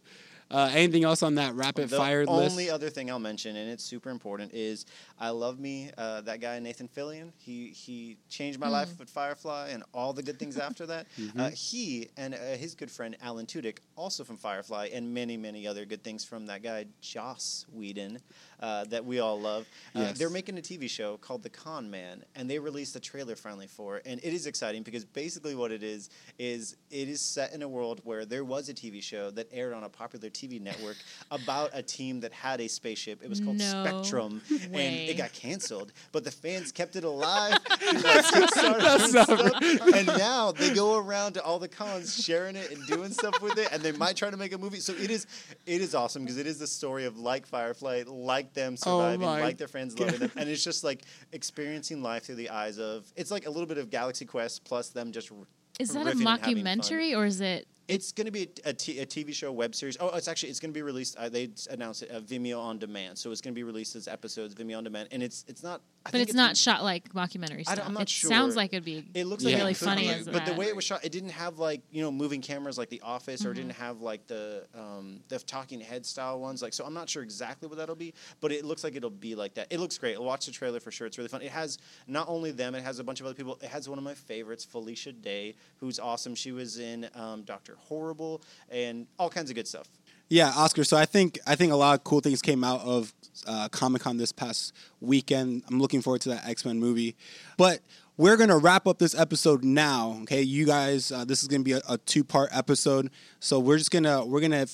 Uh, 0.52 0.70
anything 0.74 1.04
else 1.04 1.22
on 1.22 1.36
that 1.36 1.54
rapid 1.56 1.90
The 1.90 1.98
fire 1.98 2.26
list? 2.26 2.56
The 2.56 2.62
only 2.62 2.70
other 2.72 2.90
thing 2.90 3.12
I'll 3.12 3.20
mention, 3.20 3.56
and 3.56 3.70
it's 3.70 3.84
super 3.84 4.10
important, 4.10 4.54
is 4.54 4.86
I 5.20 5.30
love 5.30 5.60
me 5.60 5.92
uh, 5.98 6.22
that 6.22 6.42
guy 6.42 6.58
Nathan 6.60 6.88
Fillion. 6.88 7.32
He 7.38 7.68
he 7.70 8.18
changed 8.30 8.60
my 8.60 8.68
Mm. 8.68 8.72
life 8.72 9.00
with 9.00 9.10
Firefly 9.10 9.70
and 9.70 9.84
all 9.94 10.14
the 10.14 10.24
good 10.24 10.40
things 10.40 10.58
after 10.58 10.86
that. 10.88 11.06
Mm-hmm. 11.20 11.40
Uh, 11.42 11.50
he 11.50 12.10
and 12.18 12.34
uh, 12.34 12.38
his 12.58 12.74
good 12.76 12.90
friend 12.90 13.16
Alan 13.22 13.46
Tudyk, 13.46 13.80
also 13.96 14.24
from 14.24 14.38
Firefly, 14.38 14.90
and 14.94 15.14
many 15.14 15.38
many 15.38 15.68
other 15.68 15.86
good 15.86 16.04
things 16.04 16.24
from 16.24 16.46
that 16.48 16.64
guy 16.64 16.86
Joss 17.02 17.66
Whedon, 17.72 18.20
uh, 18.62 18.86
that 18.86 19.06
we 19.06 19.20
all 19.20 19.40
love. 19.40 19.68
Uh, 19.96 20.00
Yes. 20.00 20.18
They're 20.18 20.30
making 20.30 20.58
a 20.58 20.62
TV 20.62 20.90
show 20.90 21.18
called 21.18 21.44
The 21.44 21.50
Con 21.50 21.92
Man, 21.92 22.24
and 22.36 22.50
they 22.50 22.58
released 22.58 22.96
a 22.96 23.00
trailer 23.00 23.36
finally 23.36 23.68
for 23.68 23.98
it, 23.98 24.04
and 24.06 24.20
it 24.24 24.34
is 24.34 24.48
exciting 24.48 24.82
because 24.84 25.04
basically 25.06 25.56
what 25.56 25.72
it 25.72 25.84
is 25.84 26.10
is 26.40 26.76
it 26.90 27.08
is 27.10 27.22
set 27.22 27.54
in 27.54 27.62
a 27.62 27.68
world 27.68 28.02
where 28.04 28.26
there 28.26 28.44
was 28.46 28.70
a 28.70 28.74
TV 28.74 29.04
show 29.04 29.30
that 29.32 29.48
aired 29.52 29.74
on 29.74 29.84
a 29.84 29.90
popular 29.90 30.30
TV 30.30 30.39
network 30.48 30.98
about 31.32 31.72
a 31.74 31.82
team 31.82 32.22
that 32.22 32.32
had 32.32 32.62
a 32.62 32.68
spaceship. 32.68 33.22
It 33.24 33.30
was 33.30 33.40
called 33.40 33.58
No 33.58 33.86
Spectrum, 33.86 34.42
and 34.50 34.76
it 34.76 35.18
got 35.18 35.34
canceled, 35.34 35.92
but 36.12 36.24
the 36.24 36.32
fans 36.32 36.72
kept 36.72 36.96
it 36.96 37.04
alive. 37.04 37.58
through, 37.70 38.04
like, 38.04 38.26
Kickstarter 38.26 38.80
That's 38.80 39.04
and, 39.06 39.14
not 39.14 39.26
stuff. 39.28 39.94
and 39.96 40.08
now 40.08 40.52
they 40.52 40.74
go 40.74 40.98
around 40.98 41.34
to 41.34 41.44
all 41.44 41.60
the 41.60 41.68
cons 41.68 42.24
sharing 42.24 42.56
it 42.56 42.72
and 42.72 42.86
doing 42.88 43.12
stuff 43.12 43.42
with 43.42 43.58
it, 43.58 43.70
and 43.72 43.82
they 43.82 43.92
might 43.92 44.16
try 44.16 44.30
to 44.30 44.38
make 44.38 44.54
a 44.54 44.58
movie. 44.58 44.80
So 44.80 44.94
it 44.94 45.10
is, 45.10 45.28
it 45.66 45.82
is 45.82 45.96
awesome 45.96 46.24
because 46.24 46.38
it 46.38 46.48
is 46.48 46.60
the 46.60 46.68
story 46.68 47.06
of 47.06 47.18
like 47.18 47.46
Firefly, 47.48 48.04
like 48.08 48.54
them 48.54 48.74
oh 48.86 49.00
surviving, 49.00 49.28
Oh 49.28 49.32
like 49.32 49.58
their 49.58 49.68
friends 49.68 50.00
loving 50.00 50.20
them, 50.20 50.32
and 50.36 50.50
it's 50.50 50.64
just 50.64 50.84
like 50.84 51.04
experiencing 51.32 52.02
life 52.02 52.26
through 52.26 52.36
the 52.36 52.50
eyes 52.50 52.78
of. 52.80 53.12
It's 53.16 53.32
like 53.32 53.46
a 53.46 53.50
little 53.50 53.68
bit 53.68 53.78
of 53.78 53.90
Galaxy 53.90 54.26
Quest 54.26 54.64
plus 54.64 54.90
them 54.90 55.12
just. 55.12 55.32
Is 55.80 55.94
that 55.94 56.08
a 56.08 56.12
riffing 56.12 56.28
and 56.28 56.42
having 56.42 56.64
fun. 56.64 56.80
mockumentary 56.80 57.18
or 57.18 57.26
is 57.26 57.42
it? 57.42 57.68
It's 57.90 58.12
going 58.12 58.26
to 58.26 58.32
be 58.32 58.48
a, 58.66 58.72
t- 58.72 59.00
a 59.00 59.06
TV 59.06 59.34
show, 59.34 59.52
web 59.52 59.74
series. 59.74 59.98
Oh, 60.00 60.10
it's 60.16 60.28
actually 60.28 60.50
it's 60.50 60.60
going 60.60 60.72
to 60.72 60.78
be 60.78 60.84
released. 60.84 61.18
Uh, 61.18 61.28
they 61.28 61.50
announced 61.72 62.04
it 62.04 62.12
uh, 62.12 62.20
Vimeo 62.20 62.60
on 62.62 62.78
demand, 62.78 63.18
so 63.18 63.32
it's 63.32 63.42
going 63.42 63.52
to 63.52 63.56
be 63.56 63.64
released 63.64 63.96
as 63.96 64.08
episodes 64.08 64.54
Vimeo 64.54 64.78
on 64.78 64.84
demand, 64.84 65.10
and 65.12 65.24
it's 65.24 65.44
it's 65.48 65.64
not. 65.64 65.82
I 66.06 66.12
But 66.12 66.18
think 66.18 66.30
it's 66.30 66.36
not 66.36 66.56
shot 66.56 66.82
like 66.84 67.12
mockumentary 67.14 67.66
I 67.68 67.74
I'm 67.86 67.94
not 67.94 68.04
it 68.04 68.10
sure. 68.10 68.30
sounds 68.30 68.56
like 68.56 68.72
it'd 68.74 68.86
be. 68.86 69.06
It 69.14 69.26
looks 69.26 69.44
Yeah. 69.44 69.58
really 69.58 69.74
funny 69.74 70.10
but 70.32 70.46
the 70.46 70.54
way 70.54 70.68
it 70.68 70.76
was 70.76 70.86
shot, 70.86 71.04
it 71.04 71.12
didn't 71.12 71.30
have 71.32 71.60
like 71.60 71.82
you 71.92 72.02
know 72.02 72.12
moving 72.12 72.42
cameras 72.42 72.78
like 72.78 72.90
The 72.90 73.02
Office, 73.02 73.46
or 73.46 73.50
it 73.50 73.56
Mm-hmm. 73.56 73.68
didn't 73.68 73.78
have 73.80 74.02
like 74.02 74.26
the 74.28 74.66
um, 74.74 75.20
the 75.28 75.40
talking 75.40 75.82
head 75.82 76.06
style 76.06 76.40
ones. 76.40 76.62
Like, 76.62 76.74
so 76.74 76.86
I'm 76.86 76.94
not 76.94 77.10
sure 77.10 77.22
exactly 77.22 77.68
what 77.68 77.78
that'll 77.78 77.96
be, 77.96 78.14
but 78.40 78.52
it 78.52 78.64
looks 78.64 78.84
like 78.84 78.96
it'll 78.96 79.10
be 79.10 79.36
like 79.36 79.56
that. 79.56 79.68
It 79.70 79.80
looks 79.80 79.98
great. 79.98 80.16
I'll 80.16 80.24
watch 80.24 80.46
the 80.46 80.52
trailer 80.54 80.80
for 80.80 80.90
sure. 80.92 81.06
It's 81.06 81.18
really 81.18 81.28
fun. 81.28 81.42
It 81.42 81.52
has 81.52 81.78
not 82.08 82.30
only 82.30 82.52
them, 82.52 82.76
it 82.76 82.84
has 82.84 83.00
a 83.00 83.04
bunch 83.04 83.20
of 83.20 83.26
other 83.26 83.36
people. 83.36 83.60
It 83.62 83.70
has 83.70 83.90
one 83.90 83.98
of 83.98 84.04
my 84.04 84.14
favorites, 84.14 84.64
Felicia 84.64 85.12
Day, 85.12 85.56
who's 85.78 86.00
awesome. 86.00 86.34
She 86.34 86.52
was 86.54 86.80
in 86.80 87.10
um, 87.14 87.44
Doctor 87.44 87.76
Horrible 87.78 88.42
and 88.70 89.06
all 89.20 89.30
kinds 89.30 89.50
of 89.50 89.56
good 89.56 89.68
stuff. 89.68 89.88
Yeah, 90.30 90.52
Oscar. 90.56 90.84
So 90.84 90.96
I 90.96 91.06
think 91.06 91.40
I 91.48 91.56
think 91.56 91.72
a 91.72 91.76
lot 91.76 91.98
of 91.98 92.04
cool 92.04 92.20
things 92.20 92.42
came 92.42 92.64
out 92.64 92.82
of 92.82 93.14
uh, 93.48 93.68
Comic 93.70 94.04
Con 94.04 94.18
this 94.18 94.32
past 94.32 94.74
weekend. 95.02 95.64
I'm 95.68 95.80
looking 95.80 96.02
forward 96.02 96.22
to 96.22 96.30
that 96.30 96.48
X 96.48 96.66
Men 96.66 96.80
movie, 96.80 97.16
but 97.58 97.80
we're 98.16 98.38
gonna 98.38 98.58
wrap 98.58 98.86
up 98.86 99.00
this 99.00 99.18
episode 99.18 99.64
now. 99.64 100.20
Okay, 100.24 100.44
you 100.44 100.66
guys, 100.68 101.12
uh, 101.12 101.26
this 101.26 101.42
is 101.42 101.48
gonna 101.48 101.64
be 101.64 101.72
a, 101.72 101.82
a 101.90 101.98
two 101.98 102.24
part 102.24 102.50
episode. 102.54 103.10
So 103.40 103.60
we're 103.60 103.80
just 103.80 103.90
gonna 103.90 104.24
we're 104.24 104.42
gonna 104.42 104.68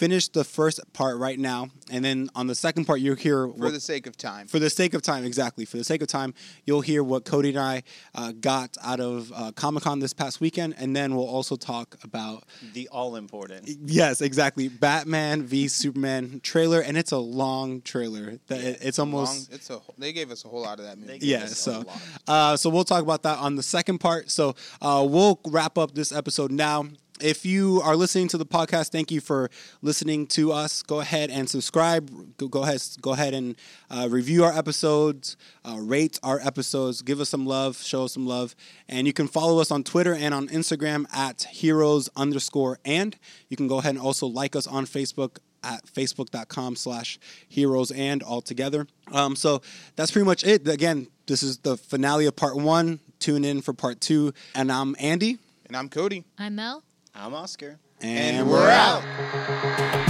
finish 0.00 0.28
the 0.28 0.44
first 0.44 0.80
part 0.94 1.18
right 1.18 1.38
now, 1.38 1.68
and 1.90 2.02
then 2.02 2.30
on 2.34 2.46
the 2.46 2.54
second 2.54 2.86
part 2.86 3.00
you'll 3.00 3.16
hear 3.28 3.46
For 3.46 3.52
what- 3.64 3.72
the 3.74 3.80
sake 3.80 4.06
of 4.06 4.16
time. 4.16 4.46
for 4.48 4.58
the 4.58 4.70
sake 4.70 4.94
of 4.94 5.02
time, 5.02 5.24
exactly. 5.24 5.64
For 5.66 5.76
the 5.76 5.84
sake 5.84 6.00
of 6.00 6.08
time, 6.08 6.32
you'll 6.64 6.80
hear 6.80 7.02
what 7.04 7.24
Cody 7.26 7.50
and 7.50 7.58
I 7.58 7.82
uh, 8.14 8.32
got 8.32 8.76
out 8.82 9.00
of 9.00 9.30
uh, 9.34 9.52
Comic 9.52 9.82
Con 9.82 9.98
this 10.00 10.14
past 10.14 10.40
weekend, 10.40 10.74
and 10.78 10.96
then 10.96 11.14
we'll 11.14 11.28
also 11.28 11.54
talk 11.56 11.96
about 12.02 12.44
The 12.72 12.88
all 12.88 13.16
important. 13.16 13.68
Yes, 13.84 14.22
exactly. 14.22 14.68
Batman 14.68 15.42
v 15.42 15.68
Superman 15.68 16.40
trailer, 16.42 16.80
and 16.80 16.96
it's 16.96 17.12
a 17.12 17.18
long 17.18 17.82
trailer. 17.82 18.38
That 18.48 18.60
it- 18.60 18.78
it's 18.80 18.98
almost 18.98 19.50
Long, 19.50 19.56
it's 19.56 19.68
a. 19.70 19.80
They 19.98 20.12
gave 20.14 20.30
us 20.30 20.44
a 20.46 20.48
whole 20.48 20.62
lot 20.62 20.78
of 20.78 20.86
that 20.86 20.98
movie. 20.98 21.18
Yeah. 21.20 21.44
So, 21.46 21.84
uh, 22.26 22.56
so 22.56 22.70
we'll 22.70 22.84
talk 22.84 23.02
about 23.02 23.22
that 23.24 23.36
on 23.38 23.56
the 23.56 23.62
second 23.62 23.98
part. 23.98 24.30
So 24.30 24.54
uh, 24.80 25.06
we'll 25.08 25.38
wrap 25.46 25.76
up 25.76 25.92
this 25.94 26.10
episode 26.10 26.50
now. 26.50 26.86
If 27.22 27.44
you 27.44 27.80
are 27.82 27.96
listening 27.96 28.28
to 28.28 28.38
the 28.38 28.46
podcast, 28.46 28.90
thank 28.90 29.10
you 29.10 29.20
for 29.20 29.50
listening 29.82 30.26
to 30.28 30.52
us. 30.52 30.82
Go 30.82 31.00
ahead 31.00 31.30
and 31.30 31.48
subscribe. 31.48 32.36
Go, 32.36 32.48
go 32.48 32.62
ahead, 32.62 32.82
go 33.00 33.12
ahead 33.12 33.34
and 33.34 33.56
uh, 33.90 34.08
review 34.10 34.44
our 34.44 34.52
episodes, 34.52 35.36
uh, 35.64 35.76
rate 35.78 36.18
our 36.22 36.40
episodes, 36.40 37.02
give 37.02 37.20
us 37.20 37.28
some 37.28 37.46
love, 37.46 37.76
show 37.76 38.04
us 38.04 38.14
some 38.14 38.26
love, 38.26 38.54
and 38.88 39.06
you 39.06 39.12
can 39.12 39.28
follow 39.28 39.60
us 39.60 39.70
on 39.70 39.82
Twitter 39.84 40.14
and 40.14 40.32
on 40.32 40.48
Instagram 40.48 41.04
at 41.14 41.42
heroes 41.42 42.08
underscore 42.16 42.78
and. 42.84 43.16
You 43.48 43.56
can 43.56 43.68
go 43.68 43.78
ahead 43.78 43.94
and 43.96 44.04
also 44.04 44.26
like 44.26 44.56
us 44.56 44.66
on 44.66 44.86
Facebook 44.86 45.38
at 45.62 45.84
facebook.com 45.86 46.76
slash 46.76 47.18
heroes 47.48 47.90
and 47.90 48.22
all 48.22 48.40
together. 48.40 48.86
Um, 49.12 49.36
so 49.36 49.60
that's 49.96 50.10
pretty 50.10 50.26
much 50.26 50.44
it. 50.44 50.66
Again, 50.66 51.08
this 51.26 51.42
is 51.42 51.58
the 51.58 51.76
finale 51.76 52.26
of 52.26 52.36
part 52.36 52.56
one. 52.56 53.00
Tune 53.18 53.44
in 53.44 53.60
for 53.60 53.72
part 53.74 54.00
two. 54.00 54.32
And 54.54 54.72
I'm 54.72 54.96
Andy. 54.98 55.38
And 55.66 55.76
I'm 55.76 55.88
Cody. 55.88 56.24
I'm 56.38 56.56
Mel. 56.56 56.82
I'm 57.14 57.34
Oscar. 57.34 57.78
And 58.00 58.48
we're 58.48 58.68
out. 58.68 60.09